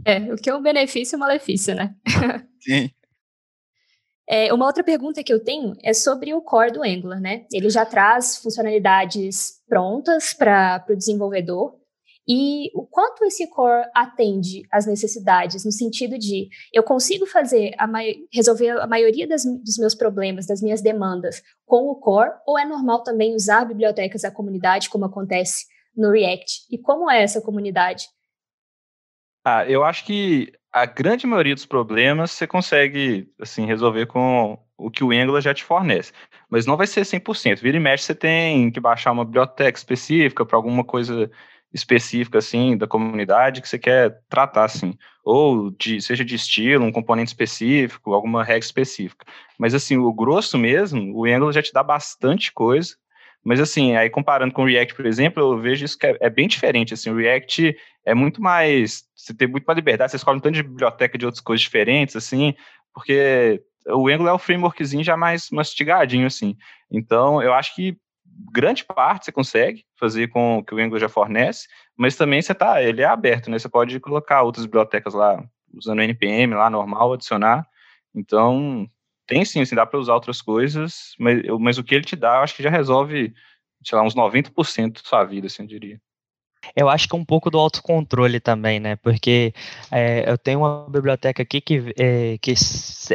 É, 0.05 0.33
o 0.33 0.37
que 0.37 0.49
é 0.49 0.55
um 0.55 0.61
benefício 0.61 1.15
e 1.15 1.17
um 1.17 1.19
malefício, 1.19 1.75
né? 1.75 1.93
Sim. 2.61 2.89
É, 4.27 4.51
uma 4.53 4.65
outra 4.65 4.83
pergunta 4.83 5.23
que 5.23 5.31
eu 5.31 5.43
tenho 5.43 5.73
é 5.83 5.93
sobre 5.93 6.33
o 6.33 6.41
core 6.41 6.71
do 6.71 6.83
Angular, 6.83 7.19
né? 7.19 7.45
Ele 7.51 7.69
já 7.69 7.85
traz 7.85 8.37
funcionalidades 8.37 9.61
prontas 9.67 10.33
para 10.33 10.83
o 10.89 10.95
desenvolvedor, 10.95 11.75
e 12.27 12.71
o 12.73 12.85
quanto 12.85 13.23
esse 13.23 13.47
core 13.47 13.87
atende 13.93 14.63
às 14.71 14.85
necessidades, 14.85 15.63
no 15.63 15.71
sentido 15.71 16.17
de 16.17 16.49
eu 16.73 16.81
consigo 16.81 17.25
fazer 17.25 17.73
a 17.77 17.87
resolver 18.33 18.71
a 18.81 18.87
maioria 18.87 19.27
das, 19.27 19.43
dos 19.45 19.77
meus 19.77 19.93
problemas, 19.93 20.47
das 20.47 20.61
minhas 20.61 20.81
demandas 20.81 21.43
com 21.65 21.87
o 21.89 21.95
core, 21.95 22.31
ou 22.45 22.57
é 22.57 22.65
normal 22.65 23.03
também 23.03 23.35
usar 23.35 23.65
bibliotecas 23.65 24.23
da 24.23 24.31
comunidade, 24.31 24.89
como 24.89 25.05
acontece 25.05 25.65
no 25.95 26.11
React? 26.11 26.65
E 26.71 26.77
como 26.77 27.09
é 27.09 27.21
essa 27.21 27.41
comunidade? 27.41 28.07
Ah, 29.43 29.63
eu 29.65 29.83
acho 29.83 30.05
que 30.05 30.51
a 30.71 30.85
grande 30.85 31.27
maioria 31.27 31.53
dos 31.53 31.65
problemas 31.65 32.31
você 32.31 32.47
consegue 32.47 33.31
assim 33.39 33.65
resolver 33.65 34.07
com 34.07 34.57
o 34.77 34.89
que 34.89 35.03
o 35.03 35.11
Angular 35.11 35.41
já 35.41 35.53
te 35.53 35.63
fornece. 35.63 36.11
Mas 36.49 36.65
não 36.65 36.75
vai 36.75 36.87
ser 36.87 37.01
100%. 37.01 37.61
Vira 37.61 37.77
e 37.77 37.79
mexe, 37.79 38.05
você 38.05 38.15
tem 38.15 38.71
que 38.71 38.79
baixar 38.79 39.11
uma 39.11 39.23
biblioteca 39.23 39.77
específica 39.77 40.45
para 40.45 40.57
alguma 40.57 40.83
coisa 40.83 41.31
específica 41.75 42.37
assim 42.37 42.77
da 42.77 42.87
comunidade 42.87 43.61
que 43.61 43.67
você 43.67 43.77
quer 43.77 44.21
tratar 44.29 44.63
assim, 44.63 44.97
ou 45.25 45.69
de 45.71 46.01
seja 46.01 46.23
de 46.23 46.33
estilo, 46.33 46.85
um 46.85 46.91
componente 46.91 47.27
específico, 47.27 48.13
alguma 48.13 48.45
regra 48.45 48.65
específica. 48.65 49.25
Mas 49.59 49.73
assim, 49.73 49.97
o 49.97 50.13
grosso 50.13 50.57
mesmo, 50.57 51.13
o 51.13 51.25
Angular 51.25 51.51
já 51.51 51.61
te 51.61 51.73
dá 51.73 51.83
bastante 51.83 52.53
coisa. 52.53 52.95
Mas 53.43 53.59
assim, 53.59 53.95
aí 53.95 54.09
comparando 54.09 54.53
com 54.53 54.63
o 54.63 54.65
React, 54.65 54.95
por 54.95 55.05
exemplo, 55.05 55.43
eu 55.43 55.59
vejo 55.59 55.83
isso 55.83 55.97
que 55.97 56.07
é, 56.07 56.17
é 56.21 56.29
bem 56.29 56.47
diferente. 56.47 56.93
Assim, 56.93 57.09
o 57.09 57.17
React 57.17 57.75
é 58.05 58.15
muito 58.15 58.41
mais, 58.41 59.03
você 59.13 59.33
tem 59.33 59.47
muito 59.47 59.65
mais 59.65 59.75
liberdade, 59.75 60.11
você 60.11 60.17
escolhe 60.17 60.37
um 60.37 60.41
tanto 60.41 60.55
de 60.55 60.63
biblioteca 60.63 61.17
de 61.17 61.25
outras 61.25 61.43
coisas 61.43 61.61
diferentes, 61.61 62.15
assim, 62.15 62.55
porque 62.93 63.61
o 63.87 64.07
Angular 64.07 64.31
é 64.31 64.35
o 64.35 64.39
frameworkzinho 64.39 65.03
já 65.03 65.17
mais 65.17 65.49
mastigadinho, 65.51 66.25
assim. 66.25 66.55
Então, 66.89 67.41
eu 67.43 67.53
acho 67.53 67.75
que 67.75 67.97
grande 68.51 68.83
parte 68.83 69.25
você 69.25 69.31
consegue 69.31 69.85
fazer 69.97 70.27
com 70.27 70.57
o 70.57 70.63
que 70.63 70.73
o 70.73 70.77
Angular 70.77 70.99
já 70.99 71.09
fornece, 71.09 71.67
mas 71.95 72.15
também 72.15 72.41
você 72.41 72.53
tá, 72.53 72.81
ele 72.81 73.01
é 73.01 73.05
aberto, 73.05 73.49
né? 73.49 73.57
Você 73.57 73.69
pode 73.69 73.99
colocar 73.99 74.41
outras 74.43 74.65
bibliotecas 74.65 75.13
lá, 75.13 75.43
usando 75.73 75.99
o 75.99 76.01
NPM 76.01 76.53
lá 76.53 76.69
normal, 76.69 77.13
adicionar. 77.13 77.65
Então, 78.13 78.89
tem 79.27 79.43
sim, 79.45 79.61
assim, 79.61 79.75
dá 79.75 79.85
para 79.85 79.99
usar 79.99 80.13
outras 80.13 80.41
coisas, 80.41 81.15
mas, 81.19 81.41
mas 81.59 81.77
o 81.77 81.83
que 81.83 81.95
ele 81.95 82.05
te 82.05 82.15
dá, 82.15 82.37
eu 82.37 82.41
acho 82.41 82.55
que 82.55 82.63
já 82.63 82.69
resolve, 82.69 83.33
sei 83.83 83.97
lá, 83.97 84.03
uns 84.03 84.15
90% 84.15 84.93
da 84.93 85.09
sua 85.09 85.23
vida, 85.23 85.47
assim, 85.47 85.63
eu 85.63 85.67
diria. 85.67 86.01
Eu 86.75 86.89
acho 86.89 87.07
que 87.07 87.15
é 87.15 87.19
um 87.19 87.25
pouco 87.25 87.49
do 87.49 87.57
autocontrole 87.57 88.39
também, 88.39 88.79
né? 88.79 88.95
Porque 88.95 89.53
é, 89.91 90.29
eu 90.29 90.37
tenho 90.37 90.59
uma 90.59 90.87
biblioteca 90.89 91.43
aqui 91.43 91.59
que, 91.59 91.93
é, 91.97 92.37
que 92.41 92.53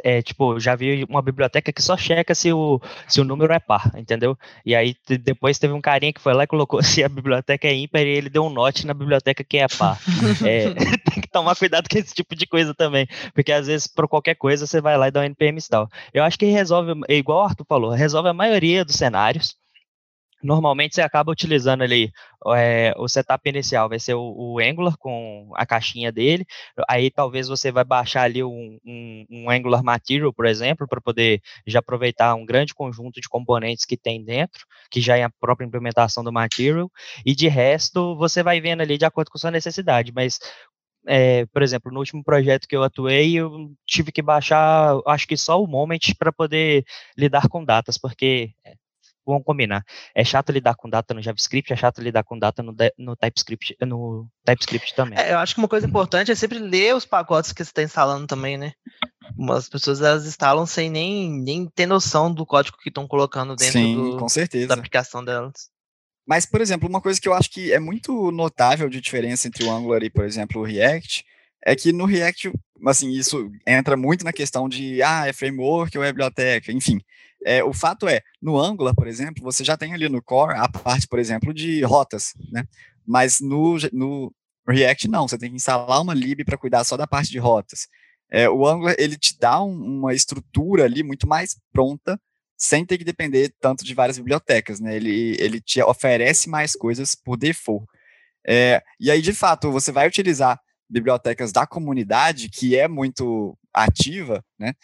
é, 0.05 0.23
tipo, 0.23 0.59
já 0.61 0.75
vi 0.75 1.05
uma 1.09 1.23
biblioteca 1.23 1.73
que 1.73 1.83
só 1.83 1.97
checa 1.97 2.35
se 2.35 2.53
o, 2.53 2.81
se 3.09 3.21
o 3.21 3.25
número 3.25 3.53
é 3.53 3.59
par, 3.59 3.91
entendeu? 3.97 4.37
E 4.65 4.75
aí 4.75 4.95
depois 5.25 5.59
teve 5.59 5.73
um 5.73 5.81
carinha 5.81 6.13
que 6.13 6.21
foi 6.21 6.35
lá 6.35 6.45
e 6.45 6.47
colocou 6.47 6.83
se 6.83 7.03
a 7.05 7.09
biblioteca 7.09 7.67
é 7.67 7.75
ímpar 7.75 8.03
e 8.03 8.09
ele 8.09 8.29
deu 8.29 8.45
um 8.45 8.51
note 8.51 8.87
na 8.87 8.95
biblioteca 8.95 9.43
que 9.43 9.59
é 9.59 9.67
par. 9.69 9.99
é, 10.47 10.71
tem 11.11 11.23
que 11.23 11.29
tomar 11.29 11.57
cuidado 11.57 11.89
com 11.89 11.99
esse 11.99 12.15
tipo 12.15 12.35
de 12.35 12.47
coisa 12.47 12.75
também, 12.75 13.07
porque 13.35 13.53
às 13.53 13.67
vezes, 13.67 13.87
por 13.87 14.09
qualquer 14.09 14.35
coisa, 14.35 14.67
você 14.67 14.81
vai 14.81 14.97
lá 14.97 15.09
e 15.09 15.11
dá 15.11 15.21
um 15.21 15.25
npm 15.25 15.57
install. 15.57 15.89
Eu 16.13 16.25
acho 16.25 16.39
que 16.39 16.47
resolve, 16.47 16.93
igual 17.09 17.41
o 17.41 17.45
Arthur 17.45 17.65
falou, 17.69 17.91
resolve 17.91 18.29
a 18.29 18.35
maioria 18.35 18.85
dos 18.85 18.97
cenários, 18.97 19.57
Normalmente 20.43 20.95
você 20.95 21.03
acaba 21.03 21.31
utilizando 21.31 21.83
ali 21.83 22.13
é, 22.55 22.95
o 22.97 23.07
setup 23.09 23.49
inicial, 23.49 23.89
vai 23.89 23.99
ser 23.99 24.15
o, 24.15 24.35
o, 24.37 24.59
Angular 24.59 24.97
com 24.99 25.51
a 25.55 25.67
caixinha 25.67 26.11
dele. 26.11 26.47
Aí 26.89 27.11
talvez 27.11 27.49
você 27.49 27.71
vai 27.71 27.85
baixar 27.85 28.23
ali 28.23 28.43
um, 28.43 28.79
um, 28.85 29.27
um 29.31 29.51
Angular 29.51 29.83
Material, 29.83 30.33
por 30.33 30.47
exemplo, 30.47 30.89
para 30.89 31.01
poder 31.01 31.43
já 31.67 31.81
aproveitar 31.81 32.35
um 32.35 32.47
grande 32.47 32.75
conjunto 32.75 33.21
de 33.21 33.29
componentes 33.29 33.85
que 33.85 33.97
tem 33.97 34.25
dentro, 34.25 34.67
que 34.91 35.01
já 35.01 35.17
é 35.17 35.25
a 35.25 35.31
própria 35.31 35.67
implementação 35.67 36.25
do 36.25 36.33
Material. 36.33 36.91
E 37.25 37.35
de 37.35 37.49
resto, 37.49 38.17
você 38.17 38.43
vai 38.43 38.61
vendo 38.61 38.81
ali 38.81 38.97
de 38.97 39.05
acordo 39.05 39.31
com 39.31 39.39
sua 39.39 39.51
necessidade. 39.51 40.13
Mas 40.13 40.39
é, 41.07 41.47
por 41.47 41.63
exemplo, 41.63 41.91
no 41.93 41.99
último 41.99 42.23
projeto 42.23 42.69
que 42.69 42.77
eu 42.77 42.83
atuei, 42.83 43.35
eu 43.35 43.71
tive 43.87 44.13
que 44.13 44.23
baixar, 44.23 44.99
acho 45.07 45.27
que 45.27 45.37
só 45.37 45.63
o 45.63 45.67
Moment 45.67 46.15
para 46.19 46.33
poder 46.33 46.85
lidar 47.17 47.49
com 47.49 47.65
datas, 47.65 47.97
porque 47.99 48.53
vamos 49.31 49.45
combinar. 49.45 49.85
É 50.15 50.25
chato 50.25 50.53
lidar 50.53 50.75
com 50.75 50.89
data 50.89 51.15
no 51.15 51.23
JavaScript, 51.23 51.73
é 51.73 51.77
chato 51.77 52.01
lidar 52.01 52.23
com 52.25 52.39
data 52.39 52.63
no, 52.63 52.75
no 52.99 53.17
TypeScript, 53.17 53.77
no 53.83 54.29
TypeScript 54.45 54.95
também. 54.95 55.19
É, 55.19 55.33
eu 55.33 55.39
acho 55.39 55.55
que 55.55 55.61
uma 55.61 55.69
coisa 55.69 55.87
importante 55.87 56.31
é 56.31 56.35
sempre 56.35 56.59
ler 56.59 56.95
os 56.95 57.05
pacotes 57.05 57.53
que 57.53 57.65
você 57.65 57.71
está 57.71 57.83
instalando 57.83 58.27
também, 58.27 58.57
né? 58.57 58.73
As 59.51 59.69
pessoas 59.69 60.01
elas 60.01 60.27
instalam 60.27 60.67
sem 60.67 60.91
nem, 60.91 61.31
nem 61.31 61.67
ter 61.67 61.87
noção 61.87 62.33
do 62.33 62.45
código 62.45 62.77
que 62.79 62.89
estão 62.89 63.07
colocando 63.07 63.57
dentro 63.57 63.73
Sim, 63.73 63.95
do, 63.95 64.17
com 64.19 64.29
certeza. 64.29 64.69
da 64.69 64.75
aplicação 64.75 65.25
delas. 65.25 65.71
Mas, 66.27 66.47
por 66.47 66.61
exemplo, 66.61 66.89
uma 66.89 67.01
coisa 67.01 67.21
que 67.21 67.29
eu 67.29 67.35
acho 67.35 67.51
que 67.51 67.73
é 67.73 67.79
muito 67.79 68.31
notável 68.31 68.89
de 68.89 69.01
diferença 69.01 69.49
entre 69.49 69.65
o 69.65 69.71
Angular 69.71 70.03
e, 70.03 70.11
por 70.11 70.25
exemplo, 70.25 70.61
o 70.61 70.65
React, 70.65 71.25
é 71.65 71.75
que 71.75 71.93
no 71.93 72.05
React, 72.05 72.53
assim, 72.87 73.11
isso 73.11 73.51
entra 73.67 73.97
muito 73.97 74.25
na 74.25 74.33
questão 74.33 74.69
de, 74.69 75.03
ah, 75.03 75.27
é 75.27 75.33
framework 75.33 75.97
ou 75.97 76.05
é 76.05 76.09
biblioteca, 76.09 76.73
enfim. 76.73 77.01
É, 77.45 77.65
o 77.65 77.73
fato 77.73 78.09
é, 78.09 78.21
no 78.41 78.59
Angular, 78.59 78.95
por 78.95 79.07
exemplo, 79.07 79.43
você 79.43 79.65
já 79.65 79.77
tem 79.77 79.95
ali 79.95 80.09
no 80.09 80.23
core 80.23 80.57
a 80.59 80.69
parte, 80.69 81.07
por 81.07 81.19
exemplo, 81.19 81.55
de 81.55 81.83
rotas, 81.83 82.33
né? 82.51 82.65
Mas 83.07 83.41
no, 83.41 83.77
no 83.93 84.33
React 84.69 85.09
não, 85.09 85.27
você 85.27 85.39
tem 85.39 85.51
que 85.51 85.57
instalar 85.57 86.01
uma 86.01 86.15
lib 86.15 86.45
para 86.45 86.59
cuidar 86.59 86.85
só 86.85 86.97
da 86.97 87.07
parte 87.07 87.31
de 87.31 87.39
rotas. 87.39 87.89
É, 88.31 88.49
o 88.49 88.67
Angular 88.67 88.95
ele 88.99 89.17
te 89.17 89.37
dá 89.39 89.63
um, 89.63 89.73
uma 89.73 90.15
estrutura 90.15 90.85
ali 90.85 91.03
muito 91.03 91.27
mais 91.27 91.57
pronta, 91.73 92.21
sem 92.57 92.85
ter 92.85 92.99
que 92.99 93.05
depender 93.05 93.53
tanto 93.59 93.85
de 93.85 93.95
várias 93.95 94.19
bibliotecas, 94.19 94.79
né? 94.81 94.95
Ele, 94.95 95.37
ele 95.41 95.61
te 95.61 95.83
oferece 95.83 96.49
mais 96.49 96.77
coisas 96.77 97.15
por 97.15 97.37
default. 97.37 97.87
É, 98.47 98.83
e 99.01 99.11
aí, 99.11 99.23
de 99.23 99.33
fato, 99.33 99.73
você 99.73 99.91
vai 99.91 100.07
utilizar 100.07 100.61
bibliotecas 100.89 101.53
da 101.53 101.67
comunidade, 101.67 102.51
que 102.51 102.77
é 102.77 102.87
muito 102.87 103.57
ativa, 103.73 104.45
né? 104.59 104.75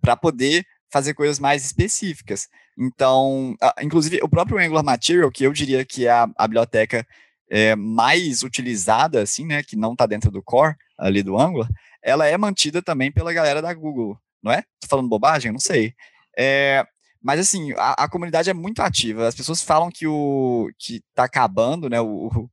Para 0.00 0.16
poder 0.16 0.64
fazer 0.90 1.14
coisas 1.14 1.38
mais 1.38 1.64
específicas. 1.64 2.48
Então, 2.78 3.56
inclusive, 3.80 4.20
o 4.22 4.28
próprio 4.28 4.58
Angular 4.58 4.84
Material, 4.84 5.30
que 5.30 5.44
eu 5.44 5.52
diria 5.52 5.84
que 5.84 6.06
é 6.06 6.10
a, 6.10 6.28
a 6.36 6.46
biblioteca 6.46 7.06
é, 7.50 7.74
mais 7.74 8.42
utilizada, 8.42 9.22
assim, 9.22 9.46
né, 9.46 9.62
que 9.62 9.76
não 9.76 9.92
está 9.92 10.06
dentro 10.06 10.30
do 10.30 10.42
core 10.42 10.76
ali 10.96 11.22
do 11.22 11.38
Angular, 11.38 11.68
ela 12.02 12.26
é 12.26 12.36
mantida 12.36 12.82
também 12.82 13.10
pela 13.10 13.32
galera 13.32 13.60
da 13.60 13.72
Google, 13.74 14.18
não 14.42 14.52
é? 14.52 14.62
Tô 14.80 14.88
falando 14.88 15.08
bobagem? 15.08 15.52
Não 15.52 15.58
sei. 15.58 15.94
É, 16.36 16.86
mas 17.22 17.40
assim, 17.40 17.72
a, 17.76 18.04
a, 18.04 18.08
comunidade 18.08 18.48
é 18.48 18.54
muito 18.54 18.80
ativa. 18.80 19.26
As 19.26 19.34
pessoas 19.34 19.62
falam 19.62 19.90
que 19.90 20.06
o 20.06 20.70
que 20.78 21.02
está 21.10 21.24
acabando, 21.24 21.88
né, 21.88 22.00
o, 22.00 22.48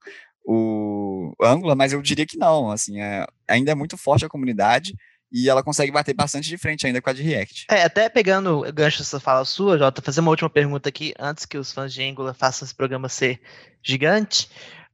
o, 0.46 1.34
o 1.40 1.46
Angular, 1.46 1.76
mas 1.78 1.94
eu 1.94 2.02
diria 2.02 2.26
que 2.26 2.38
não. 2.38 2.72
Assim, 2.72 3.00
é, 3.00 3.28
ainda 3.48 3.72
é 3.72 3.76
muito 3.76 3.98
forte 3.98 4.26
a 4.26 4.30
comunidade 4.30 4.96
e 5.36 5.50
ela 5.50 5.62
consegue 5.62 5.92
bater 5.92 6.14
bastante 6.14 6.48
de 6.48 6.58
frente 6.58 6.88
ainda 6.88 7.02
com 7.02 7.10
a 7.10 7.14
de 7.14 7.22
React. 7.22 7.66
É, 7.70 7.84
até 7.84 8.08
pegando 8.08 8.66
o 8.66 8.72
gancho 8.72 9.00
dessa 9.00 9.20
fala 9.20 9.44
sua, 9.44 9.78
Jota, 9.78 10.02
fazer 10.02 10.22
uma 10.22 10.32
última 10.32 10.50
pergunta 10.50 10.88
aqui, 10.88 11.14
antes 11.20 11.46
que 11.46 11.58
os 11.58 11.74
fãs 11.74 11.94
de 11.94 12.02
Angular 12.02 12.34
façam 12.34 12.66
esse 12.66 12.74
programa 12.74 13.10
ser 13.10 13.42
gigante, 13.84 14.50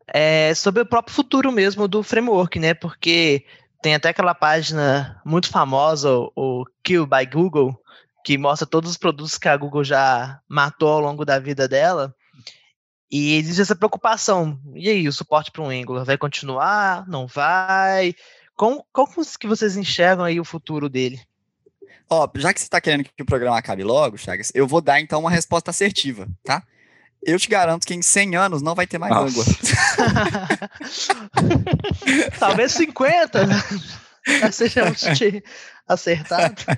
é 0.07 0.51
sobre 0.55 0.81
o 0.81 0.85
próprio 0.85 1.13
futuro 1.13 1.51
mesmo 1.51 1.87
do 1.87 2.01
framework, 2.01 2.57
né? 2.57 2.73
Porque 2.73 3.45
tem 3.83 3.93
até 3.93 4.09
aquela 4.09 4.33
página 4.33 5.21
muito 5.23 5.47
famosa, 5.47 6.09
o 6.35 6.65
Kill 6.83 7.05
by 7.05 7.23
Google, 7.31 7.79
que 8.25 8.35
mostra 8.35 8.65
todos 8.65 8.89
os 8.89 8.97
produtos 8.97 9.37
que 9.37 9.47
a 9.47 9.55
Google 9.55 9.83
já 9.83 10.39
matou 10.49 10.89
ao 10.89 11.01
longo 11.01 11.23
da 11.23 11.37
vida 11.37 11.67
dela. 11.67 12.15
E 13.11 13.35
existe 13.35 13.61
essa 13.61 13.75
preocupação. 13.75 14.59
E 14.73 14.89
aí, 14.89 15.07
o 15.07 15.13
suporte 15.13 15.51
para 15.51 15.61
um 15.61 15.69
Angular 15.69 16.03
vai 16.03 16.17
continuar? 16.17 17.07
Não 17.07 17.27
vai? 17.27 18.15
Como, 18.61 18.85
como 18.93 19.07
que 19.39 19.47
vocês 19.47 19.75
enxergam 19.75 20.23
aí 20.23 20.39
o 20.39 20.45
futuro 20.45 20.87
dele? 20.87 21.19
Ó, 22.07 22.29
já 22.35 22.53
que 22.53 22.61
você 22.61 22.69
tá 22.69 22.79
querendo 22.79 23.05
que 23.05 23.23
o 23.23 23.25
programa 23.25 23.57
acabe 23.57 23.83
logo, 23.83 24.19
Chagas, 24.19 24.51
eu 24.53 24.67
vou 24.67 24.79
dar 24.79 25.01
então 25.01 25.21
uma 25.21 25.31
resposta 25.31 25.71
assertiva, 25.71 26.27
tá? 26.43 26.61
Eu 27.23 27.39
te 27.39 27.49
garanto 27.49 27.87
que 27.87 27.95
em 27.95 28.03
100 28.03 28.35
anos 28.35 28.61
não 28.61 28.75
vai 28.75 28.85
ter 28.85 28.99
mais 28.99 29.11
Angular. 29.15 29.47
Talvez 32.37 32.73
50, 32.73 33.47
né? 33.47 33.55
Já 34.39 34.51
sejamos 34.51 35.01
acertado. 35.87 36.61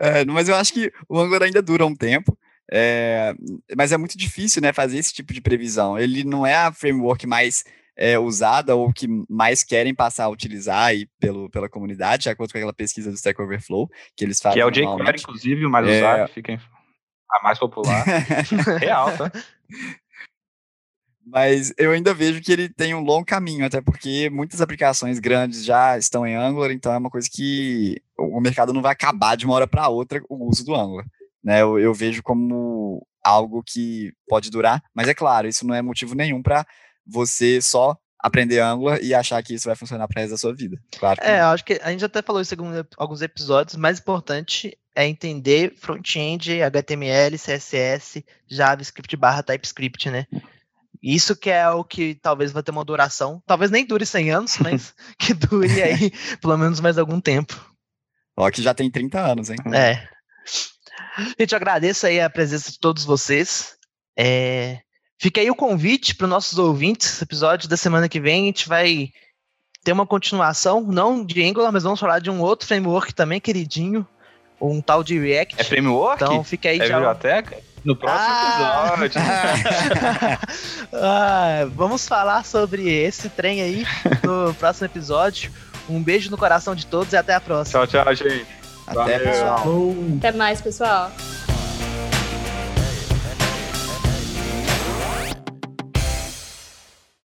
É, 0.00 0.24
mas 0.26 0.48
eu 0.48 0.54
acho 0.54 0.72
que 0.72 0.92
o 1.08 1.18
Angular 1.18 1.42
ainda 1.42 1.60
dura 1.60 1.84
um 1.84 1.96
tempo. 1.96 2.38
É, 2.70 3.34
mas 3.76 3.90
é 3.90 3.96
muito 3.96 4.16
difícil, 4.16 4.62
né, 4.62 4.72
fazer 4.72 4.96
esse 4.96 5.12
tipo 5.12 5.32
de 5.32 5.40
previsão. 5.40 5.98
Ele 5.98 6.22
não 6.22 6.46
é 6.46 6.54
a 6.54 6.72
framework 6.72 7.26
mais 7.26 7.64
é, 7.98 8.16
usada 8.16 8.76
ou 8.76 8.92
que 8.92 9.08
mais 9.28 9.64
querem 9.64 9.92
passar 9.92 10.24
a 10.24 10.28
utilizar 10.28 10.84
aí 10.84 11.08
pelo, 11.18 11.50
pela 11.50 11.68
comunidade, 11.68 12.22
de 12.22 12.28
acordo 12.30 12.52
com 12.52 12.58
aquela 12.58 12.72
pesquisa 12.72 13.10
do 13.10 13.16
Stack 13.16 13.42
Overflow 13.42 13.90
que 14.16 14.24
eles 14.24 14.40
fazem. 14.40 14.56
Que 14.56 14.60
é 14.62 14.66
o 14.66 14.70
jQuery, 14.70 15.20
inclusive, 15.20 15.66
o 15.66 15.70
mais 15.70 15.88
é... 15.88 15.98
usado, 15.98 16.28
fica 16.28 16.60
a 17.30 17.42
mais 17.42 17.58
popular. 17.58 18.04
Real, 18.78 19.16
tá? 19.16 19.32
Mas 21.30 21.74
eu 21.76 21.90
ainda 21.90 22.14
vejo 22.14 22.40
que 22.40 22.50
ele 22.50 22.70
tem 22.70 22.94
um 22.94 23.02
longo 23.02 23.26
caminho, 23.26 23.66
até 23.66 23.82
porque 23.82 24.30
muitas 24.30 24.62
aplicações 24.62 25.18
grandes 25.18 25.62
já 25.62 25.98
estão 25.98 26.26
em 26.26 26.34
Angular, 26.34 26.70
então 26.70 26.90
é 26.90 26.96
uma 26.96 27.10
coisa 27.10 27.28
que 27.30 28.00
o 28.16 28.40
mercado 28.40 28.72
não 28.72 28.80
vai 28.80 28.92
acabar 28.92 29.36
de 29.36 29.44
uma 29.44 29.54
hora 29.54 29.66
para 29.66 29.88
outra 29.88 30.22
o 30.26 30.48
uso 30.48 30.64
do 30.64 30.74
Angular. 30.74 31.04
Né? 31.44 31.60
Eu, 31.60 31.78
eu, 31.78 31.92
vejo 31.92 32.22
como 32.22 33.06
algo 33.22 33.62
que 33.62 34.10
pode 34.26 34.50
durar, 34.50 34.82
mas 34.94 35.06
é 35.06 35.12
claro, 35.12 35.46
isso 35.46 35.66
não 35.66 35.74
é 35.74 35.82
motivo 35.82 36.14
nenhum 36.14 36.42
para 36.42 36.66
você 37.08 37.60
só 37.60 37.96
aprender 38.18 38.58
Angular 38.60 39.00
e 39.00 39.14
achar 39.14 39.42
que 39.42 39.54
isso 39.54 39.66
vai 39.66 39.76
funcionar 39.76 40.08
para 40.08 40.20
resto 40.20 40.32
da 40.32 40.38
sua 40.38 40.54
vida. 40.54 40.76
Claro. 40.98 41.20
é, 41.22 41.40
acho 41.40 41.64
que 41.64 41.80
a 41.82 41.90
gente 41.90 42.04
até 42.04 42.20
falou 42.20 42.42
isso 42.42 42.54
em 42.54 42.58
alguns 42.96 43.22
episódios. 43.22 43.74
O 43.74 43.80
mais 43.80 43.98
importante 43.98 44.76
é 44.94 45.06
entender 45.06 45.74
front-end, 45.76 46.60
HTML, 46.60 47.38
CSS, 47.38 48.24
JavaScript 48.48 49.16
barra 49.16 49.42
TypeScript, 49.42 50.10
né? 50.10 50.26
Isso 51.00 51.36
que 51.36 51.48
é 51.48 51.68
o 51.70 51.84
que 51.84 52.16
talvez 52.16 52.50
vai 52.50 52.62
ter 52.62 52.72
uma 52.72 52.84
duração, 52.84 53.40
talvez 53.46 53.70
nem 53.70 53.86
dure 53.86 54.04
100 54.04 54.30
anos, 54.32 54.58
mas 54.60 54.94
que 55.16 55.32
dure 55.32 55.80
aí 55.80 56.10
pelo 56.42 56.58
menos 56.58 56.80
mais 56.80 56.98
algum 56.98 57.20
tempo. 57.20 57.54
Ó, 58.36 58.50
que 58.50 58.62
já 58.62 58.74
tem 58.74 58.90
30 58.90 59.20
anos, 59.20 59.50
hein? 59.50 59.58
É. 59.72 60.08
Gente, 61.38 61.52
eu 61.52 61.56
agradeço 61.56 62.06
aí 62.06 62.20
a 62.20 62.30
presença 62.30 62.70
de 62.70 62.78
todos 62.78 63.04
vocês. 63.04 63.76
É... 64.16 64.80
Fica 65.20 65.40
aí 65.40 65.50
o 65.50 65.54
convite 65.54 66.14
para 66.14 66.24
os 66.24 66.30
nossos 66.30 66.58
ouvintes. 66.58 67.20
Episódio 67.20 67.68
da 67.68 67.76
semana 67.76 68.08
que 68.08 68.20
vem 68.20 68.44
a 68.44 68.46
gente 68.46 68.68
vai 68.68 69.10
ter 69.82 69.90
uma 69.90 70.06
continuação, 70.06 70.80
não 70.80 71.24
de 71.24 71.42
Angular, 71.42 71.72
mas 71.72 71.82
vamos 71.82 71.98
falar 71.98 72.20
de 72.20 72.30
um 72.30 72.40
outro 72.40 72.68
framework 72.68 73.12
também 73.12 73.40
queridinho, 73.40 74.06
um 74.60 74.80
tal 74.80 75.02
de 75.02 75.18
React. 75.18 75.56
É 75.58 75.64
framework? 75.64 76.22
Então 76.22 76.44
fica 76.44 76.68
aí 76.68 76.78
é 76.78 76.86
já. 76.86 76.94
biblioteca? 76.94 77.58
No 77.84 77.96
próximo 77.96 78.28
ah! 78.30 78.94
episódio. 78.96 79.20
ah, 80.94 81.68
vamos 81.74 82.06
falar 82.06 82.44
sobre 82.44 82.88
esse 82.88 83.28
trem 83.28 83.60
aí 83.60 83.86
no 84.22 84.54
próximo 84.54 84.86
episódio. 84.86 85.50
Um 85.88 86.00
beijo 86.00 86.30
no 86.30 86.36
coração 86.36 86.76
de 86.76 86.86
todos 86.86 87.12
e 87.12 87.16
até 87.16 87.34
a 87.34 87.40
próxima. 87.40 87.86
Tchau, 87.86 88.04
tchau, 88.04 88.14
gente. 88.14 88.46
Até, 88.86 88.94
Valeu. 88.94 89.20
pessoal. 89.20 89.64
Até 90.18 90.32
mais, 90.32 90.60
pessoal. 90.60 91.10